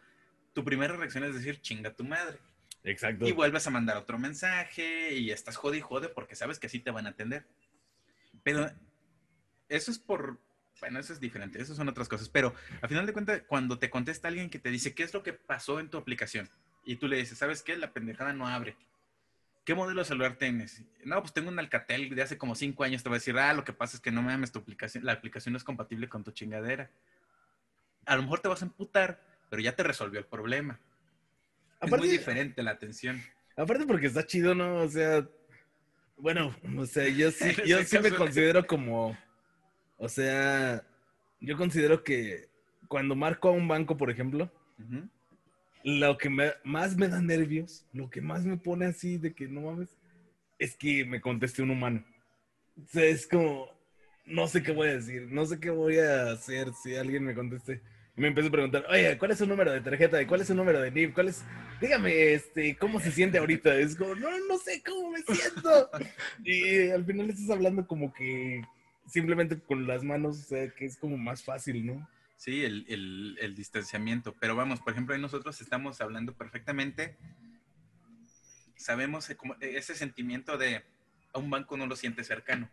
Tu 0.55 0.65
primera 0.65 0.97
reacción 0.97 1.23
es 1.25 1.35
decir, 1.35 1.61
chinga 1.61 1.93
tu 1.93 2.05
madre. 2.05 2.39
Exacto. 2.83 3.29
Y 3.29 3.33
vuelves 3.33 3.67
a 3.67 3.71
mandar 3.71 3.99
otro 3.99 4.19
mensaje 4.19 5.13
y 5.13 5.33
estás 5.33 5.57
jode 5.57 5.77
y 5.77 5.83
jode 5.83 6.09
porque 6.09 6.35
sabes 6.35 6.59
que 6.59 6.71
sí 6.71 6.81
te 6.81 6.91
van 6.91 7.07
a 7.07 7.11
atender. 7.11 7.47
Pero 8.43 8.73
eso 9.69 9.91
es 9.91 9.99
por, 9.99 10.41
bueno, 10.81 10.99
eso 10.99 11.13
es 11.13 11.21
diferente, 11.21 11.61
eso 11.61 11.75
son 11.75 11.89
otras 11.89 12.09
cosas. 12.09 12.29
Pero 12.29 12.55
a 12.83 12.89
final 12.89 13.07
de 13.07 13.13
cuentas, 13.13 13.43
cuando 13.47 13.79
te 13.79 13.91
contesta 13.91 14.29
alguien 14.29 14.51
que 14.51 14.59
te 14.59 14.71
dice, 14.71 14.95
¿qué 14.95 15.03
es 15.03 15.15
lo 15.15 15.23
que 15.23 15.33
pasó 15.33 15.81
en 15.81 15.89
tu 15.89 15.99
aplicación? 15.99 16.49
Y 16.85 16.97
tú 16.97 17.09
le 17.09 17.17
dices, 17.17 17.39
¿sabes 17.39 17.63
qué? 17.63 17.77
La 17.77 17.93
pendejada 17.93 18.33
no 18.33 18.47
abre. 18.47 18.77
¿Qué 19.65 19.75
modelo 19.75 20.01
de 20.01 20.05
celular 20.05 20.37
tienes? 20.37 20.83
No, 21.05 21.21
pues 21.21 21.33
tengo 21.33 21.49
un 21.49 21.59
Alcatel 21.59 22.15
de 22.15 22.23
hace 22.23 22.39
como 22.39 22.55
cinco 22.55 22.85
años. 22.85 23.03
Te 23.03 23.09
va 23.09 23.17
a 23.17 23.19
decir, 23.19 23.37
ah, 23.37 23.53
lo 23.53 23.65
que 23.65 23.73
pasa 23.73 23.97
es 23.97 24.01
que 24.01 24.13
no 24.13 24.23
mames, 24.23 24.53
tu 24.53 24.61
aplicación, 24.61 25.05
la 25.05 25.13
aplicación 25.13 25.53
no 25.55 25.57
es 25.59 25.65
compatible 25.65 26.09
con 26.09 26.23
tu 26.23 26.31
chingadera. 26.31 26.89
A 28.05 28.15
lo 28.15 28.23
mejor 28.23 28.39
te 28.39 28.49
vas 28.49 28.63
a 28.63 28.67
emputar, 28.67 29.21
pero 29.51 29.61
ya 29.61 29.75
te 29.75 29.83
resolvió 29.83 30.21
el 30.21 30.27
problema. 30.27 30.79
es 31.81 31.89
Aparte- 31.89 32.07
muy 32.07 32.09
diferente 32.09 32.63
la 32.63 32.71
atención. 32.71 33.21
Aparte 33.57 33.87
porque 33.87 34.07
está 34.07 34.25
chido, 34.25 34.55
¿no? 34.55 34.77
O 34.83 34.89
sea, 34.89 35.27
bueno, 36.17 36.55
o 36.79 36.87
sea, 36.87 37.09
yo 37.09 37.33
sí, 37.33 37.45
yo 37.67 37.83
sí 37.83 37.99
me 37.99 38.13
considero 38.13 38.65
como, 38.67 39.19
o 39.99 40.09
sea, 40.09 40.83
yo 41.41 41.57
considero 41.57 42.03
que 42.05 42.49
cuando 42.89 43.15
marco 43.17 43.49
a 43.49 43.53
un 43.53 43.67
banco, 43.69 43.97
por 43.97 44.11
ejemplo, 44.11 44.51
lo 45.85 46.19
que 46.19 46.29
me- 46.31 46.53
más 46.65 46.97
me 46.97 47.09
da 47.09 47.21
nervios, 47.21 47.85
lo 47.93 48.11
que 48.11 48.21
más 48.21 48.45
me 48.45 48.57
pone 48.57 48.87
así 48.87 49.19
de 49.19 49.33
que 49.35 49.47
no 49.49 49.61
mames, 49.63 49.97
es 50.59 50.77
que 50.77 51.05
me 51.05 51.21
conteste 51.21 51.63
un 51.63 51.71
humano. 51.71 52.05
O 52.83 52.87
sea, 52.89 53.05
es 53.05 53.27
como, 53.27 53.69
no 54.27 54.49
sé 54.49 54.63
qué 54.63 54.73
voy 54.73 54.89
a 54.89 54.95
decir, 54.95 55.29
no 55.31 55.47
sé 55.47 55.61
qué 55.61 55.71
voy 55.71 55.99
a 55.99 56.33
hacer 56.33 56.69
si 56.83 56.95
alguien 56.97 57.25
me 57.25 57.35
conteste. 57.35 57.81
Y 58.17 58.21
me 58.21 58.29
empieza 58.29 58.49
a 58.49 58.53
preguntar, 58.53 58.87
oye, 58.89 59.19
¿cuál 59.19 59.31
es 59.33 59.39
su 59.39 59.47
número 59.47 59.71
de 59.73 59.81
tarjeta? 59.83 60.21
¿Y 60.21 60.27
cuál 60.27 60.41
es 60.41 60.47
su 60.47 60.55
número 60.55 60.81
de 60.81 60.91
NIP? 60.91 61.13
¿Cuál 61.15 61.29
es? 61.29 61.45
Dígame, 61.81 62.33
este, 62.33 62.75
¿cómo 62.77 62.99
se 62.99 63.13
siente 63.13 63.37
ahorita? 63.39 63.77
Es 63.77 63.95
como, 63.95 64.15
no, 64.15 64.29
no 64.49 64.59
sé 64.59 64.83
cómo 64.85 65.11
me 65.11 65.21
siento. 65.23 65.91
Y 66.45 66.89
al 66.89 67.05
final 67.05 67.29
estás 67.31 67.51
hablando 67.51 67.87
como 67.87 68.13
que 68.15 68.63
simplemente 69.07 69.61
con 69.61 69.87
las 69.87 70.03
manos, 70.05 70.39
o 70.41 70.43
sea, 70.43 70.69
que 70.71 70.85
es 70.87 70.97
como 70.97 71.17
más 71.17 71.43
fácil, 71.45 71.87
¿no? 71.87 72.09
Sí, 72.37 72.65
el, 72.65 72.85
el- 72.89 73.39
el 73.41 73.55
distanciamiento. 73.55 74.35
Pero 74.39 74.55
vamos, 74.57 74.81
por 74.81 74.93
ejemplo, 74.93 75.15
ahí 75.15 75.21
nosotros 75.21 75.61
estamos 75.61 76.01
hablando 76.01 76.35
perfectamente. 76.35 77.17
Sabemos 78.77 79.31
eh, 79.31 79.37
eh, 79.61 79.73
ese 79.77 79.95
sentimiento 79.95 80.59
de 80.59 80.83
a 81.33 81.39
un 81.39 81.51
banco 81.51 81.77
no 81.77 81.87
lo 81.87 81.97
sientes 81.97 82.27
cercano. 82.27 82.71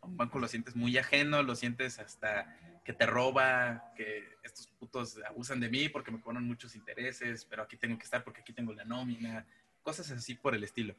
A 0.00 0.06
un 0.06 0.16
banco 0.16 0.38
lo 0.38 0.48
sientes 0.48 0.76
muy 0.76 0.96
ajeno, 0.98 1.42
lo 1.42 1.56
sientes 1.56 1.98
hasta 1.98 2.80
que 2.84 2.92
te 2.92 3.06
roba, 3.06 3.92
que 3.96 4.24
estos 4.42 4.66
putos 4.78 5.18
abusan 5.28 5.60
de 5.60 5.68
mí 5.68 5.88
porque 5.88 6.10
me 6.10 6.20
cobran 6.20 6.44
muchos 6.44 6.74
intereses, 6.76 7.44
pero 7.44 7.62
aquí 7.62 7.76
tengo 7.76 7.98
que 7.98 8.04
estar 8.04 8.22
porque 8.24 8.40
aquí 8.40 8.52
tengo 8.52 8.72
la 8.72 8.84
nómina, 8.84 9.46
cosas 9.82 10.10
así 10.10 10.34
por 10.34 10.54
el 10.54 10.64
estilo. 10.64 10.94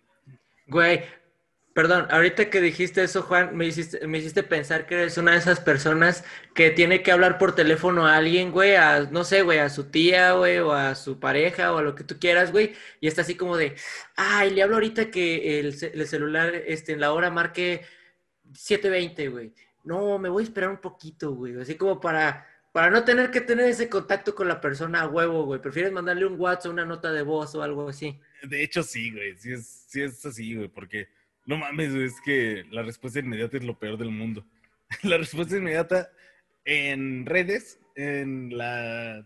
Güey, 0.67 1.03
Perdón, 1.79 2.07
ahorita 2.09 2.49
que 2.49 2.59
dijiste 2.59 3.01
eso, 3.01 3.21
Juan, 3.21 3.55
me 3.55 3.65
hiciste, 3.65 4.05
me 4.05 4.17
hiciste 4.17 4.43
pensar 4.43 4.85
que 4.85 4.95
eres 4.95 5.17
una 5.17 5.31
de 5.31 5.37
esas 5.37 5.61
personas 5.61 6.25
que 6.53 6.71
tiene 6.71 7.03
que 7.03 7.13
hablar 7.13 7.37
por 7.37 7.55
teléfono 7.55 8.05
a 8.05 8.17
alguien, 8.17 8.51
güey, 8.51 8.75
a, 8.75 9.03
no 9.09 9.23
sé, 9.23 9.43
güey, 9.43 9.59
a 9.59 9.69
su 9.69 9.85
tía, 9.85 10.33
güey, 10.33 10.57
o 10.57 10.73
a 10.73 10.93
su 10.95 11.21
pareja, 11.21 11.71
o 11.71 11.77
a 11.77 11.81
lo 11.81 11.95
que 11.95 12.03
tú 12.03 12.19
quieras, 12.19 12.51
güey, 12.51 12.73
y 12.99 13.07
está 13.07 13.21
así 13.21 13.35
como 13.35 13.55
de, 13.55 13.77
ay, 14.17 14.49
le 14.51 14.61
hablo 14.61 14.75
ahorita 14.75 15.09
que 15.09 15.61
el, 15.61 15.67
el 15.67 16.05
celular, 16.05 16.53
este, 16.53 16.91
en 16.91 16.99
la 16.99 17.13
hora 17.13 17.31
marque 17.31 17.85
7.20, 18.51 19.31
güey. 19.31 19.53
No, 19.85 20.19
me 20.19 20.27
voy 20.27 20.43
a 20.43 20.47
esperar 20.47 20.71
un 20.71 20.81
poquito, 20.81 21.31
güey, 21.31 21.57
así 21.61 21.75
como 21.75 22.01
para, 22.01 22.45
para 22.73 22.89
no 22.89 23.05
tener 23.05 23.31
que 23.31 23.39
tener 23.39 23.69
ese 23.69 23.87
contacto 23.87 24.35
con 24.35 24.49
la 24.49 24.59
persona 24.59 25.03
a 25.03 25.07
huevo, 25.07 25.45
güey. 25.45 25.61
Prefieres 25.61 25.93
mandarle 25.93 26.25
un 26.25 26.37
WhatsApp, 26.37 26.73
una 26.73 26.83
nota 26.83 27.13
de 27.13 27.21
voz 27.21 27.55
o 27.55 27.63
algo 27.63 27.87
así. 27.87 28.19
De 28.43 28.63
hecho, 28.63 28.83
sí, 28.83 29.13
güey, 29.13 29.29
es, 29.29 29.85
sí 29.87 30.01
es 30.01 30.25
así, 30.25 30.57
güey, 30.57 30.67
porque 30.67 31.07
no 31.49 31.57
mames, 31.57 31.95
es 31.95 32.21
que 32.21 32.63
la 32.69 32.83
respuesta 32.83 33.17
inmediata 33.17 33.57
es 33.57 33.63
lo 33.63 33.79
peor 33.79 33.97
del 33.97 34.11
mundo. 34.11 34.45
La 35.01 35.17
respuesta 35.17 35.57
inmediata 35.57 36.11
en 36.63 37.25
redes, 37.25 37.79
en 37.95 38.55
la 38.55 39.25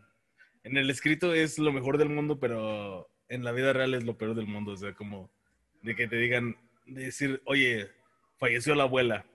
en 0.64 0.78
el 0.78 0.90
escrito 0.90 1.34
es 1.34 1.60
lo 1.60 1.74
mejor 1.74 1.98
del 1.98 2.08
mundo, 2.08 2.40
pero 2.40 3.10
en 3.28 3.44
la 3.44 3.52
vida 3.52 3.74
real 3.74 3.94
es 3.94 4.06
lo 4.06 4.18
peor 4.18 4.36
del 4.36 4.48
mundo. 4.48 4.72
O 4.72 4.78
sea, 4.78 4.94
como 4.94 5.30
de 5.82 5.98
que 5.98 6.08
te 6.08 6.16
digan, 6.16 6.56
de 6.86 7.06
decir, 7.06 7.42
oye, 7.44 7.92
falleció 8.38 8.74
la 8.74 8.84
abuela. 8.84 9.26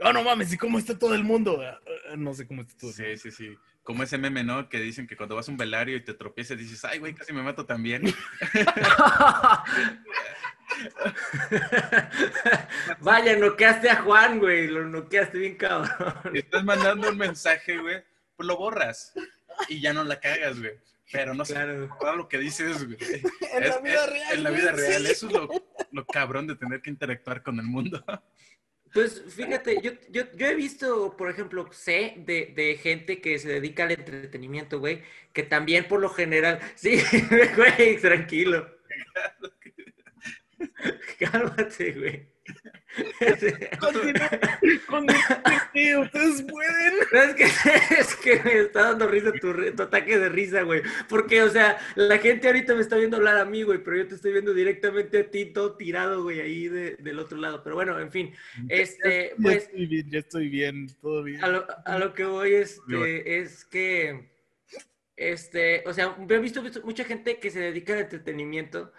Oh, 0.00 0.12
no 0.12 0.24
mames, 0.24 0.52
¿y 0.52 0.58
cómo 0.58 0.78
está 0.78 0.98
todo 0.98 1.14
el 1.14 1.22
mundo? 1.22 1.60
Ah, 1.62 1.78
ah, 2.10 2.16
No 2.16 2.34
sé 2.34 2.48
cómo 2.48 2.62
está 2.62 2.76
todo 2.76 2.90
el 2.90 2.96
Sí, 2.96 3.16
sí, 3.16 3.30
sí. 3.30 3.56
Como 3.84 4.02
ese 4.02 4.18
meme, 4.18 4.42
¿no? 4.42 4.68
Que 4.68 4.80
dicen 4.80 5.06
que 5.06 5.16
cuando 5.16 5.36
vas 5.36 5.48
a 5.48 5.52
un 5.52 5.56
velario 5.56 5.96
y 5.96 6.04
te 6.04 6.14
tropiezas, 6.14 6.58
dices, 6.58 6.84
ay, 6.84 6.98
güey, 6.98 7.14
casi 7.14 7.32
me 7.32 7.42
mato 7.42 7.64
también. 7.64 8.02
Vaya, 13.00 13.36
noqueaste 13.36 13.90
a 13.90 13.96
Juan, 14.02 14.38
güey. 14.38 14.66
Lo 14.68 14.84
noqueaste 14.84 15.38
bien 15.38 15.56
cabrón. 15.56 16.14
Estás 16.34 16.64
mandando 16.64 17.08
un 17.10 17.18
mensaje, 17.18 17.78
güey, 17.78 18.02
pues 18.36 18.46
lo 18.46 18.56
borras 18.56 19.12
y 19.68 19.80
ya 19.80 19.92
no 19.92 20.04
la 20.04 20.20
cagas, 20.20 20.58
güey. 20.58 20.72
Pero 21.12 21.34
no 21.34 21.44
sé 21.44 21.54
Claro. 21.54 21.88
todo 22.00 22.16
lo 22.16 22.28
que 22.28 22.38
dices, 22.38 22.84
güey. 22.86 22.98
En 23.54 23.68
la 23.68 23.78
vida 23.78 24.04
es- 24.04 24.10
real, 24.10 24.34
En 24.34 24.42
la 24.42 24.50
vida 24.50 24.74
sí. 24.74 24.80
real. 24.80 25.06
Eso 25.06 25.26
es 25.28 25.32
lo, 25.32 25.48
lo 25.92 26.06
cabrón 26.06 26.46
de 26.46 26.56
tener 26.56 26.80
que 26.80 26.90
interactuar 26.90 27.42
con 27.42 27.58
el 27.58 27.66
mundo. 27.66 28.04
Pues 28.92 29.22
fíjate, 29.28 29.80
yo, 29.82 29.92
yo, 30.10 30.22
yo 30.34 30.46
he 30.46 30.54
visto, 30.54 31.16
por 31.16 31.28
ejemplo, 31.28 31.68
sé 31.72 32.14
de, 32.18 32.52
de 32.56 32.76
gente 32.76 33.20
que 33.20 33.38
se 33.40 33.48
dedica 33.48 33.84
al 33.84 33.90
entretenimiento, 33.92 34.78
güey, 34.78 35.02
que 35.32 35.42
también 35.42 35.88
por 35.88 36.00
lo 36.00 36.08
general, 36.10 36.60
sí, 36.76 37.02
güey, 37.56 37.98
tranquilo. 38.00 38.68
Cálmate, 41.18 41.92
güey. 41.92 42.28
Sí, 45.72 45.96
ustedes 45.96 46.42
pueden. 46.42 46.94
No, 47.12 47.22
es 47.22 47.34
que, 47.34 47.44
es 47.98 48.16
que 48.16 48.40
me 48.44 48.58
está 48.60 48.82
dando 48.90 49.08
risa 49.08 49.32
tu, 49.32 49.52
tu 49.74 49.82
ataque 49.82 50.18
de 50.18 50.28
risa, 50.28 50.62
güey. 50.62 50.82
Porque, 51.08 51.42
o 51.42 51.48
sea, 51.48 51.78
la 51.96 52.18
gente 52.18 52.46
ahorita 52.46 52.74
me 52.74 52.80
está 52.80 52.96
viendo 52.96 53.16
hablar 53.16 53.38
a 53.38 53.44
mí, 53.44 53.62
güey, 53.62 53.82
pero 53.82 53.96
yo 53.96 54.06
te 54.06 54.14
estoy 54.14 54.32
viendo 54.32 54.54
directamente 54.54 55.18
a 55.18 55.30
ti, 55.30 55.46
todo 55.46 55.76
tirado, 55.76 56.22
güey, 56.22 56.40
ahí 56.40 56.68
de- 56.68 56.96
del 56.96 57.18
otro 57.18 57.38
lado. 57.38 57.62
Pero 57.64 57.76
bueno, 57.76 57.98
en 57.98 58.10
fin, 58.12 58.32
este, 58.68 59.30
Ya 59.36 59.42
pues, 59.42 59.56
estoy 59.64 59.86
bien, 59.86 60.10
ya 60.10 60.18
estoy 60.20 60.48
bien, 60.48 60.86
todo 61.00 61.22
bien. 61.22 61.42
a 61.42 61.48
lo, 61.48 61.66
a 61.84 61.98
lo 61.98 62.14
que 62.14 62.24
voy 62.24 62.54
este, 62.54 63.38
es 63.40 63.64
que, 63.64 64.30
este, 65.16 65.82
o 65.86 65.92
sea, 65.92 66.16
he 66.28 66.38
visto, 66.38 66.62
visto 66.62 66.82
mucha 66.82 67.04
gente 67.04 67.38
que 67.38 67.50
se 67.50 67.60
dedica 67.60 67.94
al 67.94 68.00
entretenimiento, 68.00 68.92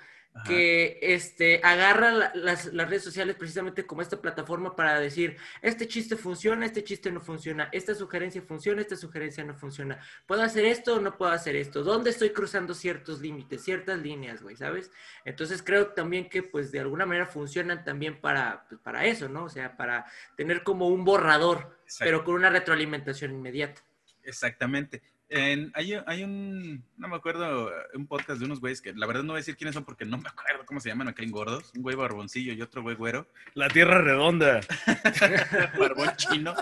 que 0.44 1.00
este, 1.02 1.62
agarra 1.64 2.12
la- 2.12 2.32
las, 2.36 2.66
las 2.74 2.90
redes 2.90 3.04
sociales 3.04 3.36
precisamente 3.38 3.86
como 3.86 4.02
esta 4.02 4.22
plataforma 4.22 4.76
para 4.76 5.00
decir, 5.00 5.38
este 5.62 5.88
chiste 5.88 6.18
funciona, 6.18 6.66
este 6.66 6.84
chiste 6.84 7.10
no 7.12 7.22
funciona, 7.22 7.70
esta 7.72 7.96
sugerencia 7.96 8.42
funciona, 8.42 8.82
esta 8.82 8.98
sugerencia 8.98 9.44
no 9.46 9.56
funciona. 9.56 10.00
¿Puedo 10.26 10.42
hacer 10.42 10.66
esto 10.66 10.96
o 10.96 11.00
no 11.00 11.18
puedo 11.18 11.32
hacer 11.32 11.56
esto? 11.56 11.84
¿Dónde 11.84 12.10
estoy 12.10 12.32
cruzando 12.32 12.74
ciertos 12.74 13.22
límites, 13.22 13.64
ciertas 13.64 14.00
líneas, 14.00 14.42
güey, 14.42 14.56
¿sabes? 14.58 14.92
Entonces 15.24 15.64
creo 15.64 15.88
también 15.94 16.28
que 16.28 16.44
pues 16.44 16.72
de 16.72 16.80
alguna 16.82 17.06
manera 17.06 17.26
funcionan 17.28 17.84
también 17.86 18.20
para, 18.20 18.66
pues, 18.68 18.82
para 18.82 19.06
eso, 19.06 19.30
¿no? 19.30 19.46
O 19.46 19.50
sea, 19.50 19.78
para 19.78 20.06
tener 20.36 20.64
como 20.64 20.90
un 20.90 21.06
borrador, 21.06 21.78
Exacto. 21.86 22.04
pero 22.06 22.24
con 22.26 22.36
una 22.36 22.50
retroalimentación 22.50 23.32
inmediata. 23.32 23.82
Exactamente. 24.24 25.02
En- 25.30 25.71
hay, 25.73 25.93
hay 26.05 26.23
un, 26.23 26.84
no 26.97 27.07
me 27.07 27.15
acuerdo, 27.15 27.71
un 27.95 28.05
podcast 28.07 28.39
de 28.39 28.45
unos 28.45 28.59
güeyes 28.59 28.80
que 28.82 28.93
la 28.93 29.07
verdad 29.07 29.23
no 29.23 29.30
voy 29.34 29.38
a 29.38 29.41
decir 29.41 29.55
quiénes 29.57 29.73
son 29.73 29.84
porque 29.84 30.05
no 30.05 30.17
me 30.19 30.30
acuerdo 30.30 30.63
cómo 30.65 30.80
se 30.80 30.89
llaman, 30.89 31.07
acá 31.07 31.23
en 31.23 31.32
gordos. 31.32 31.71
Un 31.76 31.82
güey 31.82 31.95
barboncillo 31.95 32.53
y 32.53 32.61
otro 32.61 32.84
güey 32.84 32.95
güero. 32.95 33.28
La 33.55 33.67
tierra 33.67 34.01
redonda. 34.01 34.61
Barbón 35.80 36.11
chino. 36.17 36.53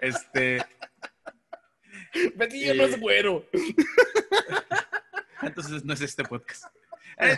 Este, 0.00 0.64
Betillo 2.34 2.72
Eh, 2.72 2.76
no 2.76 2.82
es 2.84 3.00
güero. 3.00 3.46
entonces 5.42 5.84
no 5.84 5.94
es 5.94 6.00
este 6.00 6.24
podcast. 6.24 6.64
Eh. 7.18 7.36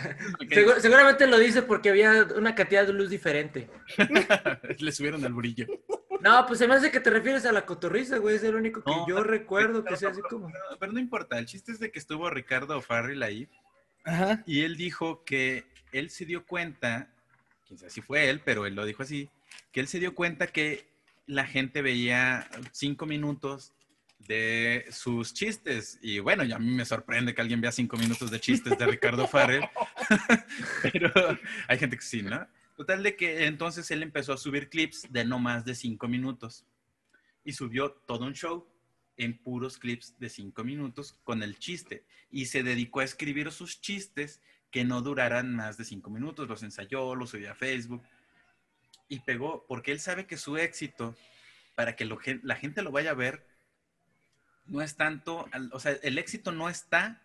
Segu- 0.49 0.79
seguramente 0.79 1.27
lo 1.27 1.37
dice 1.37 1.61
porque 1.61 1.89
había 1.89 2.25
una 2.35 2.55
cantidad 2.55 2.85
de 2.87 2.93
luz 2.93 3.09
diferente. 3.09 3.69
Le 4.79 4.91
subieron 4.91 5.23
el 5.25 5.33
brillo. 5.33 5.67
No, 6.23 6.45
pues 6.47 6.59
se 6.59 6.69
me 6.69 6.75
hace 6.75 6.89
que 6.89 7.01
te 7.01 7.09
refieres 7.09 7.45
a 7.45 7.51
la 7.51 7.65
cotorriza, 7.65 8.17
güey. 8.17 8.37
Es 8.37 8.43
el 8.43 8.55
único 8.55 8.81
que 8.81 8.89
No, 8.89 9.05
yo 9.05 9.23
recuerdo 9.23 9.83
que 9.83 9.97
sea 9.97 10.11
así 10.11 10.21
como. 10.21 10.47
No, 10.47 10.55
pero 10.79 10.93
no 10.93 10.99
importa, 10.99 11.37
el 11.37 11.45
chiste 11.45 11.73
es 11.73 11.79
de 11.79 11.91
que 11.91 11.99
estuvo 11.99 12.29
Ricardo 12.29 12.81
Farrell 12.81 13.21
ahí 13.23 13.49
Ajá. 14.05 14.41
y 14.45 14.61
él 14.61 14.77
dijo 14.77 15.25
que 15.25 15.65
él 15.91 16.09
se 16.09 16.25
dio 16.25 16.45
cuenta, 16.45 17.09
quién 17.67 17.77
sabe 17.77 17.91
si 17.91 17.99
fue 17.99 18.29
él, 18.29 18.39
pero 18.39 18.65
él 18.65 18.73
lo 18.73 18.85
dijo 18.85 19.03
así, 19.03 19.29
que 19.73 19.81
él 19.81 19.87
se 19.89 19.99
dio 19.99 20.15
cuenta 20.15 20.47
que 20.47 20.87
la 21.25 21.45
gente 21.45 21.81
veía 21.81 22.47
cinco 22.71 23.05
minutos 23.05 23.73
de 24.19 24.85
sus 24.91 25.33
chistes. 25.33 25.99
Y 26.01 26.19
bueno, 26.19 26.45
ya 26.45 26.55
a 26.55 26.59
mí 26.59 26.71
me 26.71 26.85
sorprende 26.85 27.35
que 27.35 27.41
alguien 27.41 27.59
vea 27.59 27.73
cinco 27.73 27.97
minutos 27.97 28.31
de 28.31 28.39
chistes 28.39 28.77
de 28.77 28.85
Ricardo 28.85 29.27
Farrell, 29.27 29.65
pero 30.93 31.11
hay 31.67 31.77
gente 31.77 31.97
que 31.97 32.03
sí, 32.03 32.23
¿no? 32.23 32.47
Total 32.83 33.01
de 33.01 33.15
que 33.15 33.45
entonces 33.45 33.89
él 33.91 34.03
empezó 34.03 34.33
a 34.33 34.37
subir 34.37 34.67
clips 34.67 35.07
de 35.09 35.23
no 35.23 35.39
más 35.39 35.63
de 35.63 35.73
cinco 35.73 36.09
minutos 36.09 36.65
y 37.45 37.53
subió 37.53 37.93
todo 37.93 38.25
un 38.25 38.33
show 38.33 38.67
en 39.15 39.37
puros 39.37 39.77
clips 39.77 40.19
de 40.19 40.27
cinco 40.27 40.65
minutos 40.65 41.17
con 41.23 41.43
el 41.43 41.57
chiste 41.57 42.03
y 42.29 42.47
se 42.47 42.61
dedicó 42.61 42.99
a 42.99 43.05
escribir 43.05 43.53
sus 43.53 43.79
chistes 43.79 44.41
que 44.69 44.83
no 44.83 45.01
duraran 45.01 45.55
más 45.55 45.77
de 45.77 45.85
cinco 45.85 46.09
minutos. 46.09 46.49
Los 46.49 46.61
ensayó, 46.61 47.15
los 47.15 47.29
subió 47.29 47.53
a 47.53 47.55
Facebook 47.55 48.03
y 49.07 49.21
pegó 49.21 49.65
porque 49.65 49.93
él 49.93 50.01
sabe 50.01 50.27
que 50.27 50.35
su 50.35 50.57
éxito 50.57 51.15
para 51.75 51.95
que 51.95 52.03
la 52.03 52.55
gente 52.57 52.81
lo 52.81 52.91
vaya 52.91 53.11
a 53.11 53.13
ver 53.13 53.47
no 54.65 54.81
es 54.81 54.97
tanto, 54.97 55.47
o 55.71 55.79
sea, 55.79 55.93
el 56.03 56.17
éxito 56.17 56.51
no 56.51 56.67
está 56.67 57.21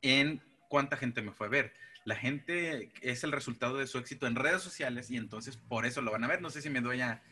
en 0.00 0.42
cuánta 0.70 0.96
gente 0.96 1.20
me 1.20 1.32
fue 1.32 1.48
a 1.48 1.50
ver. 1.50 1.74
La 2.04 2.14
gente 2.14 2.90
es 3.02 3.24
el 3.24 3.32
resultado 3.32 3.76
de 3.76 3.88
su 3.88 3.98
éxito 3.98 4.26
en 4.26 4.36
redes 4.36 4.62
sociales 4.62 5.10
y 5.10 5.16
entonces 5.16 5.58
por 5.58 5.84
eso 5.84 6.00
lo 6.00 6.12
van 6.12 6.24
a 6.24 6.28
ver. 6.28 6.40
No 6.40 6.48
sé 6.48 6.62
si 6.62 6.70
me 6.70 6.80
doy 6.80 7.02
a... 7.02 7.22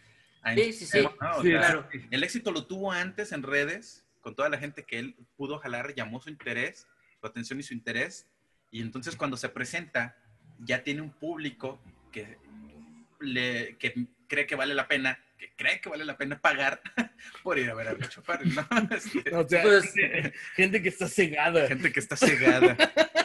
a 0.42 0.54
Sí, 0.54 0.72
sí, 0.72 0.86
sí. 0.86 1.06
Claro. 1.42 1.88
el 2.10 2.24
éxito 2.24 2.50
lo 2.50 2.66
tuvo 2.66 2.92
antes 2.92 3.32
en 3.32 3.44
redes, 3.44 4.04
con 4.20 4.34
toda 4.34 4.48
la 4.48 4.58
gente 4.58 4.84
que 4.84 4.98
él 4.98 5.16
pudo 5.36 5.58
jalar, 5.58 5.94
llamó 5.94 6.20
su 6.20 6.28
interés, 6.28 6.88
su 7.20 7.26
atención 7.26 7.60
y 7.60 7.62
su 7.62 7.72
interés. 7.72 8.26
Y 8.72 8.82
entonces 8.82 9.14
cuando 9.14 9.36
se 9.36 9.48
presenta, 9.48 10.16
ya 10.58 10.82
tiene 10.82 11.00
un 11.00 11.12
público 11.12 11.80
que, 12.10 12.38
le, 13.20 13.76
que 13.78 14.08
cree 14.26 14.46
que 14.46 14.56
vale 14.56 14.74
la 14.74 14.88
pena, 14.88 15.18
que 15.38 15.52
cree 15.56 15.80
que 15.80 15.88
vale 15.88 16.04
la 16.04 16.16
pena 16.16 16.40
pagar 16.40 16.80
por 17.42 17.58
ir 17.58 17.70
a 17.70 17.74
ver 17.74 17.88
a 17.88 17.94
Richo 17.94 18.22
Farrell, 18.22 18.54
¿no? 18.54 18.66
Este, 18.94 19.34
O 19.34 19.48
sea, 19.48 19.62
Pues- 19.62 19.94
gente, 20.56 20.82
que 20.82 20.88
está 20.88 21.08
cegada. 21.08 21.66
gente 21.68 21.92
que 21.92 22.00
está 22.00 22.16
cegada. 22.16 22.76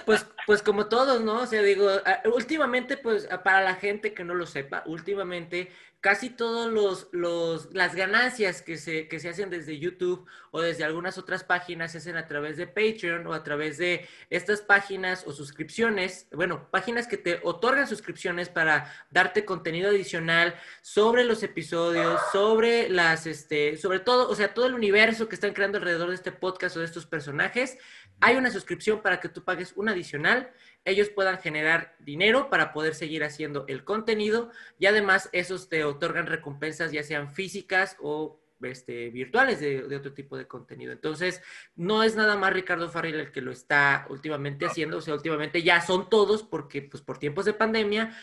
Pues, 0.05 0.26
pues 0.45 0.61
como 0.61 0.88
todos, 0.88 1.22
¿no? 1.22 1.41
O 1.41 1.47
sea, 1.47 1.61
digo, 1.61 1.89
últimamente, 2.34 2.97
pues 2.97 3.28
para 3.43 3.61
la 3.61 3.76
gente 3.76 4.14
que 4.14 4.24
no 4.24 4.36
lo 4.36 4.45
sepa, 4.45 4.84
últimamente 4.86 5.72
casi 6.01 6.30
todos 6.30 6.70
los, 6.70 7.07
los 7.14 7.74
las 7.74 7.95
ganancias 7.95 8.61
que 8.61 8.78
se, 8.78 9.07
que 9.07 9.22
se 9.22 9.30
hacen 9.30 9.49
desde 9.49 9.80
YouTube 9.80 10.28
o 10.51 10.59
desde 10.61 10.84
algunas 10.84 11.18
otras 11.18 11.45
páginas 11.45 11.93
se 11.93 11.99
hacen 11.99 12.18
a 12.18 12.28
través 12.28 12.57
de 12.57 12.68
Patreon 12.68 13.26
o 13.26 13.32
a 13.34 13.41
través 13.45 13.78
de 13.78 14.05
estas 14.30 14.59
páginas 14.61 15.24
o 15.26 15.32
suscripciones, 15.32 16.28
bueno, 16.34 16.68
páginas 16.72 17.07
que 17.07 17.16
te 17.16 17.39
otorgan 17.43 17.88
suscripciones 17.88 18.49
para 18.49 18.93
darte 19.11 19.45
contenido 19.45 19.91
adicional 19.91 20.53
sobre 20.82 21.24
los 21.24 21.41
episodios, 21.41 22.03
sobre 22.32 22.89
las, 22.89 23.28
este, 23.28 23.78
sobre 23.78 23.99
todo, 23.99 24.30
o 24.30 24.36
sea, 24.36 24.54
todo 24.54 24.66
el 24.66 24.74
universo 24.74 25.28
que 25.28 25.36
están 25.36 25.54
creando 25.54 25.78
alrededor 25.78 26.10
de 26.10 26.16
este 26.16 26.32
podcast 26.32 26.76
o 26.76 26.80
de 26.80 26.86
estos 26.86 27.06
personajes. 27.06 27.78
Hay 28.20 28.36
una 28.36 28.51
suscripción 28.51 29.01
para 29.01 29.20
que 29.20 29.30
tú 29.30 29.43
pagues 29.43 29.74
un 29.76 29.89
adicional, 29.89 30.51
ellos 30.86 31.10
puedan 31.10 31.39
generar 31.39 31.95
dinero 31.99 32.49
para 32.49 32.74
poder 32.74 32.95
seguir 32.95 33.24
haciendo 33.24 33.66
el 33.68 33.84
contenido 33.84 34.51
y 34.80 34.86
además 34.86 35.30
esos 35.32 35.70
te 35.70 35.84
otorgan 35.84 36.28
recompensas 36.28 36.91
ya 36.91 37.04
sean 37.04 37.34
físicas 37.34 37.97
o 38.01 38.39
este, 38.62 39.10
virtuales 39.10 39.60
de, 39.60 39.84
de 39.84 39.95
otro 39.95 40.14
tipo 40.14 40.38
de 40.38 40.47
contenido. 40.47 40.91
Entonces, 40.91 41.41
no 41.76 42.04
es 42.04 42.16
nada 42.16 42.38
más 42.38 42.54
Ricardo 42.54 42.89
Farrell 42.89 43.20
el 43.20 43.32
que 43.32 43.41
lo 43.41 43.51
está 43.51 44.06
últimamente 44.10 44.66
haciendo, 44.66 44.97
o 44.97 45.01
sea, 45.01 45.14
últimamente 45.14 45.64
ya 45.64 45.82
son 45.82 46.10
todos 46.10 46.43
porque 46.43 46.82
pues 46.82 47.04
por 47.04 47.18
tiempos 47.18 47.45
de 47.45 47.54
pandemia 47.54 48.16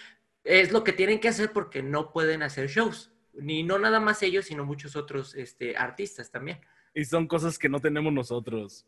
es 0.44 0.72
lo 0.72 0.84
que 0.84 0.92
tienen 0.92 1.20
que 1.20 1.28
hacer 1.28 1.52
porque 1.52 1.82
no 1.82 2.12
pueden 2.12 2.42
hacer 2.42 2.68
shows. 2.68 3.09
Ni 3.34 3.62
no 3.62 3.78
nada 3.78 4.00
más 4.00 4.22
ellos, 4.22 4.46
sino 4.46 4.64
muchos 4.64 4.96
otros 4.96 5.34
este, 5.34 5.76
artistas 5.76 6.30
también. 6.30 6.60
Y 6.94 7.04
son 7.04 7.26
cosas 7.26 7.58
que 7.58 7.68
no 7.68 7.80
tenemos 7.80 8.12
nosotros. 8.12 8.86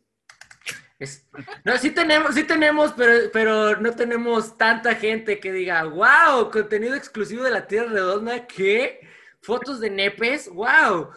Es- 0.99 1.27
no, 1.65 1.77
sí 1.79 1.91
tenemos, 1.91 2.35
sí 2.35 2.45
tenemos, 2.45 2.93
pero, 2.93 3.31
pero 3.33 3.81
no 3.81 3.93
tenemos 3.95 4.57
tanta 4.57 4.95
gente 4.95 5.41
que 5.41 5.53
diga, 5.53 5.85
wow, 5.85 6.51
contenido 6.51 6.95
exclusivo 6.95 7.43
de 7.43 7.51
la 7.51 7.67
Tierra 7.67 7.91
Redonda, 7.91 8.47
¿qué? 8.47 9.01
Fotos 9.41 9.81
de 9.81 9.91
nepes, 9.91 10.49
wow. 10.49 11.11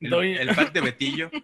El, 0.00 0.54
pack 0.54 0.72
de 0.72 0.80
Betillo. 0.80 1.30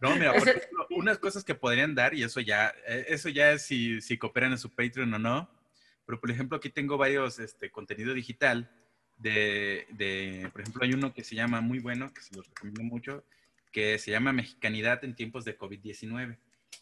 No, 0.00 0.16
mira, 0.16 0.32
por 0.32 0.48
ejemplo, 0.48 0.86
unas 0.90 1.16
cosas 1.18 1.44
que 1.44 1.54
podrían 1.54 1.94
dar, 1.94 2.12
y 2.12 2.24
eso 2.24 2.40
ya, 2.40 2.74
eh, 2.88 3.04
eso 3.06 3.28
ya 3.28 3.52
es 3.52 3.62
si, 3.62 4.00
si 4.00 4.18
cooperan 4.18 4.50
en 4.50 4.58
su 4.58 4.68
Patreon 4.68 5.14
o 5.14 5.18
no. 5.20 5.48
Pero, 6.04 6.20
por 6.20 6.28
ejemplo, 6.28 6.56
aquí 6.56 6.70
tengo 6.70 6.98
varios 6.98 7.38
este, 7.38 7.70
contenido 7.70 8.12
digital 8.12 8.68
de, 9.22 9.86
de, 9.90 10.48
por 10.52 10.62
ejemplo, 10.62 10.84
hay 10.84 10.92
uno 10.92 11.14
que 11.14 11.24
se 11.24 11.34
llama 11.34 11.60
muy 11.60 11.78
bueno, 11.78 12.12
que 12.12 12.20
se 12.20 12.34
los 12.34 12.46
recomiendo 12.48 12.82
mucho, 12.82 13.24
que 13.70 13.98
se 13.98 14.10
llama 14.10 14.32
Mexicanidad 14.32 15.04
en 15.04 15.14
tiempos 15.14 15.44
de 15.44 15.56
COVID-19. 15.56 16.36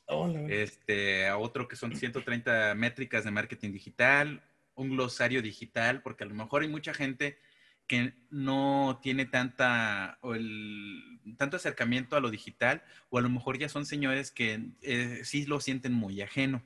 Hola. 0.06 0.46
Este, 0.48 1.28
a 1.28 1.36
otro 1.36 1.68
que 1.68 1.76
son 1.76 1.94
130 1.94 2.74
métricas 2.74 3.24
de 3.24 3.30
marketing 3.30 3.72
digital, 3.72 4.42
un 4.74 4.90
glosario 4.90 5.42
digital, 5.42 6.02
porque 6.02 6.24
a 6.24 6.26
lo 6.26 6.34
mejor 6.34 6.62
hay 6.62 6.68
mucha 6.68 6.94
gente 6.94 7.38
que 7.86 8.14
no 8.30 9.00
tiene 9.02 9.26
tanta, 9.26 10.18
o 10.20 10.34
el, 10.34 11.20
tanto 11.36 11.56
acercamiento 11.56 12.16
a 12.16 12.20
lo 12.20 12.30
digital, 12.30 12.82
o 13.08 13.18
a 13.18 13.20
lo 13.20 13.28
mejor 13.28 13.58
ya 13.58 13.68
son 13.68 13.84
señores 13.84 14.30
que 14.30 14.70
eh, 14.82 15.20
sí 15.24 15.44
lo 15.44 15.60
sienten 15.60 15.92
muy 15.92 16.22
ajeno. 16.22 16.62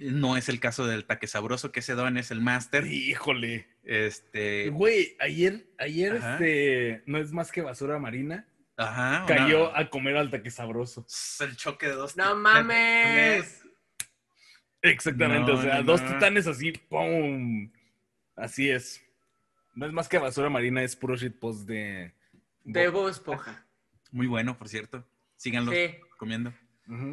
No 0.00 0.36
es 0.36 0.48
el 0.48 0.58
caso 0.60 0.86
del 0.86 1.04
taque 1.04 1.26
sabroso, 1.26 1.70
que 1.70 1.80
ese 1.80 1.94
don 1.94 2.16
es 2.18 2.30
el 2.30 2.40
máster. 2.40 2.86
Híjole. 2.86 3.66
Este, 3.84 4.70
Güey, 4.70 5.16
ayer, 5.20 5.66
ayer 5.78 6.16
Ajá. 6.16 6.32
este, 6.34 7.02
no 7.06 7.18
es 7.18 7.32
más 7.32 7.52
que 7.52 7.60
basura 7.62 7.98
marina. 7.98 8.46
ajá. 8.76 9.24
Cayó 9.26 9.76
a 9.76 9.88
comer 9.90 10.16
al 10.16 10.30
taque 10.30 10.50
sabroso. 10.50 11.06
el 11.40 11.56
choque 11.56 11.86
de 11.86 11.92
dos. 11.92 12.16
No 12.16 12.24
titanes. 12.24 12.42
mames. 12.42 13.60
Exactamente, 14.82 15.50
No, 15.52 15.58
o 15.58 15.62
sea, 15.62 15.76
no, 15.78 15.82
dos 15.84 16.02
no. 16.02 16.12
titanes 16.12 16.46
así, 16.46 16.72
¡pum! 16.72 17.70
Así 18.36 18.68
es. 18.70 19.02
No 19.74 19.86
es 19.86 19.92
más 19.92 20.08
que 20.08 20.18
basura 20.18 20.50
marina, 20.50 20.82
es 20.82 20.94
puro 20.96 21.16
shitpost 21.16 21.66
de... 21.66 22.12
De 22.64 22.88
Bob 22.88 23.08
Esponja. 23.08 23.64
Muy 24.10 24.26
bueno, 24.26 24.56
por 24.58 24.68
cierto. 24.68 25.06
Síganlo 25.36 25.72
Sí. 25.72 25.96
comiendo. 26.18 26.52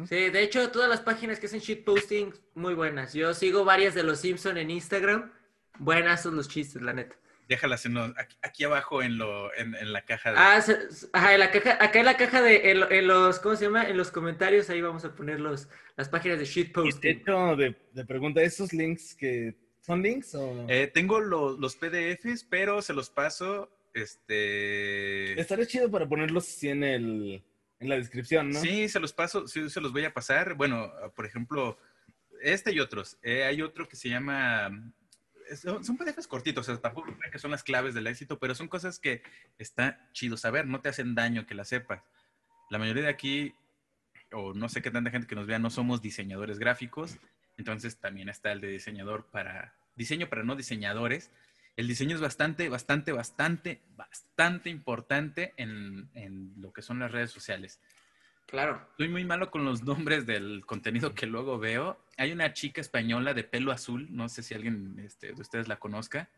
Sí, 0.08 0.30
de 0.30 0.42
hecho, 0.42 0.70
todas 0.70 0.88
las 0.88 1.00
páginas 1.00 1.38
que 1.40 1.46
hacen 1.46 1.60
shitposting, 1.60 2.34
muy 2.54 2.74
buenas. 2.74 3.14
Yo 3.14 3.32
sigo 3.34 3.64
varias 3.64 3.94
de 3.94 4.02
los 4.02 4.20
Simpson 4.20 4.58
en 4.58 4.70
Instagram. 4.70 5.32
Buenas 5.78 6.22
son 6.22 6.36
los 6.36 6.48
chistes, 6.48 6.82
la 6.82 6.92
neta. 6.92 7.16
Déjalas 7.48 7.84
en 7.86 7.94
los- 7.94 8.12
aquí, 8.18 8.36
aquí 8.42 8.64
abajo 8.64 9.02
en, 9.02 9.18
lo, 9.18 9.52
en, 9.54 9.74
en 9.74 9.92
la 9.92 10.04
caja 10.04 10.30
de... 10.32 10.36
Ah, 10.38 10.60
se- 10.60 10.90
se- 10.92 11.08
ajá, 11.12 11.34
en 11.34 11.40
la 11.40 11.50
caja, 11.50 11.78
acá 11.82 11.98
en 11.98 12.04
la 12.06 12.16
caja 12.16 12.40
de, 12.42 12.70
en, 12.70 12.80
lo- 12.80 12.90
en 12.90 13.06
los, 13.06 13.38
¿cómo 13.40 13.56
se 13.56 13.64
llama? 13.64 13.88
En 13.88 13.96
los 13.96 14.10
comentarios, 14.10 14.70
ahí 14.70 14.80
vamos 14.80 15.04
a 15.04 15.14
poner 15.14 15.40
los, 15.40 15.68
las 15.96 16.08
páginas 16.08 16.38
de 16.38 16.44
Y 16.44 16.46
de 16.48 16.52
shitposting. 16.52 17.10
hecho, 17.10 17.56
de, 17.56 17.74
de 17.92 18.04
pregunta, 18.04 18.42
¿esos 18.42 18.72
links 18.72 19.14
que 19.14 19.54
son 19.80 20.02
links 20.02 20.34
o...? 20.34 20.66
Eh, 20.68 20.86
tengo 20.92 21.18
lo- 21.20 21.56
los 21.58 21.76
PDFs, 21.76 22.44
pero 22.44 22.80
se 22.82 22.92
los 22.94 23.10
paso. 23.10 23.70
Este. 23.94 25.38
Estaría 25.40 25.66
chido 25.66 25.90
para 25.90 26.08
ponerlos 26.08 26.48
así 26.48 26.68
en, 26.68 26.84
el, 26.84 27.42
en 27.82 27.88
la 27.88 27.96
descripción, 27.96 28.50
¿no? 28.50 28.60
Sí, 28.60 28.88
se 28.88 29.00
los 29.00 29.12
paso, 29.12 29.46
sí, 29.46 29.68
se 29.68 29.80
los 29.80 29.92
voy 29.92 30.04
a 30.04 30.14
pasar. 30.14 30.54
Bueno, 30.54 30.92
por 31.14 31.26
ejemplo, 31.26 31.78
este 32.40 32.72
y 32.72 32.80
otros. 32.80 33.18
Eh, 33.22 33.44
hay 33.44 33.62
otro 33.62 33.88
que 33.88 33.96
se 33.96 34.08
llama. 34.08 34.70
Son, 35.56 35.84
son 35.84 35.96
PDFs 35.98 36.28
cortitos, 36.28 36.68
o 36.68 36.72
sea, 36.72 36.80
tampoco 36.80 37.14
crean 37.14 37.30
que 37.30 37.38
son 37.38 37.50
las 37.50 37.62
claves 37.62 37.94
del 37.94 38.06
éxito, 38.06 38.38
pero 38.38 38.54
son 38.54 38.68
cosas 38.68 38.98
que 38.98 39.22
está 39.58 40.08
chido 40.12 40.36
saber, 40.36 40.66
no 40.66 40.80
te 40.80 40.88
hacen 40.88 41.14
daño 41.14 41.46
que 41.46 41.54
las 41.54 41.68
sepas. 41.68 42.02
La 42.70 42.78
mayoría 42.78 43.02
de 43.02 43.08
aquí, 43.10 43.54
o 44.32 44.54
no 44.54 44.68
sé 44.68 44.80
qué 44.80 44.90
tanta 44.90 45.10
gente 45.10 45.26
que 45.26 45.34
nos 45.34 45.46
vea, 45.46 45.58
no 45.58 45.68
somos 45.68 46.00
diseñadores 46.00 46.58
gráficos, 46.58 47.18
entonces 47.58 47.98
también 47.98 48.30
está 48.30 48.52
el 48.52 48.60
de 48.62 48.68
diseñador 48.68 49.26
para 49.30 49.74
diseño 49.94 50.28
para 50.28 50.42
no 50.42 50.56
diseñadores. 50.56 51.30
El 51.76 51.88
diseño 51.88 52.14
es 52.14 52.20
bastante, 52.20 52.68
bastante, 52.68 53.12
bastante, 53.12 53.82
bastante 53.96 54.70
importante 54.70 55.54
en, 55.56 56.10
en 56.14 56.52
lo 56.56 56.72
que 56.72 56.82
son 56.82 56.98
las 56.98 57.10
redes 57.10 57.30
sociales. 57.30 57.80
Claro. 58.46 58.86
Soy 58.98 59.08
muy 59.08 59.24
malo 59.24 59.50
con 59.50 59.64
los 59.64 59.82
nombres 59.82 60.26
del 60.26 60.66
contenido 60.66 61.14
que 61.14 61.26
luego 61.26 61.58
veo. 61.58 62.04
Hay 62.18 62.32
una 62.32 62.52
chica 62.52 62.82
española 62.82 63.32
de 63.32 63.44
pelo 63.44 63.72
azul, 63.72 64.08
no 64.10 64.28
sé 64.28 64.42
si 64.42 64.52
alguien 64.52 64.98
este, 64.98 65.32
de 65.32 65.40
ustedes 65.40 65.68
la 65.68 65.78
conozca, 65.78 66.28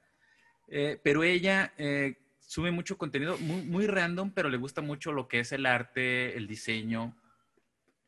eh, 0.68 1.01
pero 1.03 1.24
ella 1.24 1.72
eh, 1.76 2.16
sube 2.39 2.70
mucho 2.70 2.97
contenido 2.99 3.37
muy, 3.39 3.62
muy 3.62 3.87
random, 3.89 4.30
pero 4.30 4.49
le 4.49 4.59
gusta 4.59 4.80
mucho 4.80 5.12
lo 5.12 5.26
que 5.26 5.41
es 5.41 5.51
el 5.51 5.66
arte, 5.66 6.37
el 6.37 6.47
diseño. 6.47 7.16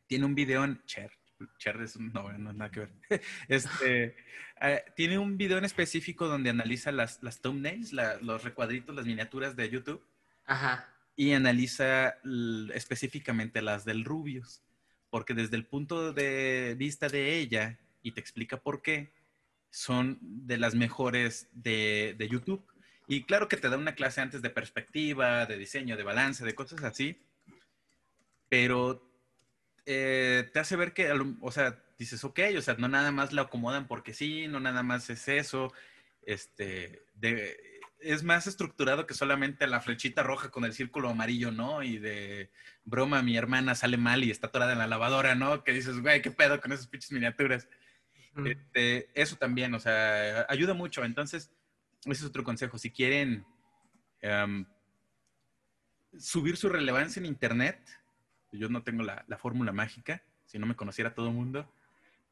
Tiene 0.07 0.25
un 0.25 0.37
video 0.37 0.63
en 0.63 0.81
Cher. 0.85 1.11
Cher 1.59 1.81
es 1.83 1.97
un, 1.97 2.13
no, 2.13 2.33
no, 2.33 2.53
nada 2.53 2.71
que 2.71 2.81
ver. 2.81 2.91
Este, 3.49 4.17
eh, 4.61 4.85
tiene 4.97 5.19
un 5.19 5.37
video 5.37 5.59
en 5.59 5.65
específico 5.65 6.29
donde 6.29 6.51
analiza 6.51 6.93
las, 6.93 7.23
las 7.23 7.41
thumbnails, 7.41 7.93
la- 7.93 8.17
los 8.21 8.43
recuadritos, 8.45 8.95
las 8.97 9.07
miniaturas 9.07 9.55
de 9.57 9.69
YouTube 9.69 10.03
Ajá. 10.47 10.89
y 11.15 11.33
analiza 11.33 12.17
específicamente 12.75 13.61
las 13.63 13.85
del 13.85 14.05
Rubius, 14.05 14.63
porque 15.11 15.35
desde 15.35 15.57
el 15.57 15.67
punto 15.67 16.13
de 16.13 16.75
vista 16.79 17.09
de 17.09 17.37
ella, 17.39 17.79
y 18.03 18.13
te 18.13 18.21
explica 18.21 18.57
por 18.57 18.81
qué, 18.83 19.11
son 19.71 20.19
de 20.23 20.57
las 20.57 20.75
mejores 20.75 21.49
de, 21.53 22.15
de 22.17 22.29
YouTube. 22.29 22.65
Y 23.09 23.25
claro 23.25 23.47
que 23.47 23.57
te 23.59 23.69
da 23.69 23.77
una 23.77 23.95
clase 23.95 24.21
antes 24.23 24.41
de 24.43 24.49
perspectiva, 24.51 25.45
de 25.47 25.59
diseño, 25.59 25.97
de 25.97 26.03
balance, 26.03 26.45
de 26.45 26.55
cosas 26.55 26.83
así, 26.83 27.21
pero 28.49 29.06
eh, 29.87 30.51
te 30.53 30.59
hace 30.59 30.77
ver 30.77 30.93
que, 30.93 31.11
o 31.41 31.53
sea, 31.53 31.83
dices, 31.99 32.23
ok, 32.25 32.41
o 32.59 32.61
sea, 32.61 32.75
no 32.75 32.89
nada 32.89 33.13
más 33.13 33.33
la 33.33 33.43
acomodan 33.43 33.87
porque 33.87 34.13
sí, 34.13 34.49
no 34.49 34.61
nada 34.61 34.83
más 34.83 35.09
es 35.11 35.29
eso, 35.29 35.73
este, 36.23 37.05
de, 37.15 37.57
es 38.01 38.23
más 38.23 38.47
estructurado 38.47 39.07
que 39.07 39.15
solamente 39.15 39.67
la 39.67 39.81
flechita 39.81 40.23
roja 40.23 40.51
con 40.51 40.65
el 40.65 40.73
círculo 40.73 41.09
amarillo, 41.09 41.51
¿no? 41.51 41.83
Y 41.83 41.99
de 41.99 42.51
broma, 42.85 43.23
mi 43.23 43.37
hermana 43.37 43.75
sale 43.75 43.97
mal 43.97 44.25
y 44.25 44.31
está 44.31 44.49
atorada 44.49 44.73
en 44.73 44.79
la 44.79 44.87
lavadora, 44.87 45.35
¿no? 45.35 45.65
Que 45.65 45.73
dices, 45.73 46.01
güey, 46.01 46.21
qué 46.21 46.31
pedo 46.31 46.61
con 46.61 46.73
esas 46.73 46.89
pinches 46.89 47.13
miniaturas. 47.13 47.69
Mm. 48.35 48.47
Este, 48.49 49.09
eso 49.15 49.37
también, 49.37 49.75
o 49.75 49.81
sea, 49.81 50.47
ayuda 50.49 50.75
mucho. 50.75 51.05
Entonces, 51.05 51.51
ese 52.05 52.23
es 52.23 52.25
otro 52.25 52.45
consejo. 52.45 52.77
Si 52.79 52.91
quieren 52.91 53.47
em, 54.21 54.67
subir 56.19 56.57
su 56.57 56.69
relevancia 56.69 57.21
en 57.21 57.27
Internet, 57.27 57.81
yo 58.59 58.69
no 58.69 58.83
tengo 58.83 59.03
la, 59.03 59.25
la 59.29 59.39
fórmula 59.39 59.73
mágica, 59.73 60.23
si 60.47 60.59
no 60.59 60.67
me 60.67 60.77
conociera 60.77 61.15
todo 61.15 61.29
el 61.29 61.35
mundo, 61.35 61.71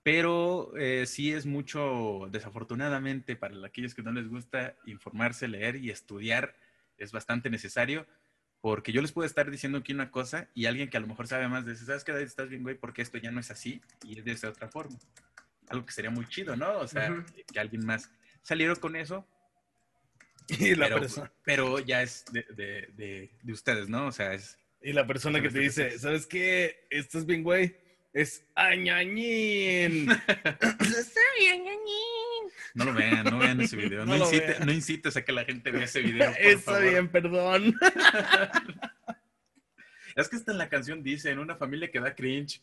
pero 0.02 0.72
eh, 0.76 1.06
sí 1.06 1.32
es 1.32 1.46
mucho, 1.46 2.28
desafortunadamente, 2.30 3.36
para 3.36 3.66
aquellos 3.66 3.94
que 3.94 4.02
no 4.02 4.12
les 4.12 4.28
gusta 4.28 4.76
informarse, 4.86 5.48
leer 5.48 5.76
y 5.76 5.90
estudiar, 5.90 6.54
es 6.98 7.10
bastante 7.12 7.48
necesario. 7.50 8.06
Porque 8.60 8.92
yo 8.92 9.02
les 9.02 9.12
puedo 9.12 9.26
estar 9.26 9.50
diciendo 9.50 9.78
aquí 9.78 9.92
una 9.92 10.10
cosa 10.10 10.48
y 10.54 10.64
alguien 10.66 10.88
que 10.88 10.96
a 10.96 11.00
lo 11.00 11.06
mejor 11.06 11.26
sabe 11.26 11.48
más 11.48 11.66
dice, 11.66 11.84
¿sabes 11.84 12.02
qué? 12.02 12.12
David? 12.12 12.26
Estás 12.26 12.48
bien, 12.48 12.62
güey, 12.62 12.76
porque 12.76 13.02
esto 13.02 13.18
ya 13.18 13.30
no 13.30 13.40
es 13.40 13.50
así 13.50 13.82
y 14.04 14.18
es 14.18 14.24
de 14.24 14.32
esa 14.32 14.48
otra 14.48 14.68
forma. 14.68 14.98
Algo 15.68 15.84
que 15.84 15.92
sería 15.92 16.10
muy 16.10 16.26
chido, 16.26 16.56
¿no? 16.56 16.78
O 16.78 16.88
sea, 16.88 17.10
Ujú. 17.12 17.24
que 17.52 17.60
alguien 17.60 17.84
más 17.84 18.10
salieron 18.42 18.76
con 18.76 18.96
eso, 18.96 19.26
Y 20.48 20.74
la, 20.74 20.86
pero, 20.88 21.00
persona, 21.00 21.32
pero 21.42 21.78
ya 21.78 22.02
es 22.02 22.24
de, 22.30 22.42
de- 22.54 22.88
de- 22.94 23.30
de 23.42 23.52
ustedes, 23.52 23.88
¿no? 23.88 24.06
O 24.06 24.12
sea, 24.12 24.34
es... 24.34 24.58
y 24.84 24.92
la 24.92 25.06
persona 25.06 25.40
que 25.42 25.48
te 25.50 25.58
dice, 25.60 25.98
¿sabes 25.98 26.26
qué? 26.26 26.86
Estás 26.90 27.26
bien, 27.26 27.42
güey. 27.42 27.76
Es 28.12 28.44
añañín. 28.54 30.08
No 32.74 32.84
lo 32.86 32.92
vean, 32.92 33.24
no 33.24 33.38
vean 33.38 33.60
ese 33.60 33.76
video. 33.76 34.00
No, 34.04 34.12
No 34.12 34.18
lo 34.18 34.24
incite- 34.30 34.46
vean. 34.48 34.66
no 34.66 34.72
incites 34.72 35.16
a 35.16 35.24
que 35.24 35.30
la 35.32 35.44
gente 35.44 35.70
vea 35.70 35.84
ese 35.84 36.00
video. 36.00 36.30
por 36.32 36.40
Está 36.40 36.72
favor. 36.72 36.90
bien, 36.90 37.08
perdón. 37.08 37.74
Es 40.16 40.28
que 40.28 40.36
hasta 40.36 40.52
en 40.52 40.58
la 40.58 40.68
canción 40.68 41.02
dice, 41.02 41.30
en 41.30 41.38
una 41.40 41.56
familia 41.56 41.90
que 41.90 41.98
da 42.00 42.14
cringe. 42.14 42.60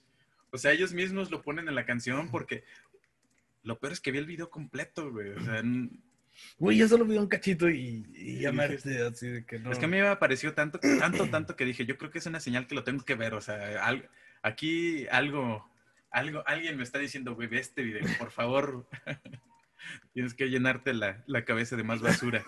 O 0.51 0.57
sea, 0.57 0.71
ellos 0.71 0.93
mismos 0.93 1.31
lo 1.31 1.41
ponen 1.41 1.67
en 1.67 1.75
la 1.75 1.85
canción 1.85 2.29
porque 2.29 2.63
lo 3.63 3.77
peor 3.79 3.91
es 3.93 3.99
que 3.99 4.11
vi 4.11 4.19
el 4.19 4.25
video 4.25 4.49
completo, 4.49 5.11
güey. 5.11 5.31
O 5.31 5.41
sea, 5.43 5.59
n- 5.59 5.89
Güey, 6.57 6.77
yo 6.77 6.87
solo 6.87 7.05
vi 7.05 7.17
un 7.17 7.27
cachito 7.27 7.69
y, 7.69 8.05
y 8.13 8.39
ya 8.41 8.51
me 8.51 8.63
así 8.65 9.27
de 9.27 9.45
que 9.45 9.59
no. 9.59 9.71
es 9.71 9.79
que 9.79 9.85
a 9.85 9.87
mí 9.87 9.99
me 9.99 10.15
pareció 10.17 10.53
tanto, 10.53 10.79
tanto, 10.99 11.27
tanto 11.29 11.55
que 11.55 11.65
dije, 11.65 11.85
yo 11.85 11.97
creo 11.97 12.11
que 12.11 12.19
es 12.19 12.25
una 12.25 12.39
señal 12.39 12.67
que 12.67 12.75
lo 12.75 12.83
tengo 12.83 13.03
que 13.03 13.15
ver. 13.15 13.33
O 13.33 13.41
sea, 13.41 13.83
al- 13.85 14.09
aquí 14.43 15.07
algo, 15.09 15.67
algo, 16.11 16.43
alguien 16.47 16.77
me 16.77 16.83
está 16.83 16.99
diciendo, 16.99 17.33
güey, 17.35 17.47
ve 17.47 17.59
este 17.59 17.81
video, 17.81 18.03
por 18.19 18.31
favor. 18.31 18.87
Tienes 20.13 20.33
que 20.33 20.49
llenarte 20.49 20.93
la, 20.93 21.23
la 21.25 21.43
cabeza 21.45 21.75
de 21.75 21.83
más 21.83 22.01
basura. 22.01 22.45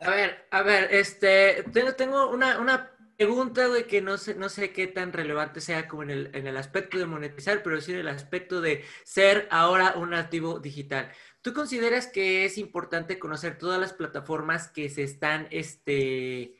A 0.00 0.10
ver, 0.10 0.46
a 0.50 0.62
ver, 0.62 0.88
este, 0.94 1.64
tengo, 1.72 1.94
tengo 1.94 2.30
una, 2.30 2.58
una 2.58 2.92
pregunta, 3.16 3.66
güey, 3.66 3.86
que 3.86 4.00
no 4.00 4.16
sé, 4.18 4.34
no 4.34 4.48
sé 4.48 4.70
qué 4.72 4.86
tan 4.86 5.12
relevante 5.12 5.60
sea 5.60 5.86
como 5.88 6.02
en 6.04 6.10
el, 6.10 6.30
en 6.34 6.46
el 6.46 6.56
aspecto 6.56 6.98
de 6.98 7.06
monetizar, 7.06 7.62
pero 7.62 7.80
sí 7.80 7.92
en 7.92 7.98
el 7.98 8.08
aspecto 8.08 8.60
de 8.60 8.84
ser 9.04 9.48
ahora 9.50 9.94
un 9.96 10.10
nativo 10.10 10.58
digital. 10.60 11.10
¿Tú 11.46 11.54
consideras 11.54 12.08
que 12.08 12.44
es 12.44 12.58
importante 12.58 13.20
conocer 13.20 13.56
todas 13.56 13.78
las 13.78 13.92
plataformas 13.92 14.66
que 14.66 14.88
se 14.88 15.04
están, 15.04 15.46
este, 15.52 16.56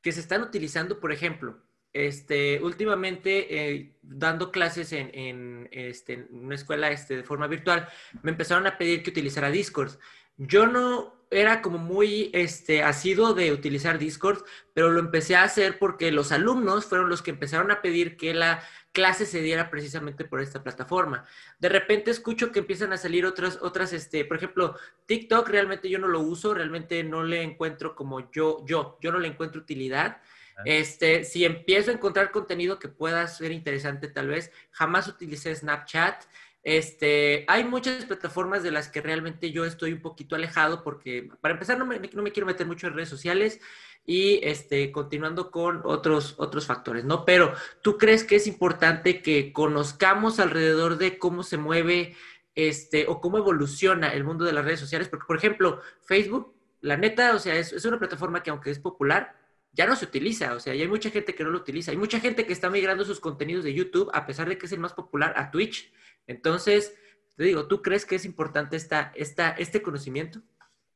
que 0.00 0.12
se 0.12 0.20
están 0.20 0.42
utilizando? 0.42 1.00
Por 1.00 1.10
ejemplo, 1.10 1.58
este, 1.92 2.62
últimamente 2.62 3.72
eh, 3.72 3.96
dando 4.00 4.52
clases 4.52 4.92
en, 4.92 5.10
en, 5.12 5.68
este, 5.72 6.28
una 6.30 6.54
escuela 6.54 6.92
este, 6.92 7.16
de 7.16 7.24
forma 7.24 7.48
virtual, 7.48 7.88
me 8.22 8.30
empezaron 8.30 8.68
a 8.68 8.78
pedir 8.78 9.02
que 9.02 9.10
utilizara 9.10 9.50
Discord. 9.50 9.98
Yo 10.36 10.68
no 10.68 11.26
era 11.28 11.60
como 11.60 11.78
muy 11.78 12.30
este, 12.32 12.84
asiduo 12.84 13.34
de 13.34 13.50
utilizar 13.50 13.98
Discord, 13.98 14.44
pero 14.72 14.90
lo 14.90 15.00
empecé 15.00 15.34
a 15.34 15.42
hacer 15.42 15.80
porque 15.80 16.12
los 16.12 16.30
alumnos 16.30 16.86
fueron 16.86 17.08
los 17.08 17.22
que 17.22 17.32
empezaron 17.32 17.72
a 17.72 17.82
pedir 17.82 18.16
que 18.16 18.34
la 18.34 18.62
clase 18.92 19.26
se 19.26 19.40
diera 19.40 19.70
precisamente 19.70 20.24
por 20.24 20.40
esta 20.40 20.62
plataforma. 20.62 21.24
De 21.58 21.68
repente 21.68 22.10
escucho 22.10 22.52
que 22.52 22.60
empiezan 22.60 22.92
a 22.92 22.96
salir 22.96 23.24
otras, 23.24 23.58
otras, 23.62 23.92
este, 23.92 24.24
por 24.24 24.36
ejemplo, 24.36 24.76
TikTok 25.06 25.48
realmente 25.48 25.88
yo 25.88 25.98
no 25.98 26.08
lo 26.08 26.20
uso, 26.20 26.54
realmente 26.54 27.02
no 27.04 27.22
le 27.22 27.42
encuentro 27.42 27.94
como 27.94 28.30
yo, 28.30 28.64
yo, 28.66 28.98
yo 29.00 29.12
no 29.12 29.18
le 29.18 29.28
encuentro 29.28 29.60
utilidad. 29.60 30.20
Este, 30.66 31.24
si 31.24 31.46
empiezo 31.46 31.90
a 31.90 31.94
encontrar 31.94 32.30
contenido 32.30 32.78
que 32.78 32.88
pueda 32.88 33.26
ser 33.28 33.50
interesante, 33.50 34.08
tal 34.08 34.28
vez, 34.28 34.50
jamás 34.72 35.08
utilicé 35.08 35.54
Snapchat. 35.54 36.24
Este, 36.62 37.44
hay 37.48 37.64
muchas 37.64 38.04
plataformas 38.04 38.62
de 38.62 38.70
las 38.70 38.88
que 38.88 39.00
realmente 39.00 39.50
yo 39.50 39.64
estoy 39.64 39.92
un 39.92 40.02
poquito 40.02 40.36
alejado 40.36 40.82
porque, 40.82 41.30
para 41.40 41.54
empezar, 41.54 41.78
no 41.78 41.86
me, 41.86 41.98
no 41.98 42.22
me 42.22 42.32
quiero 42.32 42.46
meter 42.46 42.66
mucho 42.66 42.86
en 42.86 42.94
redes 42.94 43.08
sociales 43.08 43.60
y 44.04 44.40
este, 44.42 44.92
continuando 44.92 45.50
con 45.50 45.80
otros, 45.84 46.34
otros 46.38 46.66
factores, 46.66 47.04
¿no? 47.04 47.24
Pero 47.24 47.54
tú 47.82 47.96
crees 47.96 48.24
que 48.24 48.36
es 48.36 48.46
importante 48.46 49.22
que 49.22 49.52
conozcamos 49.52 50.38
alrededor 50.38 50.98
de 50.98 51.18
cómo 51.18 51.42
se 51.42 51.56
mueve 51.56 52.16
este, 52.54 53.06
o 53.08 53.20
cómo 53.20 53.38
evoluciona 53.38 54.12
el 54.12 54.24
mundo 54.24 54.44
de 54.44 54.52
las 54.52 54.64
redes 54.64 54.80
sociales, 54.80 55.08
porque, 55.08 55.26
por 55.26 55.36
ejemplo, 55.36 55.80
Facebook, 56.02 56.54
la 56.82 56.96
neta, 56.96 57.34
o 57.34 57.38
sea, 57.38 57.56
es, 57.56 57.72
es 57.72 57.84
una 57.86 57.98
plataforma 57.98 58.42
que 58.42 58.50
aunque 58.50 58.70
es 58.70 58.78
popular, 58.78 59.39
ya 59.72 59.86
no 59.86 59.96
se 59.96 60.04
utiliza, 60.04 60.54
o 60.54 60.60
sea, 60.60 60.74
ya 60.74 60.82
hay 60.82 60.88
mucha 60.88 61.10
gente 61.10 61.34
que 61.34 61.44
no 61.44 61.50
lo 61.50 61.58
utiliza, 61.58 61.90
hay 61.92 61.96
mucha 61.96 62.20
gente 62.20 62.46
que 62.46 62.52
está 62.52 62.70
migrando 62.70 63.04
sus 63.04 63.20
contenidos 63.20 63.64
de 63.64 63.74
YouTube, 63.74 64.10
a 64.12 64.26
pesar 64.26 64.48
de 64.48 64.58
que 64.58 64.66
es 64.66 64.72
el 64.72 64.80
más 64.80 64.92
popular, 64.92 65.32
a 65.36 65.50
Twitch. 65.50 65.92
Entonces, 66.26 66.96
te 67.36 67.44
digo, 67.44 67.66
¿tú 67.66 67.80
crees 67.82 68.04
que 68.04 68.16
es 68.16 68.24
importante 68.24 68.76
esta, 68.76 69.12
esta, 69.14 69.50
este 69.52 69.82
conocimiento? 69.82 70.42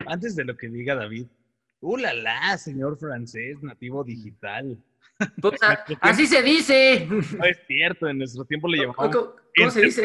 Antes 0.07 0.35
de 0.37 0.45
lo 0.45 0.57
que 0.57 0.69
diga 0.69 0.95
David, 0.95 1.27
¡uh, 1.81 1.97
la, 1.97 2.15
la 2.15 2.59
señor 2.59 2.99
francés, 2.99 3.63
nativo 3.63 4.03
digital! 4.03 4.79
Pues, 5.41 5.61
así 6.01 6.27
se 6.27 6.43
dice. 6.43 7.07
No 7.09 7.45
es 7.45 7.59
cierto, 7.67 8.09
en 8.09 8.19
nuestro 8.19 8.45
tiempo 8.45 8.69
le 8.69 8.79
llamamos 8.79 9.15
¿Cómo, 9.15 9.37
cómo 9.57 9.71
se 9.71 9.83
dice? 9.83 10.03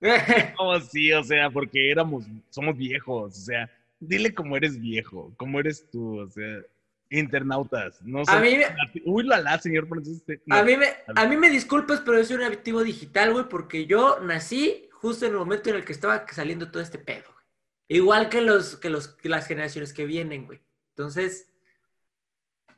No, 0.58 0.80
sí, 0.80 1.12
o 1.12 1.22
sea, 1.22 1.50
porque 1.50 1.90
éramos, 1.90 2.24
somos 2.48 2.74
viejos, 2.74 3.36
o 3.36 3.40
sea, 3.42 3.70
dile 3.98 4.32
cómo 4.32 4.56
eres 4.56 4.80
viejo, 4.80 5.34
cómo 5.36 5.60
eres 5.60 5.90
tú, 5.90 6.20
o 6.20 6.26
sea, 6.30 6.62
internautas. 7.10 8.00
No 8.02 8.24
sé. 8.24 8.32
A 8.32 8.40
mí 8.40 8.56
Uy, 9.04 9.24
la 9.24 9.40
la, 9.40 9.58
señor 9.58 9.88
francés. 9.88 10.24
a, 10.50 10.62
mí 10.62 10.76
me, 10.76 10.86
a 11.14 11.26
mí 11.26 11.36
me 11.36 11.50
disculpas, 11.50 12.00
pero 12.00 12.18
yo 12.18 12.24
soy 12.24 12.36
un 12.36 12.44
activo 12.44 12.82
digital, 12.82 13.32
güey, 13.32 13.48
porque 13.48 13.86
yo 13.86 14.20
nací 14.20 14.88
justo 14.92 15.26
en 15.26 15.32
el 15.32 15.38
momento 15.38 15.70
en 15.70 15.76
el 15.76 15.84
que 15.84 15.92
estaba 15.92 16.24
saliendo 16.30 16.70
todo 16.70 16.82
este 16.82 16.98
pedo. 16.98 17.24
Güey. 17.26 17.98
Igual 17.98 18.28
que, 18.28 18.40
los, 18.40 18.76
que, 18.76 18.88
los, 18.88 19.08
que 19.08 19.28
las 19.28 19.46
generaciones 19.46 19.92
que 19.92 20.06
vienen, 20.06 20.46
güey. 20.46 20.60
Entonces, 20.90 21.52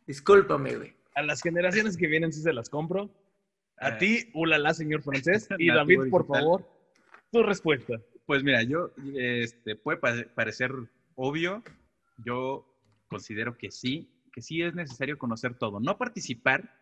discúlpame, 0.07 0.77
güey. 0.77 0.97
A 1.15 1.23
las 1.23 1.43
generaciones 1.43 1.97
que 1.97 2.07
vienen 2.07 2.33
sí 2.33 2.41
se 2.41 2.53
las 2.53 2.71
compro. 2.71 3.11
A 3.77 3.91
eh. 3.91 3.97
ti, 3.99 4.31
ulala, 4.33 4.73
señor 4.73 5.03
francés. 5.03 5.49
Y 5.59 5.69
David, 5.69 6.09
por 6.11 6.27
favor, 6.27 6.67
tu 7.31 7.43
respuesta. 7.43 8.01
Pues 8.25 8.43
mira, 8.43 8.63
yo, 8.63 8.93
este, 9.15 9.77
puede 9.77 9.99
parecer 9.99 10.73
obvio. 11.15 11.63
Yo 12.25 12.67
considero 13.09 13.59
que 13.59 13.71
sí, 13.71 14.09
que 14.33 14.43
sí 14.43 14.63
es 14.63 14.75
necesario 14.75 15.19
conocer 15.19 15.55
todo. 15.55 15.81
No 15.81 15.99
participar, 15.99 16.79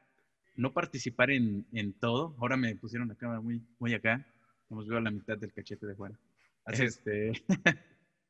no 0.56 0.72
participar 0.72 1.30
en, 1.30 1.66
en 1.72 1.92
todo. 1.92 2.34
Ahora 2.38 2.56
me 2.56 2.74
pusieron 2.76 3.08
la 3.08 3.14
cámara 3.14 3.40
muy, 3.40 3.60
muy 3.78 3.94
acá. 3.94 4.24
Vamos 4.68 4.86
veo 4.86 5.00
la 5.00 5.10
mitad 5.10 5.36
del 5.36 5.52
cachete 5.52 5.86
de 5.86 5.94
fuera. 5.94 6.18
Este, 6.66 7.32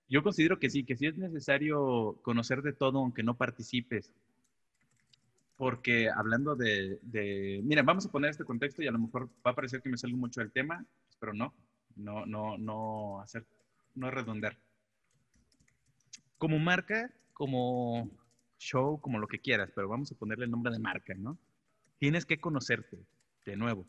yo 0.08 0.22
considero 0.22 0.58
que 0.58 0.70
sí, 0.70 0.84
que 0.84 0.96
sí 0.96 1.06
es 1.06 1.16
necesario 1.16 2.18
conocer 2.22 2.62
de 2.62 2.72
todo 2.72 2.98
aunque 2.98 3.22
no 3.22 3.36
participes 3.36 4.12
porque 5.60 6.08
hablando 6.08 6.56
de, 6.56 6.98
de, 7.02 7.60
mira, 7.62 7.82
vamos 7.82 8.06
a 8.06 8.10
poner 8.10 8.30
este 8.30 8.46
contexto 8.46 8.82
y 8.82 8.86
a 8.86 8.92
lo 8.92 8.98
mejor 8.98 9.28
va 9.46 9.50
a 9.50 9.54
parecer 9.54 9.82
que 9.82 9.90
me 9.90 9.98
salgo 9.98 10.16
mucho 10.16 10.40
del 10.40 10.50
tema, 10.50 10.82
pero 11.18 11.34
no, 11.34 11.52
no, 11.96 12.24
no, 12.24 12.56
no 12.56 13.20
hacer, 13.20 13.44
no 13.94 14.10
redundar. 14.10 14.56
Como 16.38 16.58
marca, 16.58 17.10
como 17.34 18.08
show, 18.60 19.00
como 19.00 19.18
lo 19.18 19.26
que 19.26 19.40
quieras, 19.40 19.70
pero 19.74 19.88
vamos 19.88 20.12
a 20.12 20.14
ponerle 20.14 20.44
el 20.44 20.50
nombre 20.50 20.72
de 20.72 20.78
marca, 20.78 21.14
¿no? 21.14 21.38
Tienes 21.98 22.26
que 22.26 22.40
conocerte, 22.40 22.98
de 23.44 23.56
nuevo. 23.56 23.86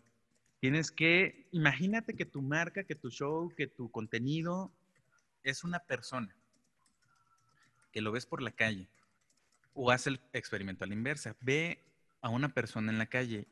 Tienes 0.59 0.91
que, 0.91 1.47
imagínate 1.51 2.15
que 2.15 2.25
tu 2.25 2.41
marca, 2.41 2.83
que 2.83 2.95
tu 2.95 3.09
show, 3.09 3.53
que 3.55 3.67
tu 3.67 3.91
contenido 3.91 4.71
es 5.43 5.63
una 5.63 5.79
persona, 5.79 6.35
que 7.91 8.01
lo 8.01 8.11
ves 8.11 8.25
por 8.25 8.41
la 8.41 8.51
calle, 8.51 8.87
o 9.73 9.91
haz 9.91 10.07
el 10.07 10.19
experimento 10.33 10.83
a 10.83 10.87
la 10.87 10.93
inversa. 10.93 11.35
Ve 11.41 11.83
a 12.21 12.29
una 12.29 12.53
persona 12.53 12.91
en 12.91 12.97
la 12.97 13.07
calle 13.07 13.47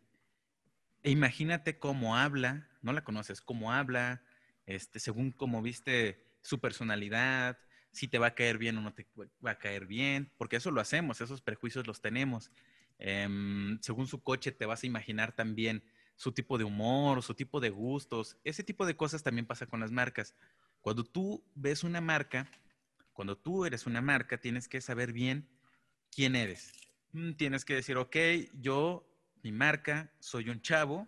e 1.04 1.12
imagínate 1.12 1.80
cómo 1.80 2.18
habla, 2.18 2.68
no 2.82 2.92
la 2.94 3.04
conoces, 3.04 3.42
cómo 3.42 3.72
habla, 3.72 4.22
este, 4.66 5.00
según 5.00 5.32
cómo 5.32 5.62
viste 5.62 6.26
su 6.42 6.60
personalidad, 6.60 7.58
si 7.92 8.08
te 8.08 8.20
va 8.20 8.28
a 8.28 8.36
caer 8.36 8.58
bien 8.58 8.78
o 8.78 8.82
no 8.82 8.94
te 8.94 9.08
va 9.46 9.52
a 9.52 9.58
caer 9.58 9.86
bien, 9.86 10.32
porque 10.38 10.58
eso 10.58 10.72
lo 10.72 10.82
hacemos, 10.82 11.22
esos 11.22 11.42
prejuicios 11.42 11.88
los 11.88 12.02
tenemos. 12.02 12.52
Em, 13.00 13.80
según 13.82 14.08
su 14.08 14.22
coche 14.22 14.52
te 14.52 14.66
vas 14.66 14.84
a 14.84 14.88
imaginar 14.88 15.34
también 15.34 15.84
su 16.16 16.34
tipo 16.34 16.58
de 16.58 16.66
humor, 16.66 17.24
su 17.24 17.34
tipo 17.34 17.60
de 17.62 17.70
gustos, 17.70 18.38
ese 18.44 18.64
tipo 18.64 18.86
de 18.86 18.96
cosas 18.96 19.24
también 19.24 19.46
pasa 19.46 19.66
con 19.66 19.80
las 19.80 19.92
marcas. 19.92 20.36
Cuando 20.82 21.04
tú 21.04 21.44
ves 21.56 21.84
una 21.84 22.02
marca, 22.02 22.50
cuando 23.14 23.38
tú 23.38 23.66
eres 23.66 23.86
una 23.86 24.02
marca, 24.02 24.38
tienes 24.38 24.68
que 24.68 24.82
saber 24.82 25.14
bien 25.14 25.48
quién 26.12 26.36
eres. 26.36 26.74
Mm, 27.14 27.34
tienes 27.34 27.66
que 27.66 27.76
decir, 27.76 27.98
ok, 27.98 28.16
yo, 28.62 29.06
mi 29.44 29.52
marca, 29.52 30.12
soy 30.20 30.50
un 30.50 30.62
chavo 30.62 31.08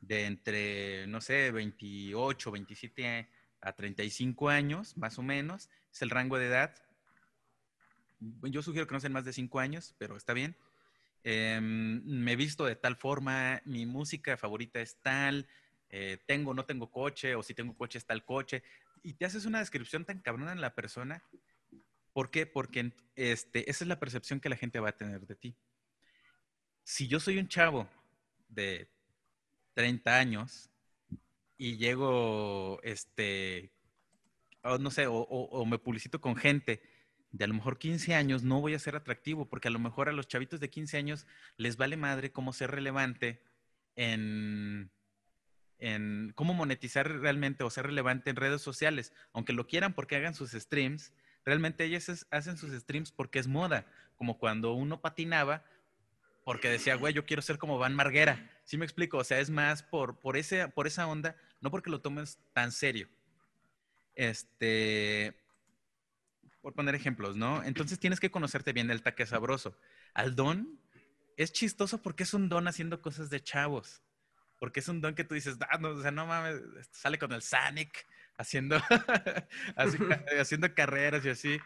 de 0.00 0.26
entre, 0.26 1.06
no 1.08 1.20
sé, 1.20 1.50
28, 1.50 2.50
27 2.50 3.28
a 3.60 3.72
35 3.72 4.48
años, 4.48 4.96
más 4.96 5.18
o 5.18 5.22
menos, 5.22 5.68
es 5.92 6.02
el 6.02 6.10
rango 6.10 6.38
de 6.38 6.46
edad. 6.46 6.74
Yo 8.20 8.62
sugiero 8.62 8.86
que 8.86 8.94
no 8.94 9.00
sean 9.00 9.12
más 9.12 9.24
de 9.24 9.32
5 9.32 9.60
años, 9.60 9.94
pero 9.98 10.16
está 10.16 10.32
bien. 10.32 10.56
Em, 11.24 12.02
me 12.04 12.32
he 12.32 12.36
visto 12.36 12.64
de 12.64 12.76
tal 12.76 12.96
forma, 12.96 13.60
mi 13.64 13.86
música 13.86 14.36
favorita 14.36 14.80
es 14.80 15.00
tal, 15.00 15.46
eh, 15.90 16.18
tengo, 16.26 16.54
no 16.54 16.64
tengo 16.64 16.90
coche, 16.90 17.34
o 17.34 17.42
si 17.42 17.54
tengo 17.54 17.76
coche 17.76 17.98
es 17.98 18.06
tal 18.06 18.24
coche. 18.24 18.62
Y 19.02 19.14
te 19.14 19.24
haces 19.24 19.44
una 19.44 19.58
descripción 19.60 20.04
tan 20.04 20.20
cabrona 20.20 20.52
en 20.52 20.60
la 20.60 20.74
persona 20.74 21.22
¿Por 22.18 22.32
qué? 22.32 22.46
Porque 22.46 22.92
este, 23.14 23.70
esa 23.70 23.84
es 23.84 23.88
la 23.88 24.00
percepción 24.00 24.40
que 24.40 24.48
la 24.48 24.56
gente 24.56 24.80
va 24.80 24.88
a 24.88 24.96
tener 24.96 25.24
de 25.24 25.36
ti. 25.36 25.54
Si 26.82 27.06
yo 27.06 27.20
soy 27.20 27.38
un 27.38 27.46
chavo 27.46 27.88
de 28.48 28.90
30 29.74 30.16
años 30.16 30.68
y 31.58 31.76
llego, 31.76 32.80
este, 32.82 33.72
no 34.80 34.90
sé, 34.90 35.06
o, 35.08 35.66
me 35.66 35.78
publicito 35.78 36.20
con 36.20 36.36
gente 36.36 36.80
de 37.32 37.44
a 37.44 37.48
lo 37.48 37.54
mejor 37.54 37.78
15 37.78 38.14
años, 38.14 38.42
no 38.42 38.60
voy 38.60 38.74
a 38.74 38.78
ser 38.78 38.96
atractivo, 38.96 39.48
porque 39.48 39.68
a 39.68 39.70
lo 39.70 39.78
mejor 39.78 40.08
a 40.08 40.12
los 40.12 40.28
chavitos 40.28 40.60
de 40.60 40.70
15 40.70 40.96
años 40.96 41.26
les 41.56 41.76
vale 41.76 41.96
madre 41.96 42.32
cómo 42.32 42.54
ser 42.54 42.70
relevante 42.70 43.42
en, 43.96 44.90
en 45.78 46.32
cómo 46.34 46.54
monetizar 46.54 47.10
realmente 47.20 47.64
o 47.64 47.70
ser 47.70 47.86
relevante 47.86 48.30
en 48.30 48.36
redes 48.36 48.62
sociales, 48.62 49.12
aunque 49.32 49.52
lo 49.52 49.66
quieran 49.66 49.92
porque 49.92 50.16
hagan 50.16 50.34
sus 50.34 50.52
streams, 50.52 51.12
Realmente 51.48 51.84
ellas 51.84 52.26
hacen 52.30 52.58
sus 52.58 52.72
streams 52.72 53.10
porque 53.10 53.38
es 53.38 53.46
moda, 53.46 53.86
como 54.16 54.38
cuando 54.38 54.74
uno 54.74 55.00
patinaba 55.00 55.64
porque 56.48 56.70
decía, 56.70 56.94
güey, 56.94 57.12
yo 57.12 57.26
quiero 57.26 57.42
ser 57.42 57.58
como 57.58 57.76
Van 57.76 57.94
Marguera. 57.94 58.50
¿Sí 58.64 58.78
me 58.78 58.86
explico? 58.86 59.18
O 59.18 59.24
sea, 59.24 59.38
es 59.38 59.50
más 59.50 59.82
por, 59.82 60.18
por, 60.18 60.38
ese, 60.38 60.66
por 60.68 60.86
esa 60.86 61.06
onda, 61.06 61.36
no 61.60 61.70
porque 61.70 61.90
lo 61.90 62.00
tomes 62.00 62.38
tan 62.54 62.72
serio. 62.72 63.06
Este, 64.14 65.38
por 66.62 66.72
poner 66.72 66.94
ejemplos, 66.94 67.36
¿no? 67.36 67.62
Entonces 67.64 68.00
tienes 68.00 68.18
que 68.18 68.30
conocerte 68.30 68.72
bien 68.72 68.90
el 68.90 69.02
taque 69.02 69.26
sabroso. 69.26 69.76
Al 70.14 70.36
don 70.36 70.80
es 71.36 71.52
chistoso 71.52 72.00
porque 72.00 72.22
es 72.22 72.32
un 72.32 72.48
don 72.48 72.66
haciendo 72.66 73.02
cosas 73.02 73.28
de 73.28 73.42
chavos. 73.42 74.00
Porque 74.58 74.80
es 74.80 74.88
un 74.88 75.02
don 75.02 75.14
que 75.14 75.24
tú 75.24 75.34
dices, 75.34 75.58
ah, 75.68 75.76
no, 75.76 75.90
o 75.90 76.00
sea, 76.00 76.12
no 76.12 76.24
mames, 76.24 76.62
sale 76.92 77.18
con 77.18 77.30
el 77.32 77.42
Sonic, 77.42 78.06
haciendo, 78.38 78.80
haciendo 80.40 80.74
carreras 80.74 81.26
y 81.26 81.28
así. 81.28 81.60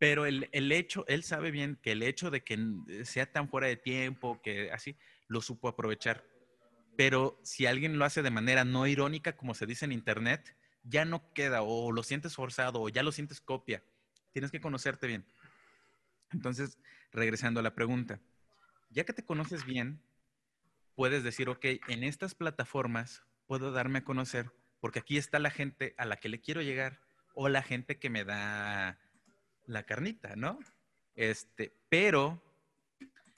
Pero 0.00 0.26
el, 0.26 0.48
el, 0.52 0.72
hecho, 0.72 1.04
él 1.06 1.22
sabe 1.22 1.52
bien 1.52 1.78
que 1.80 1.92
el 1.92 2.02
hecho 2.02 2.30
de 2.30 2.42
que 2.42 2.58
sea 3.04 3.30
tan 3.30 3.48
fuera 3.48 3.68
de 3.68 3.76
tiempo, 3.76 4.40
que 4.42 4.72
así, 4.72 4.96
lo 5.28 5.42
supo 5.42 5.68
aprovechar. 5.68 6.24
Pero 6.96 7.38
si 7.42 7.66
alguien 7.66 7.98
lo 7.98 8.06
hace 8.06 8.22
de 8.22 8.30
manera 8.30 8.64
no 8.64 8.86
irónica, 8.86 9.36
como 9.36 9.54
se 9.54 9.66
dice 9.66 9.84
en 9.84 9.92
Internet, 9.92 10.56
ya 10.84 11.04
no 11.04 11.32
queda 11.34 11.60
o 11.60 11.92
lo 11.92 12.02
sientes 12.02 12.34
forzado 12.34 12.80
o 12.80 12.88
ya 12.88 13.02
lo 13.02 13.12
sientes 13.12 13.42
copia. 13.42 13.84
Tienes 14.32 14.50
que 14.50 14.62
conocerte 14.62 15.06
bien. 15.06 15.26
Entonces, 16.32 16.78
regresando 17.12 17.60
a 17.60 17.62
la 17.62 17.74
pregunta, 17.74 18.20
ya 18.88 19.04
que 19.04 19.12
te 19.12 19.24
conoces 19.24 19.66
bien, 19.66 20.00
puedes 20.94 21.22
decir, 21.22 21.50
ok, 21.50 21.64
en 21.88 22.04
estas 22.04 22.34
plataformas 22.34 23.22
puedo 23.46 23.70
darme 23.70 23.98
a 23.98 24.04
conocer 24.04 24.50
porque 24.80 25.00
aquí 25.00 25.18
está 25.18 25.38
la 25.38 25.50
gente 25.50 25.94
a 25.98 26.06
la 26.06 26.16
que 26.16 26.30
le 26.30 26.40
quiero 26.40 26.62
llegar 26.62 27.00
o 27.34 27.50
la 27.50 27.62
gente 27.62 27.98
que 27.98 28.08
me 28.08 28.24
da 28.24 28.98
la 29.66 29.84
carnita, 29.84 30.36
¿no? 30.36 30.58
Este, 31.16 31.72
pero 31.88 32.42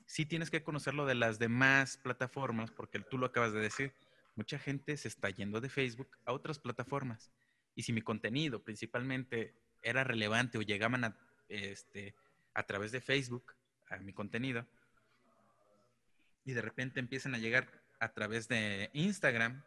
sí 0.07 0.27
tienes 0.27 0.51
que 0.51 0.63
conocerlo 0.63 1.07
de 1.07 1.15
las 1.15 1.39
demás 1.39 1.97
plataformas, 1.97 2.71
porque 2.71 3.01
tú 3.01 3.19
lo 3.19 3.27
acabas 3.27 3.53
de 3.53 3.61
decir, 3.61 3.93
mucha 4.37 4.59
gente 4.59 4.97
se 4.97 5.09
está 5.09 5.31
yendo 5.31 5.61
de 5.61 5.69
Facebook 5.69 6.09
a 6.25 6.33
otras 6.33 6.59
plataformas. 6.59 7.31
Y 7.75 7.83
si 7.83 7.93
mi 7.93 8.03
contenido 8.03 8.63
principalmente 8.63 9.55
era 9.83 10.05
relevante 10.05 10.59
o 10.59 10.63
llegaban 10.63 11.05
a, 11.05 11.17
este, 11.49 12.15
a 12.55 12.63
través 12.65 12.93
de 12.93 13.01
Facebook 13.01 13.55
a 13.89 13.97
mi 13.99 14.13
contenido, 14.13 14.67
y 16.45 16.53
de 16.53 16.63
repente 16.63 16.99
empiezan 17.01 17.35
a 17.35 17.39
llegar 17.39 17.69
a 18.01 18.13
través 18.13 18.49
de 18.49 18.91
Instagram, 18.95 19.63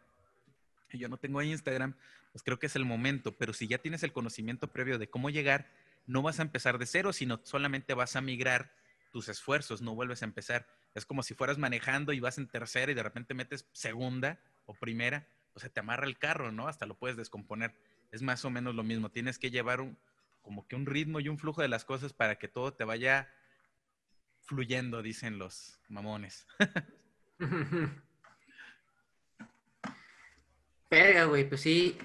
y 0.92 0.98
yo 0.98 1.08
no 1.08 1.16
tengo 1.16 1.42
Instagram, 1.42 1.94
pues 2.32 2.42
creo 2.42 2.58
que 2.58 2.66
es 2.66 2.76
el 2.76 2.84
momento, 2.84 3.32
pero 3.32 3.52
si 3.52 3.66
ya 3.66 3.78
tienes 3.78 4.02
el 4.02 4.12
conocimiento 4.12 4.68
previo 4.68 4.98
de 4.98 5.08
cómo 5.08 5.30
llegar, 5.30 5.66
no 6.06 6.22
vas 6.22 6.38
a 6.38 6.42
empezar 6.42 6.78
de 6.78 6.86
cero, 6.86 7.12
sino 7.12 7.40
solamente 7.44 7.94
vas 7.94 8.16
a 8.16 8.20
migrar 8.20 8.72
tus 9.10 9.28
esfuerzos, 9.28 9.82
no 9.82 9.94
vuelves 9.94 10.22
a 10.22 10.26
empezar. 10.26 10.66
Es 10.94 11.04
como 11.04 11.22
si 11.22 11.34
fueras 11.34 11.58
manejando 11.58 12.12
y 12.12 12.20
vas 12.20 12.38
en 12.38 12.48
tercera 12.48 12.92
y 12.92 12.94
de 12.94 13.02
repente 13.02 13.34
metes 13.34 13.68
segunda 13.72 14.38
o 14.66 14.74
primera, 14.74 15.26
o 15.54 15.60
sea, 15.60 15.70
te 15.70 15.80
amarra 15.80 16.06
el 16.06 16.18
carro, 16.18 16.52
¿no? 16.52 16.68
Hasta 16.68 16.86
lo 16.86 16.98
puedes 16.98 17.16
descomponer. 17.16 17.74
Es 18.12 18.22
más 18.22 18.44
o 18.44 18.50
menos 18.50 18.74
lo 18.74 18.82
mismo. 18.82 19.10
Tienes 19.10 19.38
que 19.38 19.50
llevar 19.50 19.80
un, 19.80 19.98
como 20.42 20.68
que 20.68 20.76
un 20.76 20.86
ritmo 20.86 21.18
y 21.18 21.28
un 21.28 21.38
flujo 21.38 21.62
de 21.62 21.68
las 21.68 21.84
cosas 21.84 22.12
para 22.12 22.38
que 22.38 22.48
todo 22.48 22.74
te 22.74 22.84
vaya 22.84 23.32
fluyendo, 24.42 25.02
dicen 25.02 25.38
los 25.38 25.80
mamones. 25.88 26.46
Verga, 30.90 31.24
güey, 31.24 31.48
pues 31.48 31.62
sí. 31.62 31.98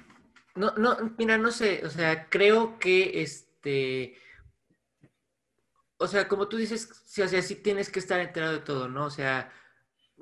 No, 0.55 0.71
no, 0.75 1.13
mira, 1.17 1.37
no 1.37 1.51
sé, 1.51 1.85
o 1.85 1.89
sea, 1.89 2.29
creo 2.29 2.79
que 2.79 3.21
este. 3.61 4.17
O 5.97 6.07
sea, 6.07 6.27
como 6.27 6.47
tú 6.47 6.57
dices, 6.57 6.89
sí, 7.05 7.21
o 7.21 7.27
tienes 7.61 7.89
que 7.91 7.99
estar 7.99 8.19
enterado 8.19 8.53
de 8.53 8.59
todo, 8.59 8.87
¿no? 8.89 9.05
O 9.05 9.09
sea, 9.11 9.51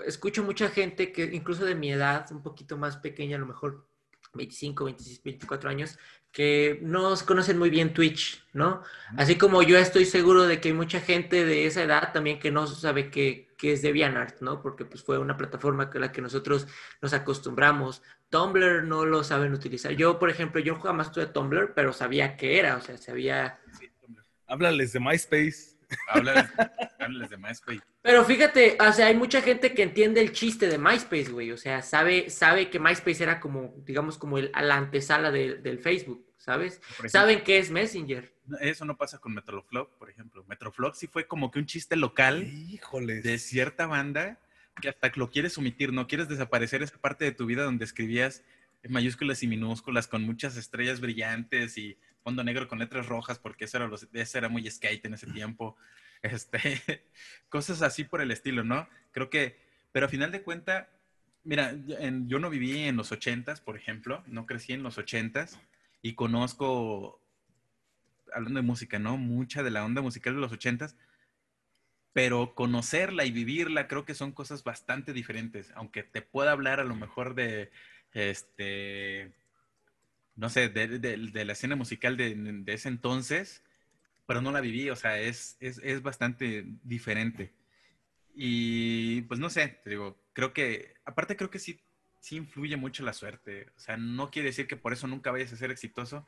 escucho 0.06 0.44
mucha 0.44 0.70
gente 0.70 1.14
que 1.14 1.24
incluso 1.24 1.64
de 1.64 1.76
mi 1.76 1.92
edad, 1.92 2.30
un 2.32 2.44
poquito 2.44 2.78
más 2.78 2.98
pequeña, 2.98 3.38
a 3.38 3.40
lo 3.40 3.46
mejor 3.46 3.89
25, 4.34 4.86
26, 4.86 5.24
24 5.24 5.70
años, 5.70 5.98
que 6.32 6.80
no 6.84 7.16
conocen 7.26 7.58
muy 7.58 7.70
bien 7.70 7.94
Twitch, 7.94 8.44
¿no? 8.54 8.84
Así 9.18 9.36
como 9.36 9.64
yo 9.64 9.78
estoy 9.78 10.06
seguro 10.06 10.46
de 10.46 10.62
que 10.62 10.70
hay 10.70 10.74
mucha 10.76 11.00
gente 11.02 11.44
de 11.46 11.66
esa 11.66 11.84
edad 11.84 12.14
también 12.14 12.40
que 12.40 12.52
no 12.52 12.68
sabe 12.68 13.10
qué, 13.10 13.50
es 13.62 13.82
DeviantArt, 13.82 14.42
¿no? 14.42 14.62
Porque 14.62 14.86
pues 14.86 15.04
fue 15.04 15.18
una 15.18 15.38
plataforma 15.38 15.90
con 15.90 16.02
la 16.02 16.12
que 16.12 16.22
nosotros 16.22 16.68
nos 17.02 17.14
acostumbramos. 17.14 18.04
Tumblr 18.30 18.84
no 18.84 19.06
lo 19.06 19.24
saben 19.24 19.54
utilizar. 19.54 19.94
Yo, 19.94 20.20
por 20.20 20.30
ejemplo, 20.30 20.62
yo 20.62 20.80
jamás 20.80 21.12
tuve 21.12 21.26
Tumblr, 21.26 21.74
pero 21.74 21.92
sabía 21.92 22.38
qué 22.38 22.60
era, 22.60 22.78
o 22.78 22.82
sea, 22.82 22.98
sabía... 22.98 23.60
Háblales 24.46 24.94
de 24.94 25.00
MySpace. 25.00 25.79
Háblales, 26.08 27.30
de 27.30 27.38
MySpace. 27.38 27.82
Pero 28.02 28.24
fíjate, 28.26 28.78
o 28.80 28.92
sea, 28.94 29.08
hay 29.08 29.16
mucha 29.16 29.42
gente 29.42 29.74
que 29.74 29.84
entiende 29.84 30.22
el 30.22 30.32
chiste 30.32 30.68
de 30.68 30.78
MySpace, 30.78 31.32
güey. 31.32 31.52
O 31.52 31.58
sea, 31.58 31.82
sabe, 31.82 32.30
sabe 32.30 32.70
que 32.70 32.80
MySpace 32.80 33.24
era 33.24 33.40
como, 33.40 33.74
digamos, 33.86 34.18
como 34.18 34.38
el, 34.38 34.52
a 34.54 34.62
la 34.62 34.78
antesala 34.78 35.32
del 35.32 35.80
Facebook, 35.80 36.26
¿sabes? 36.38 36.82
Saben 37.08 37.44
qué 37.44 37.60
es 37.60 37.72
Messenger. 37.72 38.34
Eso 38.62 38.86
no 38.86 38.98
pasa 38.98 39.20
con 39.20 39.34
Metroflog, 39.34 39.90
por 39.98 40.10
ejemplo. 40.10 40.44
Metroflog 40.48 40.96
sí 40.96 41.08
fue 41.08 41.28
como 41.28 41.52
que 41.52 41.60
un 41.60 41.66
chiste 41.66 41.96
local 41.96 42.48
de 43.06 43.38
cierta 43.38 43.86
banda 43.86 44.40
que 44.80 44.90
hasta 44.90 45.12
lo 45.16 45.30
quieres 45.30 45.58
omitir, 45.58 45.92
no 45.92 46.08
quieres 46.08 46.30
desaparecer 46.30 46.82
esa 46.82 46.98
parte 46.98 47.26
de 47.26 47.32
tu 47.32 47.46
vida 47.46 47.64
donde 47.64 47.86
escribías 47.86 48.44
en 48.82 48.94
mayúsculas 48.94 49.44
y 49.44 49.48
minúsculas 49.48 50.08
con 50.08 50.24
muchas 50.24 50.56
estrellas 50.58 51.02
brillantes 51.02 51.78
y 51.78 51.98
fondo 52.24 52.44
negro 52.44 52.68
con 52.68 52.80
letras 52.80 53.08
rojas, 53.08 53.40
porque 53.40 53.66
eso 53.66 53.78
era, 53.78 53.88
los, 53.88 54.08
eso 54.14 54.38
era 54.38 54.50
muy 54.50 54.70
skate 54.70 55.06
en 55.06 55.14
ese 55.14 55.28
tiempo. 55.28 55.76
Este, 56.22 57.08
cosas 57.48 57.82
así 57.82 58.04
por 58.04 58.20
el 58.20 58.32
estilo, 58.32 58.66
¿no? 58.66 58.90
Creo 59.12 59.30
que, 59.30 59.58
pero 59.94 60.06
a 60.06 60.10
final 60.10 60.34
de 60.34 60.44
cuenta, 60.44 60.90
mira, 61.46 61.74
yo 62.26 62.40
no 62.40 62.50
viví 62.50 62.78
en 62.84 62.98
los 62.98 63.14
ochentas, 63.14 63.62
por 63.62 63.78
ejemplo, 63.78 64.22
no 64.28 64.46
crecí 64.46 64.74
en 64.74 64.84
los 64.84 64.98
ochentas 64.98 65.62
y 66.02 66.16
conozco, 66.16 67.22
hablando 68.34 68.60
de 68.60 68.66
música, 68.66 69.00
¿no? 69.00 69.16
Mucha 69.16 69.64
de 69.64 69.72
la 69.72 69.86
onda 69.86 70.02
musical 70.02 70.34
de 70.34 70.42
los 70.42 70.52
ochentas, 70.52 70.98
pero 72.12 72.54
conocerla 72.54 73.24
y 73.24 73.32
vivirla 73.32 73.88
creo 73.88 74.04
que 74.04 74.14
son 74.14 74.34
cosas 74.34 74.66
bastante 74.66 75.14
diferentes, 75.14 75.72
aunque 75.76 76.04
te 76.04 76.22
pueda 76.22 76.52
hablar 76.52 76.82
a 76.82 76.84
lo 76.84 76.96
mejor 76.96 77.34
de, 77.34 77.72
este, 78.12 79.32
no 80.40 80.50
sé, 80.50 80.70
de, 80.70 81.18
la 81.46 81.54
escena 81.54 81.76
musical 81.76 82.16
de, 82.16 82.64
ese 82.68 82.88
entonces, 82.88 83.62
pero 84.26 84.42
no 84.42 84.52
la 84.54 84.62
viví, 84.62 84.90
o 84.90 84.96
sea, 84.96 85.20
es, 85.20 85.58
es, 85.60 86.02
bastante 86.02 86.66
diferente. 86.84 87.52
Y 88.34 89.24
pues 89.24 89.40
no 89.40 89.50
sé, 89.50 89.80
te 89.84 89.90
digo, 89.90 90.18
creo 90.32 90.54
que, 90.54 90.96
aparte 91.04 91.36
creo 91.36 91.50
que 91.50 91.60
sí, 91.60 91.82
sí 92.22 92.38
influye 92.38 92.78
mucho 92.78 93.04
la 93.04 93.12
suerte, 93.12 93.68
o 93.76 93.80
sea, 93.82 93.98
no 93.98 94.32
quiere 94.32 94.48
decir 94.48 94.66
que 94.66 94.78
por 94.78 94.94
eso 94.94 95.08
nunca 95.08 95.32
vayas 95.32 95.52
a 95.52 95.58
ser 95.58 95.72
exitoso, 95.72 96.26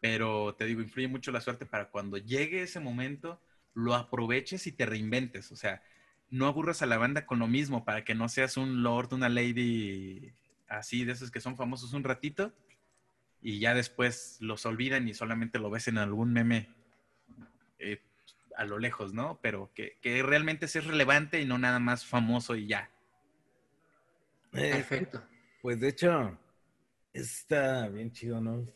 pero 0.00 0.56
te 0.56 0.64
digo, 0.64 0.80
influye 0.80 1.06
mucho 1.06 1.30
la 1.30 1.40
suerte 1.40 1.64
para 1.64 1.90
cuando 1.90 2.18
llegue 2.18 2.62
ese 2.62 2.80
momento, 2.80 3.40
lo 3.72 3.94
aproveches 3.94 4.66
y 4.66 4.72
te 4.72 4.86
reinventes. 4.86 5.52
O 5.52 5.56
sea, 5.56 5.82
no 6.30 6.46
aburras 6.46 6.82
a 6.82 6.86
la 6.86 6.98
banda 6.98 7.26
con 7.26 7.38
lo 7.38 7.46
mismo 7.46 7.84
para 7.84 8.04
que 8.04 8.14
no 8.14 8.28
seas 8.28 8.56
un 8.56 8.82
lord, 8.82 9.12
una 9.12 9.28
lady 9.28 10.32
así 10.68 11.04
de 11.04 11.12
esos 11.12 11.30
que 11.30 11.40
son 11.40 11.56
famosos 11.56 11.94
un 11.94 12.04
ratito 12.04 12.52
y 13.40 13.60
ya 13.60 13.74
después 13.74 14.38
los 14.40 14.66
olvidan 14.66 15.08
y 15.08 15.14
solamente 15.14 15.58
lo 15.58 15.70
ves 15.70 15.88
en 15.88 15.98
algún 15.98 16.32
meme 16.32 16.68
eh, 17.78 18.02
a 18.56 18.64
lo 18.64 18.78
lejos, 18.78 19.14
¿no? 19.14 19.38
Pero 19.40 19.70
que, 19.74 19.96
realmente 20.22 20.66
es 20.66 20.84
relevante 20.84 21.40
y 21.40 21.44
no 21.44 21.58
nada 21.58 21.78
más 21.78 22.04
famoso 22.04 22.56
y 22.56 22.66
ya. 22.66 22.90
Eh, 24.52 24.72
Perfecto. 24.72 25.22
Pues 25.62 25.80
de 25.80 25.88
hecho, 25.88 26.38
está 27.12 27.88
bien 27.88 28.12
chido, 28.12 28.40
¿no? 28.40 28.66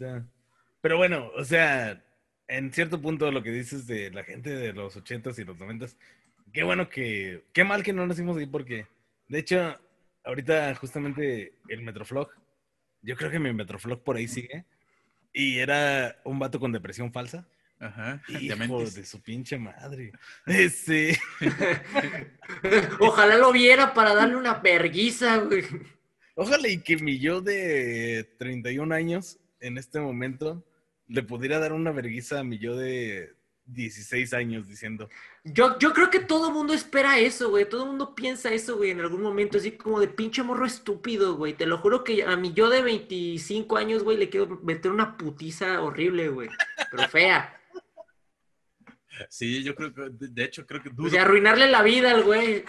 Pero 0.80 0.96
bueno, 0.96 1.30
o 1.36 1.44
sea, 1.44 2.02
en 2.46 2.72
cierto 2.72 3.00
punto 3.00 3.30
lo 3.30 3.42
que 3.42 3.50
dices 3.50 3.86
de 3.86 4.10
la 4.10 4.24
gente 4.24 4.50
de 4.50 4.72
los 4.72 4.96
ochentas 4.96 5.38
y 5.38 5.44
los 5.44 5.58
noventas, 5.58 5.96
qué 6.52 6.62
bueno 6.62 6.88
que, 6.88 7.44
qué 7.52 7.64
mal 7.64 7.82
que 7.82 7.92
no 7.92 8.06
nacimos 8.06 8.36
ahí 8.36 8.46
porque, 8.46 8.86
de 9.28 9.38
hecho, 9.38 9.80
ahorita 10.24 10.74
justamente 10.76 11.54
el 11.68 11.82
Metroflog, 11.82 12.30
yo 13.02 13.16
creo 13.16 13.30
que 13.30 13.38
mi 13.38 13.52
Metroflog 13.52 14.02
por 14.02 14.16
ahí 14.16 14.28
sigue, 14.28 14.64
y 15.32 15.58
era 15.58 16.20
un 16.24 16.38
vato 16.38 16.60
con 16.60 16.72
depresión 16.72 17.12
falsa. 17.12 17.46
Ajá. 17.78 18.22
Hijo 18.28 18.88
de 18.88 19.04
su 19.04 19.20
pinche 19.20 19.58
madre. 19.58 20.12
Sí. 20.70 21.10
Ojalá 23.00 23.36
lo 23.36 23.50
viera 23.50 23.92
para 23.92 24.14
darle 24.14 24.36
una 24.36 24.54
verguiza, 24.54 25.38
güey. 25.38 25.64
Ojalá 26.34 26.68
y 26.68 26.78
que 26.78 26.96
mi 26.96 27.18
yo 27.18 27.40
de 27.40 28.24
31 28.38 28.94
años 28.94 29.38
en 29.60 29.78
este 29.78 30.00
momento 30.00 30.64
le 31.08 31.22
pudiera 31.22 31.58
dar 31.58 31.72
una 31.72 31.90
verguiza 31.90 32.40
a 32.40 32.44
mi 32.44 32.58
yo 32.58 32.76
de 32.76 33.34
16 33.66 34.34
años 34.34 34.68
diciendo. 34.68 35.08
Yo, 35.44 35.78
yo 35.78 35.92
creo 35.92 36.10
que 36.10 36.20
todo 36.20 36.48
el 36.48 36.54
mundo 36.54 36.72
espera 36.72 37.18
eso, 37.18 37.50
güey. 37.50 37.68
Todo 37.68 37.84
el 37.84 37.90
mundo 37.90 38.14
piensa 38.14 38.52
eso, 38.52 38.76
güey, 38.76 38.90
en 38.90 39.00
algún 39.00 39.22
momento, 39.22 39.58
así 39.58 39.72
como 39.72 40.00
de 40.00 40.08
pinche 40.08 40.42
morro 40.42 40.66
estúpido, 40.66 41.36
güey. 41.36 41.54
Te 41.54 41.66
lo 41.66 41.78
juro 41.78 42.04
que 42.04 42.24
a 42.24 42.36
mi 42.36 42.52
yo 42.52 42.70
de 42.70 42.82
25 42.82 43.76
años, 43.76 44.02
güey, 44.02 44.16
le 44.16 44.28
quiero 44.28 44.60
meter 44.62 44.90
una 44.90 45.16
putiza 45.16 45.80
horrible, 45.82 46.28
güey. 46.28 46.48
Pero 46.90 47.08
fea. 47.08 47.58
Sí, 49.28 49.62
yo 49.62 49.74
creo 49.74 49.94
que, 49.94 50.10
de 50.10 50.44
hecho, 50.44 50.66
creo 50.66 50.82
que 50.82 50.90
dudo. 50.90 51.10
De 51.10 51.18
arruinarle 51.18 51.68
la 51.68 51.82
vida 51.82 52.10
al 52.12 52.22
güey. 52.22 52.64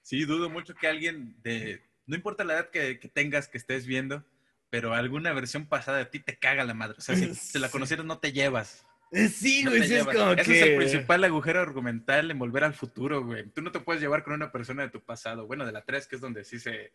Sí, 0.00 0.24
dudo 0.24 0.48
mucho 0.48 0.74
que 0.74 0.88
alguien 0.88 1.36
de. 1.42 1.82
No 2.06 2.16
importa 2.16 2.44
la 2.44 2.54
edad 2.54 2.70
que, 2.70 2.98
que 2.98 3.08
tengas, 3.08 3.48
que 3.48 3.58
estés 3.58 3.86
viendo, 3.86 4.24
pero 4.70 4.92
alguna 4.92 5.32
versión 5.32 5.66
pasada 5.66 5.98
de 5.98 6.06
ti 6.06 6.18
te 6.18 6.36
caga 6.38 6.64
la 6.64 6.74
madre. 6.74 6.96
O 6.98 7.00
sea, 7.00 7.14
si 7.14 7.52
te 7.52 7.58
la 7.58 7.70
conocieras, 7.70 8.04
no 8.04 8.18
te 8.18 8.32
llevas. 8.32 8.84
Eh, 9.12 9.28
sí, 9.28 9.64
güey, 9.64 9.82
es 9.82 10.04
como 10.04 10.32
Ese 10.32 10.58
es 10.58 10.62
el 10.62 10.76
principal 10.76 11.22
agujero 11.24 11.60
argumental 11.60 12.30
en 12.30 12.38
volver 12.38 12.64
al 12.64 12.74
futuro, 12.74 13.24
güey. 13.24 13.48
Tú 13.50 13.62
no 13.62 13.70
te 13.70 13.80
puedes 13.80 14.00
llevar 14.00 14.24
con 14.24 14.32
una 14.32 14.50
persona 14.50 14.82
de 14.82 14.88
tu 14.88 15.04
pasado. 15.04 15.46
Bueno, 15.46 15.66
de 15.66 15.72
la 15.72 15.84
3, 15.84 16.06
que 16.06 16.16
es 16.16 16.22
donde 16.22 16.44
sí 16.44 16.58
se... 16.58 16.92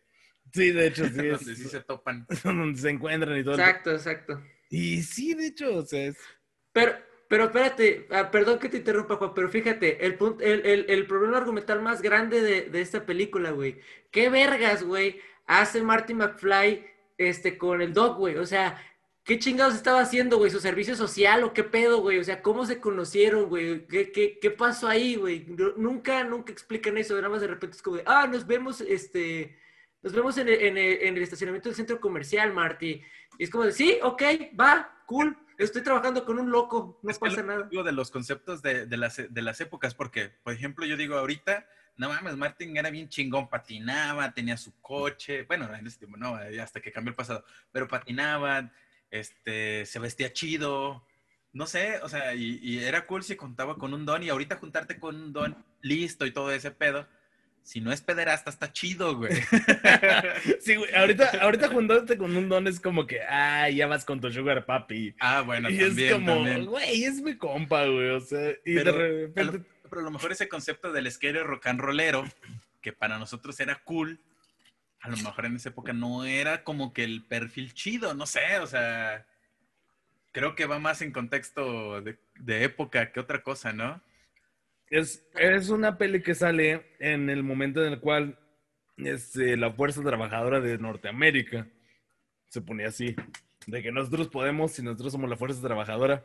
Sí, 0.52 0.72
de 0.72 0.88
hecho, 0.88 1.04
sí. 1.08 1.28
donde 1.28 1.56
sí 1.56 1.68
se 1.68 1.80
topan. 1.80 2.26
donde 2.44 2.78
se 2.78 2.90
encuentran 2.90 3.38
y 3.38 3.44
todo. 3.44 3.54
Exacto, 3.54 3.92
exacto. 3.92 4.42
Y 4.68 5.02
sí, 5.02 5.34
de 5.34 5.46
hecho, 5.46 5.76
o 5.76 5.82
sea, 5.86 6.06
es... 6.06 6.16
Pero, 6.72 6.92
pero 7.28 7.44
espérate, 7.44 8.06
ah, 8.10 8.30
perdón 8.30 8.58
que 8.58 8.68
te 8.68 8.78
interrumpa, 8.78 9.16
Juan, 9.16 9.32
pero 9.34 9.48
fíjate, 9.48 10.04
el, 10.04 10.18
el, 10.40 10.66
el, 10.66 10.86
el 10.88 11.06
problema 11.06 11.38
argumental 11.38 11.80
más 11.80 12.02
grande 12.02 12.42
de, 12.42 12.62
de 12.62 12.80
esta 12.80 13.06
película, 13.06 13.52
güey. 13.52 13.80
¿Qué 14.10 14.28
vergas, 14.28 14.82
güey, 14.82 15.20
hace 15.46 15.82
Marty 15.82 16.14
McFly 16.14 16.84
este, 17.18 17.58
con 17.58 17.82
el 17.82 17.92
dog, 17.92 18.16
güey. 18.16 18.36
O 18.36 18.46
sea, 18.46 18.80
¿qué 19.28 19.38
chingados 19.38 19.74
estaba 19.74 20.00
haciendo, 20.00 20.38
güey? 20.38 20.50
¿Su 20.50 20.58
servicio 20.58 20.96
social 20.96 21.44
o 21.44 21.52
qué 21.52 21.62
pedo, 21.62 22.00
güey? 22.00 22.18
O 22.18 22.24
sea, 22.24 22.40
¿cómo 22.40 22.64
se 22.64 22.80
conocieron, 22.80 23.50
güey? 23.50 23.86
¿Qué, 23.86 24.10
qué, 24.10 24.38
qué 24.40 24.50
pasó 24.50 24.88
ahí, 24.88 25.16
güey? 25.16 25.44
Nunca, 25.76 26.24
nunca 26.24 26.50
explican 26.50 26.96
eso. 26.96 27.14
Nada 27.16 27.28
más 27.28 27.42
de 27.42 27.46
repente 27.48 27.76
es 27.76 27.82
como, 27.82 27.98
de, 27.98 28.04
ah, 28.06 28.26
nos 28.26 28.46
vemos, 28.46 28.80
este, 28.80 29.58
nos 30.00 30.14
vemos 30.14 30.38
en 30.38 30.48
el, 30.48 30.54
en 30.54 30.78
el, 30.78 31.02
en 31.02 31.16
el 31.18 31.22
estacionamiento 31.22 31.68
del 31.68 31.76
centro 31.76 32.00
comercial, 32.00 32.54
Marty. 32.54 33.02
Y 33.38 33.44
es 33.44 33.50
como 33.50 33.64
de, 33.64 33.72
sí, 33.72 33.98
ok, 34.02 34.22
va, 34.58 35.02
cool. 35.04 35.36
Estoy 35.58 35.82
trabajando 35.82 36.24
con 36.24 36.38
un 36.38 36.50
loco, 36.50 36.98
no 37.02 37.14
pasa 37.14 37.42
nada. 37.42 37.68
Digo 37.70 37.82
de 37.82 37.92
los 37.92 38.10
conceptos 38.10 38.62
de, 38.62 38.86
de, 38.86 38.96
las, 38.96 39.16
de 39.28 39.42
las 39.42 39.60
épocas, 39.60 39.94
porque, 39.94 40.30
por 40.42 40.54
ejemplo, 40.54 40.86
yo 40.86 40.96
digo 40.96 41.16
ahorita, 41.16 41.68
no 41.98 42.08
mames, 42.08 42.36
Martin 42.36 42.74
era 42.78 42.88
bien 42.88 43.10
chingón, 43.10 43.50
patinaba, 43.50 44.32
tenía 44.32 44.56
su 44.56 44.80
coche, 44.80 45.42
bueno, 45.42 45.68
en 45.74 45.86
ese 45.86 45.98
tiempo 45.98 46.16
no, 46.16 46.36
hasta 46.62 46.80
que 46.80 46.92
cambió 46.92 47.10
el 47.10 47.16
pasado, 47.16 47.44
pero 47.72 47.88
patinaba, 47.88 48.70
este, 49.10 49.86
se 49.86 49.98
vestía 49.98 50.32
chido, 50.32 51.04
no 51.52 51.66
sé, 51.66 51.98
o 52.02 52.08
sea, 52.08 52.34
y, 52.34 52.58
y, 52.62 52.78
era 52.78 53.06
cool 53.06 53.22
si 53.22 53.36
contaba 53.36 53.76
con 53.76 53.94
un 53.94 54.04
don, 54.04 54.22
y 54.22 54.28
ahorita 54.28 54.56
juntarte 54.56 54.98
con 54.98 55.16
un 55.16 55.32
don 55.32 55.56
listo 55.80 56.26
y 56.26 56.30
todo 56.30 56.52
ese 56.52 56.70
pedo, 56.70 57.06
si 57.68 57.82
no 57.82 57.92
es 57.92 58.00
pederasta, 58.00 58.48
está 58.48 58.72
chido, 58.72 59.16
güey. 59.16 59.32
sí, 60.60 60.76
güey, 60.76 60.94
ahorita, 60.94 61.32
ahorita 61.40 61.68
juntarte 61.68 62.16
con 62.16 62.34
un 62.34 62.48
don 62.48 62.66
es 62.66 62.80
como 62.80 63.06
que, 63.06 63.20
ah, 63.22 63.68
ya 63.68 63.86
vas 63.86 64.06
con 64.06 64.20
tu 64.20 64.30
sugar 64.32 64.64
papi. 64.64 65.14
Ah, 65.20 65.42
bueno, 65.42 65.68
y 65.68 65.78
también, 65.78 66.08
es 66.08 66.12
como, 66.14 66.70
güey, 66.70 67.04
es 67.04 67.20
mi 67.20 67.36
compa, 67.36 67.84
güey, 67.84 68.08
o 68.08 68.20
sea, 68.20 68.52
y 68.64 68.74
pero, 68.74 68.92
de 68.92 69.26
repente... 69.26 69.60
Pero 69.88 70.00
a 70.00 70.04
lo 70.04 70.10
mejor 70.10 70.32
ese 70.32 70.48
concepto 70.48 70.92
del 70.92 71.10
skate 71.10 71.42
rock 71.42 71.66
and 71.66 71.80
rollero, 71.80 72.24
que 72.80 72.92
para 72.92 73.18
nosotros 73.18 73.58
era 73.60 73.82
cool, 73.84 74.20
a 75.00 75.08
lo 75.08 75.16
mejor 75.16 75.46
en 75.46 75.56
esa 75.56 75.68
época 75.68 75.92
no 75.92 76.24
era 76.24 76.64
como 76.64 76.92
que 76.92 77.04
el 77.04 77.24
perfil 77.24 77.74
chido, 77.74 78.14
no 78.14 78.26
sé, 78.26 78.58
o 78.60 78.66
sea, 78.66 79.26
creo 80.32 80.54
que 80.54 80.66
va 80.66 80.78
más 80.78 81.02
en 81.02 81.12
contexto 81.12 82.00
de, 82.00 82.18
de 82.36 82.64
época 82.64 83.12
que 83.12 83.20
otra 83.20 83.42
cosa, 83.42 83.72
¿no? 83.72 84.02
Es, 84.90 85.26
es, 85.34 85.68
una 85.68 85.98
peli 85.98 86.22
que 86.22 86.34
sale 86.34 86.96
en 86.98 87.28
el 87.28 87.42
momento 87.42 87.84
en 87.84 87.92
el 87.92 88.00
cual 88.00 88.38
este, 88.96 89.56
la 89.56 89.72
Fuerza 89.72 90.02
Trabajadora 90.02 90.60
de 90.60 90.78
Norteamérica 90.78 91.68
se 92.48 92.62
pone 92.62 92.86
así, 92.86 93.14
de 93.66 93.82
que 93.82 93.92
nosotros 93.92 94.28
podemos 94.28 94.78
y 94.78 94.82
nosotros 94.82 95.12
somos 95.12 95.28
la 95.28 95.36
Fuerza 95.36 95.60
Trabajadora 95.60 96.24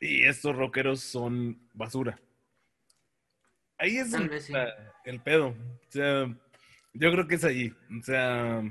y 0.00 0.24
estos 0.24 0.54
rockeros 0.54 1.00
son 1.00 1.68
basura. 1.72 2.20
Ahí 3.78 3.98
es 3.98 4.12
el, 4.14 4.40
sí. 4.40 4.54
el, 5.04 5.20
pedo. 5.20 5.48
O 5.48 5.90
sea, 5.90 6.34
yo 6.98 7.12
creo 7.12 7.26
que 7.26 7.34
es 7.36 7.44
ahí. 7.44 7.74
O 7.98 8.02
sea, 8.02 8.62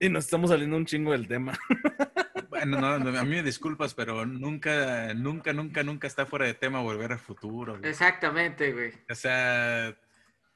y 0.00 0.08
nos 0.08 0.24
estamos 0.24 0.50
saliendo 0.50 0.76
un 0.76 0.86
chingo 0.86 1.12
del 1.12 1.28
tema. 1.28 1.58
Bueno, 2.48 2.80
no, 2.80 3.18
a 3.18 3.24
mí 3.24 3.36
me 3.36 3.42
disculpas, 3.42 3.94
pero 3.94 4.26
nunca, 4.26 5.14
nunca, 5.14 5.52
nunca, 5.52 5.84
nunca 5.84 6.06
está 6.08 6.26
fuera 6.26 6.46
de 6.46 6.54
tema 6.54 6.80
volver 6.80 7.12
al 7.12 7.18
futuro. 7.20 7.78
Güey. 7.78 7.88
Exactamente, 7.88 8.72
güey. 8.72 8.92
O 9.08 9.14
sea, 9.14 9.96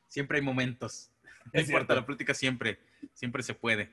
siempre 0.08 0.38
hay 0.38 0.44
momentos. 0.44 1.12
No 1.52 1.60
es 1.60 1.66
importa, 1.68 1.86
cierto. 1.86 1.94
la 1.94 2.06
política 2.06 2.34
siempre, 2.34 2.80
siempre 3.12 3.44
se 3.44 3.54
puede. 3.54 3.92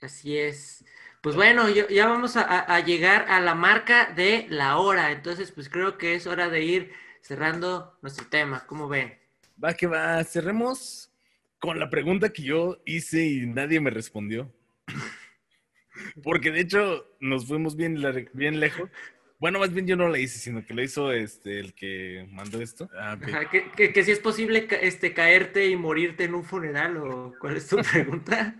Así 0.00 0.38
es. 0.38 0.84
Pues 1.20 1.36
bueno, 1.36 1.68
ya 1.68 2.06
vamos 2.06 2.36
a, 2.36 2.42
a, 2.42 2.80
llegar 2.80 3.26
a 3.28 3.40
la 3.40 3.54
marca 3.54 4.06
de 4.06 4.46
la 4.48 4.78
hora. 4.78 5.12
Entonces, 5.12 5.52
pues 5.52 5.68
creo 5.68 5.98
que 5.98 6.14
es 6.14 6.26
hora 6.26 6.48
de 6.48 6.62
ir 6.62 6.92
cerrando 7.20 7.98
nuestro 8.00 8.26
tema. 8.28 8.66
¿Cómo 8.66 8.88
ven? 8.88 9.21
Va 9.62 9.74
que 9.74 9.86
va. 9.86 10.22
Cerremos 10.24 11.10
con 11.58 11.78
la 11.78 11.90
pregunta 11.90 12.32
que 12.32 12.42
yo 12.42 12.82
hice 12.84 13.24
y 13.24 13.46
nadie 13.46 13.80
me 13.80 13.90
respondió. 13.90 14.52
Porque 16.22 16.50
de 16.50 16.60
hecho 16.60 17.06
nos 17.20 17.46
fuimos 17.46 17.76
bien, 17.76 17.98
bien 18.32 18.60
lejos. 18.60 18.90
Bueno, 19.38 19.58
más 19.58 19.72
bien 19.72 19.86
yo 19.88 19.96
no 19.96 20.08
la 20.08 20.18
hice, 20.18 20.38
sino 20.38 20.64
que 20.64 20.72
lo 20.72 20.82
hizo 20.82 21.12
este, 21.12 21.58
el 21.58 21.74
que 21.74 22.28
mandó 22.30 22.62
esto. 22.62 22.88
Ah, 22.96 23.16
okay. 23.18 23.34
Ajá, 23.34 23.50
que, 23.50 23.70
que, 23.72 23.92
que, 23.92 24.04
si 24.04 24.12
es 24.12 24.20
posible 24.20 24.68
este, 24.82 25.12
caerte 25.14 25.68
y 25.68 25.74
morirte 25.74 26.24
en 26.24 26.34
un 26.34 26.44
funeral, 26.44 26.96
o 26.98 27.34
cuál 27.40 27.56
es 27.56 27.66
tu 27.66 27.76
pregunta? 27.92 28.54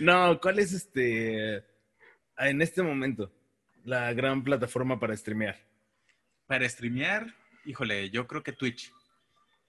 no, 0.00 0.40
¿cuál 0.40 0.60
es 0.60 0.72
este 0.72 1.62
en 2.38 2.62
este 2.62 2.82
momento 2.82 3.30
la 3.84 4.12
gran 4.14 4.42
plataforma 4.42 4.98
para 4.98 5.14
streamear? 5.14 5.58
Para 6.46 6.66
streamear, 6.66 7.34
híjole, 7.66 8.08
yo 8.08 8.26
creo 8.26 8.42
que 8.42 8.52
Twitch. 8.52 8.90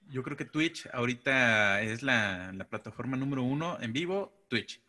Yo 0.10 0.24
creo 0.24 0.36
que 0.36 0.46
Twitch 0.46 0.88
ahorita 0.92 1.82
es 1.82 2.02
la, 2.02 2.52
la 2.54 2.68
plataforma 2.68 3.16
número 3.16 3.44
uno 3.44 3.78
en 3.80 3.94
vivo, 3.94 4.34
Twitch. 4.48 4.82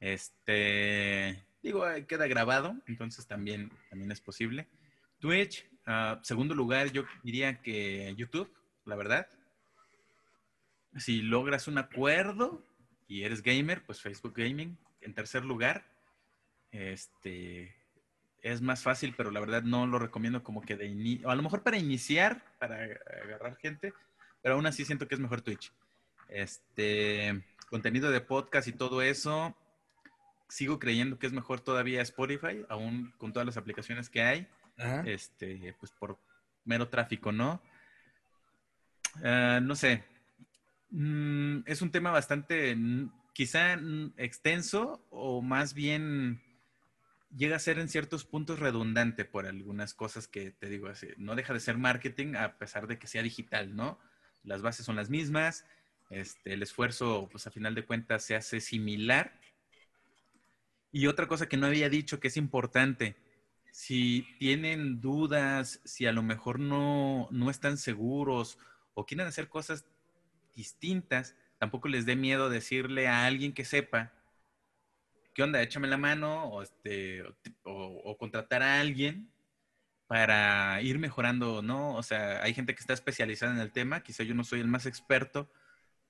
Este, 0.00 1.42
digo, 1.62 1.84
queda 2.08 2.26
grabado, 2.26 2.76
entonces 2.86 3.26
también, 3.26 3.70
también 3.88 4.10
es 4.10 4.20
posible. 4.20 4.66
Twitch, 5.20 5.66
uh, 5.86 6.18
segundo 6.22 6.54
lugar, 6.54 6.90
yo 6.92 7.04
diría 7.22 7.62
que 7.62 8.14
YouTube, 8.16 8.52
la 8.84 8.96
verdad. 8.96 9.28
Si 10.96 11.22
logras 11.22 11.68
un 11.68 11.78
acuerdo 11.78 12.62
y 13.06 13.22
eres 13.22 13.42
gamer, 13.42 13.82
pues 13.84 14.00
Facebook 14.00 14.34
Gaming. 14.36 14.76
En 15.00 15.14
tercer 15.14 15.44
lugar, 15.44 15.84
este, 16.72 17.74
es 18.42 18.60
más 18.60 18.82
fácil, 18.82 19.14
pero 19.16 19.30
la 19.30 19.40
verdad 19.40 19.62
no 19.62 19.86
lo 19.86 19.98
recomiendo 19.98 20.42
como 20.42 20.62
que 20.62 20.76
de 20.76 20.86
inicio, 20.86 21.30
a 21.30 21.34
lo 21.34 21.42
mejor 21.42 21.62
para 21.62 21.78
iniciar, 21.78 22.44
para 22.58 22.76
agarrar 23.22 23.56
gente, 23.56 23.92
pero 24.44 24.56
aún 24.56 24.66
así 24.66 24.84
siento 24.84 25.08
que 25.08 25.14
es 25.14 25.20
mejor 25.22 25.40
Twitch. 25.40 25.72
Este, 26.28 27.42
contenido 27.70 28.10
de 28.10 28.20
podcast 28.20 28.68
y 28.68 28.72
todo 28.72 29.00
eso, 29.00 29.56
sigo 30.50 30.78
creyendo 30.78 31.18
que 31.18 31.26
es 31.26 31.32
mejor 31.32 31.60
todavía 31.60 32.02
Spotify, 32.02 32.62
aún 32.68 33.14
con 33.16 33.32
todas 33.32 33.46
las 33.46 33.56
aplicaciones 33.56 34.10
que 34.10 34.20
hay, 34.20 34.46
Ajá. 34.76 35.02
este, 35.06 35.74
pues 35.80 35.92
por 35.92 36.18
mero 36.66 36.90
tráfico, 36.90 37.32
¿no? 37.32 37.62
Uh, 39.22 39.62
no 39.62 39.74
sé, 39.76 40.04
mm, 40.90 41.60
es 41.64 41.80
un 41.80 41.90
tema 41.90 42.10
bastante, 42.10 42.76
quizá 43.32 43.78
extenso 44.18 45.06
o 45.08 45.40
más 45.40 45.72
bien 45.72 46.42
llega 47.34 47.56
a 47.56 47.60
ser 47.60 47.78
en 47.78 47.88
ciertos 47.88 48.26
puntos 48.26 48.58
redundante 48.58 49.24
por 49.24 49.46
algunas 49.46 49.94
cosas 49.94 50.28
que 50.28 50.50
te 50.50 50.68
digo 50.68 50.88
así. 50.88 51.08
No 51.16 51.34
deja 51.34 51.54
de 51.54 51.60
ser 51.60 51.78
marketing 51.78 52.34
a 52.34 52.58
pesar 52.58 52.86
de 52.86 52.98
que 52.98 53.06
sea 53.06 53.22
digital, 53.22 53.74
¿no? 53.74 53.98
Las 54.44 54.62
bases 54.62 54.86
son 54.86 54.96
las 54.96 55.10
mismas, 55.10 55.64
este, 56.10 56.52
el 56.54 56.62
esfuerzo, 56.62 57.28
pues 57.30 57.46
a 57.46 57.50
final 57.50 57.74
de 57.74 57.84
cuentas, 57.84 58.24
se 58.24 58.36
hace 58.36 58.60
similar 58.60 59.40
y 60.94 61.08
otra 61.08 61.26
cosa 61.26 61.48
que 61.48 61.56
no 61.56 61.66
había 61.66 61.88
dicho 61.88 62.20
que 62.20 62.28
es 62.28 62.36
importante, 62.36 63.16
si 63.72 64.28
tienen 64.38 65.00
dudas, 65.00 65.80
si 65.84 66.06
a 66.06 66.12
lo 66.12 66.22
mejor 66.22 66.60
no, 66.60 67.26
no 67.32 67.50
están 67.50 67.78
seguros 67.78 68.58
o 68.94 69.04
quieren 69.04 69.26
hacer 69.26 69.48
cosas 69.48 69.86
distintas, 70.54 71.34
tampoco 71.58 71.88
les 71.88 72.06
dé 72.06 72.14
miedo 72.14 72.48
decirle 72.48 73.08
a 73.08 73.26
alguien 73.26 73.52
que 73.54 73.64
sepa, 73.64 74.12
¿qué 75.34 75.42
onda? 75.42 75.60
Échame 75.62 75.88
la 75.88 75.96
mano 75.96 76.62
este, 76.62 77.24
o 77.64 78.16
contratar 78.16 78.62
a 78.62 78.78
alguien 78.78 79.33
para 80.06 80.80
ir 80.82 80.98
mejorando, 80.98 81.62
¿no? 81.62 81.94
O 81.94 82.02
sea, 82.02 82.42
hay 82.42 82.54
gente 82.54 82.74
que 82.74 82.80
está 82.80 82.92
especializada 82.92 83.52
en 83.52 83.60
el 83.60 83.72
tema, 83.72 84.02
quizá 84.02 84.22
yo 84.22 84.34
no 84.34 84.44
soy 84.44 84.60
el 84.60 84.68
más 84.68 84.86
experto, 84.86 85.50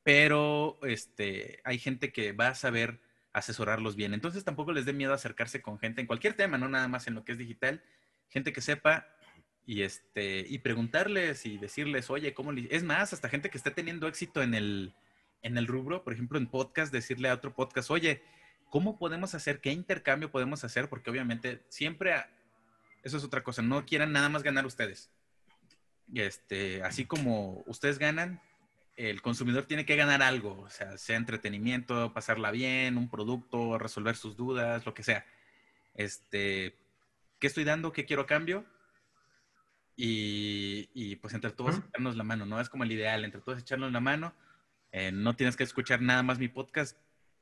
pero 0.03 0.78
este, 0.82 1.61
hay 1.64 1.78
gente 1.78 2.12
que 2.12 2.32
va 2.32 2.49
a 2.49 2.55
saber 2.55 3.01
asesorarlos 3.32 3.97
bien. 3.97 4.14
Entonces 4.14 4.45
tampoco 4.45 4.72
les 4.72 4.84
dé 4.84 4.92
miedo 4.92 5.12
acercarse 5.12 5.61
con 5.61 5.78
gente 5.78 6.01
en 6.01 6.07
cualquier 6.07 6.34
tema, 6.34 6.59
no 6.59 6.68
nada 6.68 6.88
más 6.88 7.07
en 7.07 7.14
lo 7.14 7.24
que 7.24 7.32
es 7.32 7.38
digital, 7.38 7.82
gente 8.28 8.53
que 8.53 8.61
sepa 8.61 9.09
y 9.66 9.82
este 9.82 10.45
y 10.49 10.59
preguntarles 10.59 11.47
y 11.47 11.59
decirles, 11.59 12.11
"Oye, 12.11 12.34
¿cómo 12.34 12.53
le... 12.53 12.68
es 12.70 12.84
más, 12.84 13.12
hasta 13.12 13.28
gente 13.28 13.51
que 13.51 13.59
esté 13.59 13.70
teniendo 13.70 14.09
éxito 14.09 14.42
en 14.42 14.55
el 14.55 14.95
en 15.42 15.59
el 15.59 15.66
rubro, 15.66 16.05
por 16.05 16.12
ejemplo, 16.14 16.38
en 16.38 16.47
podcast, 16.47 16.92
decirle 16.92 17.28
a 17.28 17.34
otro 17.34 17.55
podcast, 17.55 17.90
"Oye, 17.90 18.22
¿cómo 18.70 18.99
podemos 18.99 19.34
hacer? 19.34 19.61
¿Qué 19.61 19.72
intercambio 19.72 20.30
podemos 20.30 20.64
hacer?" 20.64 20.88
Porque 20.88 21.11
obviamente 21.11 21.62
siempre 21.68 22.14
eso 23.05 23.19
es 23.19 23.25
otra 23.25 23.45
cosa, 23.45 23.63
no 23.63 23.85
quieran 23.85 24.13
nada 24.13 24.29
más 24.29 24.43
ganar 24.43 24.67
ustedes. 24.67 25.11
Este, 26.13 26.83
así 26.83 27.05
como 27.05 27.63
ustedes 27.67 27.99
ganan, 27.99 28.41
el 28.97 29.23
consumidor 29.23 29.65
tiene 29.67 29.85
que 29.85 29.97
ganar 29.97 30.23
algo, 30.23 30.61
o 30.63 30.71
sea, 30.71 30.97
sea 30.97 31.17
entretenimiento, 31.17 32.13
pasarla 32.13 32.51
bien, 32.51 32.97
un 32.97 33.09
producto, 33.09 33.79
resolver 33.79 34.17
sus 34.17 34.37
dudas, 34.37 34.87
lo 34.87 34.95
que 34.95 35.03
sea. 35.03 35.27
Este, 35.95 36.77
¿qué 37.39 37.47
estoy 37.47 37.65
dando? 37.65 37.93
¿Qué 37.93 38.07
quiero 38.07 38.23
a 38.23 38.27
cambio? 38.27 38.65
Y, 39.97 40.89
y 40.95 41.17
pues 41.17 41.35
entre 41.35 41.51
todos 41.51 41.77
echarnos 41.79 42.17
la 42.17 42.25
mano, 42.25 42.47
¿no? 42.47 42.61
Es 42.61 42.69
como 42.69 42.85
el 42.85 42.93
ideal, 42.93 43.25
entre 43.25 43.41
todos 43.41 43.61
echarnos 43.61 43.93
la 43.93 44.01
mano. 44.01 44.35
Eh, 44.93 45.13
no 45.13 45.37
tienes 45.37 45.57
que 45.57 45.65
escuchar 45.65 46.01
nada 46.01 46.23
más 46.23 46.39
mi 46.39 46.49
podcast. 46.49 46.97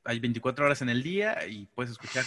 Hay 0.04 0.18
24 0.18 0.64
horas 0.64 0.82
en 0.82 0.88
el 0.88 1.02
día 1.02 1.46
y 1.46 1.66
puedes 1.66 1.92
escuchar 1.92 2.24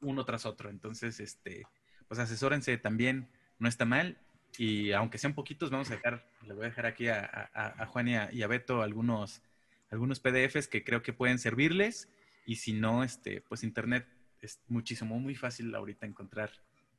uno 0.00 0.24
tras 0.24 0.46
otro. 0.46 0.70
Entonces, 0.70 1.20
este, 1.20 1.66
pues 2.08 2.18
asesórense 2.18 2.76
también, 2.78 3.28
no 3.58 3.68
está 3.68 3.84
mal. 3.84 4.18
Y 4.56 4.92
aunque 4.92 5.18
sean 5.18 5.34
poquitos, 5.34 5.70
vamos 5.70 5.90
a 5.90 5.96
dejar, 5.96 6.26
le 6.46 6.54
voy 6.54 6.64
a 6.64 6.68
dejar 6.68 6.86
aquí 6.86 7.08
a, 7.08 7.50
a, 7.52 7.82
a 7.82 7.86
Juan 7.86 8.08
y 8.08 8.16
a, 8.16 8.32
y 8.32 8.42
a, 8.42 8.46
Beto 8.46 8.82
algunos, 8.82 9.42
algunos 9.90 10.20
PDFs 10.20 10.66
que 10.68 10.82
creo 10.82 11.02
que 11.02 11.12
pueden 11.12 11.38
servirles. 11.38 12.08
Y 12.46 12.56
si 12.56 12.72
no, 12.72 13.04
este, 13.04 13.42
pues 13.42 13.62
internet 13.62 14.06
es 14.40 14.60
muchísimo, 14.68 15.18
muy 15.18 15.34
fácil 15.34 15.74
ahorita 15.74 16.06
encontrar 16.06 16.50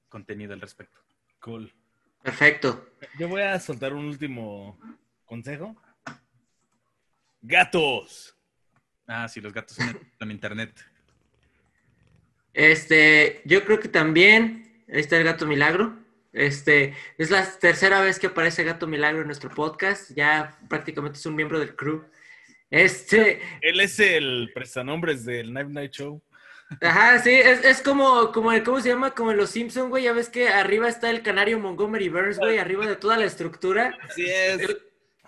contenido 0.07 0.53
al 0.53 0.61
respecto. 0.61 1.01
Cool. 1.39 1.73
Perfecto. 2.21 2.89
Yo 3.17 3.27
voy 3.27 3.41
a 3.41 3.59
soltar 3.59 3.93
un 3.93 4.05
último 4.05 4.77
consejo. 5.25 5.75
Gatos. 7.41 8.35
Ah, 9.07 9.27
sí, 9.27 9.41
los 9.41 9.53
gatos 9.53 9.77
son 9.77 9.99
en 10.19 10.31
internet. 10.31 10.73
Este, 12.53 13.41
yo 13.45 13.63
creo 13.63 13.79
que 13.79 13.87
también, 13.87 14.68
ahí 14.91 14.99
está 14.99 15.17
el 15.17 15.23
gato 15.23 15.45
milagro. 15.45 15.97
Este, 16.31 16.93
es 17.17 17.31
la 17.31 17.43
tercera 17.59 18.01
vez 18.01 18.19
que 18.19 18.27
aparece 18.27 18.63
Gato 18.63 18.85
Milagro 18.85 19.21
en 19.21 19.25
nuestro 19.27 19.49
podcast. 19.49 20.11
Ya 20.15 20.55
prácticamente 20.69 21.17
es 21.17 21.25
un 21.25 21.35
miembro 21.35 21.59
del 21.59 21.75
crew. 21.75 22.05
Este. 22.69 23.41
Él 23.61 23.79
es 23.79 23.99
el 23.99 24.51
prestanombres 24.53 25.25
del 25.25 25.51
Night 25.53 25.69
Night 25.69 25.91
Show. 25.91 26.21
Ajá, 26.81 27.17
sí, 27.17 27.31
es, 27.31 27.65
es 27.65 27.81
como, 27.81 28.31
como, 28.31 28.51
el- 28.51 28.61
¿cómo 28.63 28.79
se 28.79 28.89
llama? 28.89 29.15
Como 29.15 29.31
en 29.31 29.37
Los 29.37 29.49
Simpson, 29.49 29.89
güey. 29.89 30.03
Ya 30.03 30.13
ves 30.13 30.29
que 30.29 30.49
arriba 30.49 30.87
está 30.87 31.09
el 31.09 31.23
canario 31.23 31.57
Montgomery 31.59 32.09
Burns, 32.09 32.37
güey, 32.37 32.59
arriba 32.59 32.85
de 32.85 32.95
toda 32.95 33.17
la 33.17 33.25
estructura. 33.25 33.97
Así 34.07 34.29
es. 34.29 34.59
El, 34.61 34.77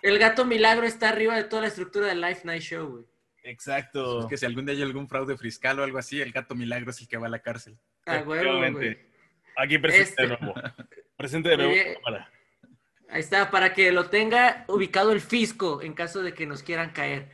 el 0.03 0.19
gato 0.19 0.45
milagro 0.45 0.85
está 0.85 1.09
arriba 1.09 1.35
de 1.35 1.45
toda 1.45 1.63
la 1.63 1.69
estructura 1.69 2.05
del 2.07 2.21
Life 2.21 2.41
Night 2.43 2.61
Show, 2.61 2.87
güey. 2.89 3.05
Exacto. 3.43 4.19
Es 4.19 4.25
que 4.27 4.37
si 4.37 4.45
algún 4.45 4.67
día 4.67 4.75
hay 4.75 4.83
algún 4.83 5.09
fraude 5.09 5.35
fiscal 5.35 5.79
o 5.79 5.83
algo 5.83 5.97
así, 5.97 6.21
el 6.21 6.31
gato 6.31 6.53
milagro 6.53 6.91
es 6.91 7.01
el 7.01 7.07
que 7.07 7.17
va 7.17 7.25
a 7.25 7.29
la 7.31 7.39
cárcel. 7.39 7.75
Ah, 8.05 8.17
Efectivamente. 8.17 8.71
güey. 8.79 9.10
Aquí 9.57 9.77
presente 9.77 10.09
Este- 10.09 10.21
de 10.23 10.27
nuevo. 10.37 10.53
Presente 11.17 11.49
de 11.49 11.57
nuevo. 11.57 11.73
cámara. 12.03 12.31
Ahí 13.09 13.19
está, 13.19 13.51
para 13.51 13.73
que 13.73 13.91
lo 13.91 14.09
tenga 14.09 14.63
ubicado 14.67 15.11
el 15.11 15.19
fisco 15.21 15.81
en 15.81 15.93
caso 15.93 16.23
de 16.23 16.33
que 16.33 16.45
nos 16.47 16.63
quieran 16.63 16.91
caer. 16.91 17.29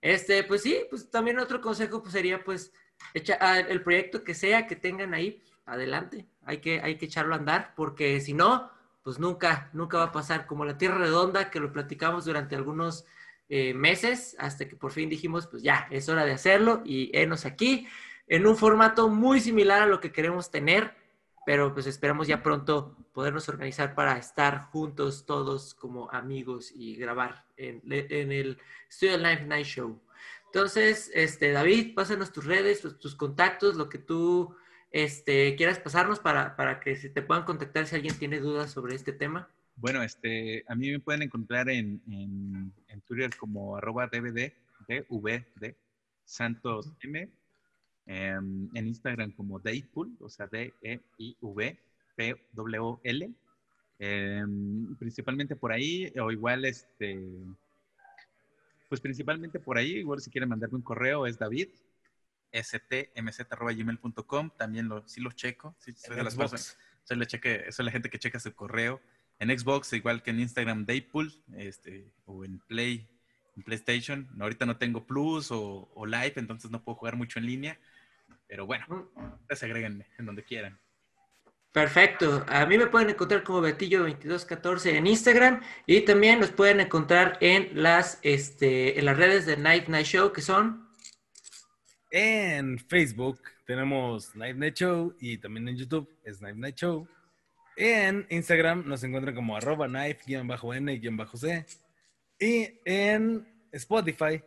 Este, 0.00 0.44
pues 0.44 0.62
sí, 0.62 0.80
pues 0.90 1.10
también 1.10 1.38
otro 1.38 1.60
consejo 1.60 2.00
pues, 2.02 2.12
sería 2.12 2.44
pues 2.44 2.72
echa- 3.14 3.38
ah, 3.40 3.58
el 3.60 3.82
proyecto 3.82 4.22
que 4.22 4.34
sea 4.34 4.66
que 4.66 4.76
tengan 4.76 5.14
ahí, 5.14 5.42
adelante. 5.64 6.26
Hay 6.44 6.58
que, 6.58 6.80
hay 6.80 6.96
que 6.96 7.06
echarlo 7.06 7.34
a 7.34 7.38
andar 7.38 7.72
porque 7.74 8.20
si 8.20 8.34
no, 8.34 8.70
pues 9.02 9.18
nunca, 9.18 9.70
nunca 9.72 9.96
va 9.98 10.04
a 10.04 10.12
pasar 10.12 10.46
como 10.46 10.64
la 10.66 10.76
Tierra 10.78 10.98
Redonda 10.98 11.50
que 11.50 11.60
lo 11.60 11.72
platicamos 11.72 12.26
durante 12.26 12.54
algunos 12.54 13.04
eh, 13.48 13.72
meses 13.74 14.36
hasta 14.38 14.66
que 14.68 14.76
por 14.76 14.92
fin 14.92 15.08
dijimos 15.10 15.46
pues 15.46 15.62
ya, 15.62 15.86
es 15.90 16.08
hora 16.08 16.24
de 16.24 16.32
hacerlo 16.32 16.82
y 16.84 17.10
enos 17.16 17.44
aquí 17.44 17.86
en 18.26 18.46
un 18.46 18.56
formato 18.56 19.08
muy 19.08 19.40
similar 19.40 19.82
a 19.82 19.86
lo 19.86 20.00
que 20.00 20.12
queremos 20.12 20.50
tener 20.50 20.94
pero 21.46 21.72
pues 21.72 21.86
esperamos 21.86 22.26
ya 22.26 22.42
pronto 22.42 22.96
podernos 23.12 23.48
organizar 23.48 23.94
para 23.94 24.16
estar 24.18 24.62
juntos 24.70 25.26
todos 25.26 25.74
como 25.74 26.10
amigos 26.10 26.72
y 26.74 26.96
grabar 26.96 27.46
en, 27.56 27.82
el 27.90 28.58
Studio 28.90 29.18
Live 29.18 29.46
Night 29.46 29.66
Show. 29.66 30.00
Entonces, 30.46 31.10
este, 31.14 31.52
David, 31.52 31.94
pásanos 31.94 32.32
tus 32.32 32.44
redes, 32.44 32.80
tus, 32.80 32.98
tus 32.98 33.14
contactos, 33.14 33.76
lo 33.76 33.88
que 33.88 33.98
tú 33.98 34.54
este, 34.94 35.56
quieras 35.56 35.80
pasarnos 35.80 36.20
para, 36.20 36.54
para 36.54 36.78
que 36.78 36.94
se 36.94 37.08
te 37.08 37.20
puedan 37.20 37.44
contactar 37.44 37.86
si 37.86 37.96
alguien 37.96 38.16
tiene 38.16 38.38
dudas 38.38 38.70
sobre 38.70 38.94
este 38.94 39.12
tema. 39.12 39.50
Bueno, 39.76 40.02
este, 40.04 40.64
a 40.68 40.74
mí 40.76 40.90
me 40.90 41.00
pueden 41.00 41.22
encontrar 41.22 41.68
en, 41.68 42.00
Twitter 43.06 43.36
como 43.36 43.76
arroba 43.76 44.06
DVD, 44.06 44.52
DVD, 44.86 45.74
Santos 46.24 46.92
M, 47.02 47.28
en 48.06 48.86
Instagram 48.86 49.32
como 49.32 49.58
Daypool, 49.58 50.16
o 50.20 50.28
sea, 50.28 50.46
D-E-I-V, 50.46 51.78
P-W-L, 52.16 53.30
em, 53.98 54.96
principalmente 54.96 55.56
por 55.56 55.72
ahí, 55.72 56.12
o 56.20 56.30
igual, 56.30 56.64
este, 56.64 57.18
pues 58.88 59.00
principalmente 59.00 59.58
por 59.58 59.78
ahí, 59.78 59.96
igual 59.96 60.20
si 60.20 60.30
quieren 60.30 60.50
mandarme 60.50 60.76
un 60.76 60.82
correo 60.82 61.26
es 61.26 61.38
David, 61.38 61.68
stmz.gmail.com, 62.52 64.50
también 64.56 64.88
lo, 64.88 65.06
sí 65.08 65.20
los 65.20 65.34
checo, 65.34 65.74
sí, 65.78 65.92
soy 65.96 66.16
de 66.16 66.22
las 66.22 66.34
Xbox. 66.34 66.50
personas 66.50 66.78
soy 67.04 67.18
la, 67.18 67.26
cheque, 67.26 67.70
soy 67.70 67.84
la 67.84 67.92
gente 67.92 68.10
que 68.10 68.18
checa 68.18 68.40
su 68.40 68.54
correo. 68.54 69.00
En 69.38 69.56
Xbox, 69.56 69.92
igual 69.92 70.22
que 70.22 70.30
en 70.30 70.40
Instagram, 70.40 70.86
Daypool, 70.86 71.32
este, 71.56 72.10
o 72.24 72.44
en 72.44 72.58
Play, 72.60 73.06
en 73.56 73.62
PlayStation. 73.62 74.28
Ahorita 74.40 74.64
no 74.64 74.78
tengo 74.78 75.06
Plus 75.06 75.50
o, 75.50 75.90
o 75.94 76.06
Live, 76.06 76.34
entonces 76.36 76.70
no 76.70 76.82
puedo 76.82 76.96
jugar 76.96 77.16
mucho 77.16 77.38
en 77.38 77.46
línea. 77.46 77.78
Pero 78.46 78.66
bueno, 78.66 79.10
ustedes 79.40 79.62
agréguenme 79.62 80.06
en 80.18 80.26
donde 80.26 80.44
quieran. 80.44 80.78
Perfecto. 81.72 82.44
A 82.48 82.66
mí 82.66 82.78
me 82.78 82.86
pueden 82.86 83.10
encontrar 83.10 83.42
como 83.42 83.60
Betillo2214 83.60 84.92
en 84.92 85.06
Instagram 85.08 85.60
y 85.86 86.02
también 86.02 86.38
nos 86.38 86.50
pueden 86.50 86.80
encontrar 86.80 87.36
en 87.40 87.82
las, 87.82 88.20
este, 88.22 88.98
en 88.98 89.04
las 89.06 89.16
redes 89.16 89.44
de 89.44 89.56
Night 89.56 89.88
Night 89.88 90.06
Show 90.06 90.32
que 90.32 90.40
son 90.40 90.88
En 92.12 92.78
Facebook 92.78 93.40
tenemos 93.66 94.36
Night 94.36 94.56
Night 94.56 94.74
Show 94.74 95.16
y 95.18 95.38
también 95.38 95.68
en 95.68 95.76
YouTube 95.76 96.08
es 96.22 96.40
Night 96.42 96.56
Night 96.56 96.76
Show. 96.76 97.08
En 97.76 98.26
Instagram 98.30 98.86
nos 98.86 99.02
encuentran 99.02 99.34
como 99.34 99.56
arroba 99.56 99.88
knife-n-c. 99.88 101.66
Y 102.38 102.80
en 102.84 103.68
Spotify, 103.72 104.42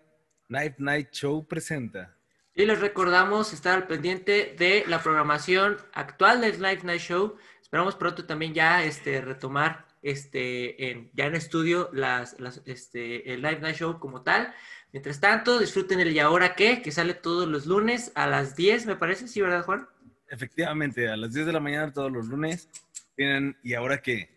Night 0.47 0.75
Night 0.77 1.11
Show 1.11 1.45
presenta. 1.47 2.16
Y 2.57 2.65
les 2.65 2.79
recordamos 2.79 3.53
estar 3.53 3.75
al 3.75 3.85
pendiente 3.85 4.55
de 4.57 4.83
la 4.87 5.03
programación 5.03 5.77
actual 5.93 6.41
del 6.41 6.59
Live 6.59 6.81
Night 6.85 7.01
Show. 7.01 7.37
Esperamos 7.61 7.95
pronto 7.95 8.25
también 8.25 8.55
ya 8.55 8.83
este, 8.83 9.21
retomar 9.21 9.85
este, 10.01 10.89
en, 10.89 11.11
ya 11.13 11.27
en 11.27 11.35
estudio 11.35 11.91
las, 11.93 12.39
las, 12.39 12.63
este, 12.65 13.31
el 13.31 13.43
Live 13.43 13.59
Night 13.59 13.75
Show 13.75 13.99
como 13.99 14.23
tal. 14.23 14.55
Mientras 14.91 15.19
tanto, 15.19 15.59
disfruten 15.59 15.99
el 15.99 16.11
Y 16.11 16.17
ahora 16.17 16.55
qué, 16.55 16.81
que 16.81 16.91
sale 16.91 17.13
todos 17.13 17.47
los 17.47 17.67
lunes 17.67 18.11
a 18.15 18.25
las 18.25 18.55
10, 18.55 18.87
me 18.87 18.95
parece, 18.95 19.27
¿sí, 19.27 19.39
verdad, 19.39 19.63
Juan? 19.63 19.87
Efectivamente, 20.27 21.07
a 21.09 21.15
las 21.15 21.33
10 21.33 21.45
de 21.45 21.53
la 21.53 21.59
mañana 21.59 21.93
todos 21.93 22.11
los 22.11 22.25
lunes 22.25 22.69
tienen 23.15 23.55
¿Y 23.61 23.75
ahora 23.75 24.01
qué? 24.01 24.31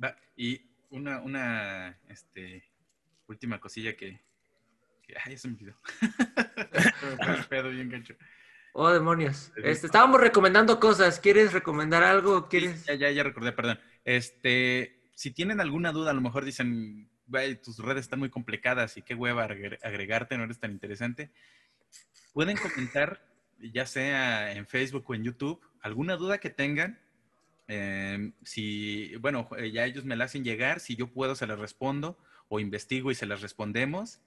Va, 0.00 0.16
y 0.36 0.70
una, 0.90 1.20
una 1.20 1.98
este, 2.08 2.62
última 3.26 3.58
cosilla 3.58 3.96
que, 3.96 4.20
que. 4.20 4.29
Ay, 5.24 5.36
se 5.38 5.48
me 5.48 5.54
olvidó. 5.54 5.76
Pedo 7.48 7.70
bien 7.70 7.88
gancho. 7.90 8.14
Oh, 8.72 8.90
demonios. 8.90 9.52
Este, 9.56 9.86
estábamos 9.86 10.20
recomendando 10.20 10.78
cosas. 10.78 11.18
¿Quieres 11.18 11.52
recomendar 11.52 12.02
algo? 12.02 12.42
Sí, 12.42 12.46
¿Quieres? 12.50 12.86
ya, 12.86 12.94
ya, 12.94 13.10
ya 13.10 13.22
recordé, 13.22 13.52
perdón. 13.52 13.80
Este, 14.04 15.00
si 15.14 15.32
tienen 15.32 15.60
alguna 15.60 15.92
duda, 15.92 16.10
a 16.12 16.14
lo 16.14 16.20
mejor 16.20 16.44
dicen, 16.44 17.08
tus 17.62 17.78
redes 17.78 18.02
están 18.04 18.20
muy 18.20 18.30
complicadas 18.30 18.96
y 18.96 19.02
qué 19.02 19.14
hueva 19.14 19.46
agre- 19.48 19.78
agregarte, 19.82 20.36
no 20.38 20.44
eres 20.44 20.60
tan 20.60 20.70
interesante. 20.70 21.30
Pueden 22.32 22.56
comentar, 22.56 23.20
ya 23.58 23.86
sea 23.86 24.52
en 24.52 24.66
Facebook 24.66 25.04
o 25.08 25.14
en 25.14 25.24
YouTube, 25.24 25.60
alguna 25.80 26.16
duda 26.16 26.38
que 26.38 26.50
tengan. 26.50 27.00
Eh, 27.66 28.32
si, 28.44 29.14
bueno, 29.16 29.48
eh, 29.56 29.70
ya 29.72 29.84
ellos 29.84 30.04
me 30.04 30.16
la 30.16 30.24
hacen 30.24 30.44
llegar, 30.44 30.80
si 30.80 30.94
yo 30.96 31.08
puedo 31.08 31.34
se 31.34 31.46
las 31.46 31.58
respondo 31.58 32.18
o 32.48 32.60
investigo 32.60 33.10
y 33.10 33.14
se 33.14 33.26
las 33.26 33.42
respondemos 33.42 34.20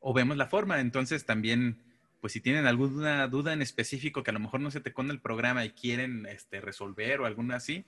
o 0.00 0.12
vemos 0.14 0.36
la 0.36 0.46
forma. 0.46 0.80
Entonces 0.80 1.24
también, 1.24 1.82
pues 2.20 2.32
si 2.32 2.40
tienen 2.40 2.66
alguna 2.66 3.26
duda 3.28 3.52
en 3.52 3.62
específico 3.62 4.22
que 4.22 4.30
a 4.30 4.34
lo 4.34 4.40
mejor 4.40 4.60
no 4.60 4.70
se 4.70 4.80
te 4.80 4.92
con 4.92 5.10
el 5.10 5.20
programa 5.20 5.64
y 5.64 5.70
quieren 5.70 6.26
este, 6.26 6.60
resolver 6.60 7.20
o 7.20 7.26
alguna 7.26 7.56
así, 7.56 7.84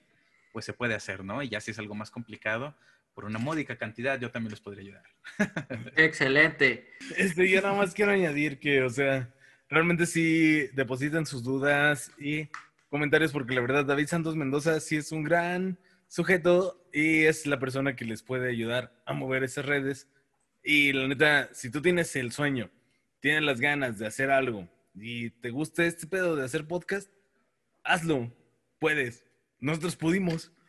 pues 0.52 0.64
se 0.64 0.72
puede 0.72 0.94
hacer, 0.94 1.24
¿no? 1.24 1.42
Y 1.42 1.48
ya 1.48 1.61
si 1.61 1.70
es 1.70 1.78
algo 1.78 1.94
más 1.94 2.11
complicado, 2.11 2.74
por 3.14 3.24
una 3.24 3.38
módica 3.38 3.76
cantidad, 3.76 4.18
yo 4.18 4.30
también 4.30 4.50
les 4.50 4.61
podría 4.61 4.82
ayudar. 4.82 5.04
Excelente. 5.96 6.88
Este, 7.16 7.48
yo 7.48 7.61
nada 7.61 7.74
más 7.74 7.94
quiero 7.94 8.12
añadir 8.12 8.58
que, 8.58 8.82
o 8.82 8.90
sea, 8.90 9.32
realmente 9.68 10.06
sí 10.06 10.68
depositan 10.74 11.26
sus 11.26 11.42
dudas 11.42 12.12
y 12.18 12.48
comentarios 12.88 13.32
porque 13.32 13.54
la 13.54 13.61
verdad 13.61 13.84
David 13.84 14.06
Santos 14.06 14.36
Mendoza 14.36 14.80
sí 14.80 14.96
es 14.96 15.12
un 15.12 15.22
gran 15.22 15.78
sujeto 16.08 16.84
y 16.92 17.24
es 17.24 17.46
la 17.46 17.58
persona 17.58 17.94
que 17.94 18.04
les 18.04 18.22
puede 18.22 18.48
ayudar 18.48 18.92
a 19.06 19.12
mover 19.12 19.44
esas 19.44 19.64
redes. 19.64 20.08
Y 20.62 20.92
la 20.92 21.08
neta, 21.08 21.48
si 21.52 21.70
tú 21.70 21.80
tienes 21.80 22.14
el 22.16 22.32
sueño, 22.32 22.70
tienes 23.20 23.42
las 23.42 23.61
ganas 23.61 23.98
de 23.98 24.06
hacer 24.06 24.30
algo 24.30 24.68
y 24.94 25.30
te 25.30 25.50
gusta 25.50 25.84
este 25.84 26.06
pedo 26.06 26.36
de 26.36 26.44
hacer 26.44 26.66
podcast, 26.66 27.11
hazlo, 27.84 28.32
puedes. 28.78 29.24
Nosotros 29.58 29.96
pudimos. 29.96 30.52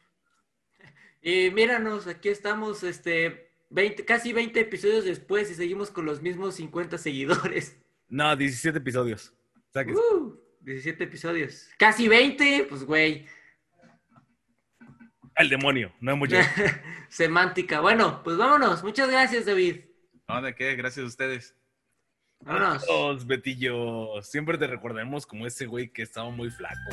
Y 1.23 1.51
míranos, 1.51 2.07
aquí 2.07 2.29
estamos, 2.29 2.81
este, 2.81 3.51
20, 3.69 4.05
casi 4.05 4.33
20 4.33 4.59
episodios 4.59 5.05
después 5.05 5.51
y 5.51 5.53
seguimos 5.53 5.91
con 5.91 6.05
los 6.05 6.19
mismos 6.21 6.55
50 6.55 6.97
seguidores. 6.97 7.77
No, 8.09 8.35
17 8.35 8.77
episodios. 8.77 9.33
Uh, 9.73 10.35
17 10.59 11.01
episodios. 11.05 11.69
Casi 11.77 12.09
20, 12.09 12.65
pues 12.67 12.83
güey. 12.83 13.25
Al 15.35 15.49
demonio, 15.49 15.91
no 15.99 16.11
hemos 16.11 16.29
llegado. 16.29 16.49
Semántica. 17.09 17.79
Bueno, 17.79 18.21
pues 18.23 18.37
vámonos. 18.37 18.83
Muchas 18.83 19.09
gracias, 19.09 19.45
David. 19.45 19.81
No, 20.27 20.41
¿de 20.41 20.53
qué? 20.55 20.75
Gracias 20.75 21.03
a 21.03 21.07
ustedes. 21.07 21.55
Vámonos. 22.41 22.83
Adiós, 22.83 23.25
Betillo. 23.25 24.21
Siempre 24.21 24.57
te 24.57 24.67
recordaremos 24.67 25.25
como 25.25 25.47
ese 25.47 25.65
güey 25.65 25.91
que 25.91 26.01
estaba 26.03 26.29
muy 26.29 26.49
flaco. 26.49 26.91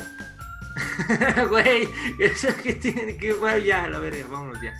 Güey, 1.49 1.87
eso 2.19 2.49
que 2.61 2.73
tiene 2.73 3.17
que. 3.17 3.33
Bueno, 3.33 3.57
ya, 3.57 3.87
la 3.87 3.99
verga, 3.99 4.25
vámonos 4.29 4.61
ya. 4.61 4.73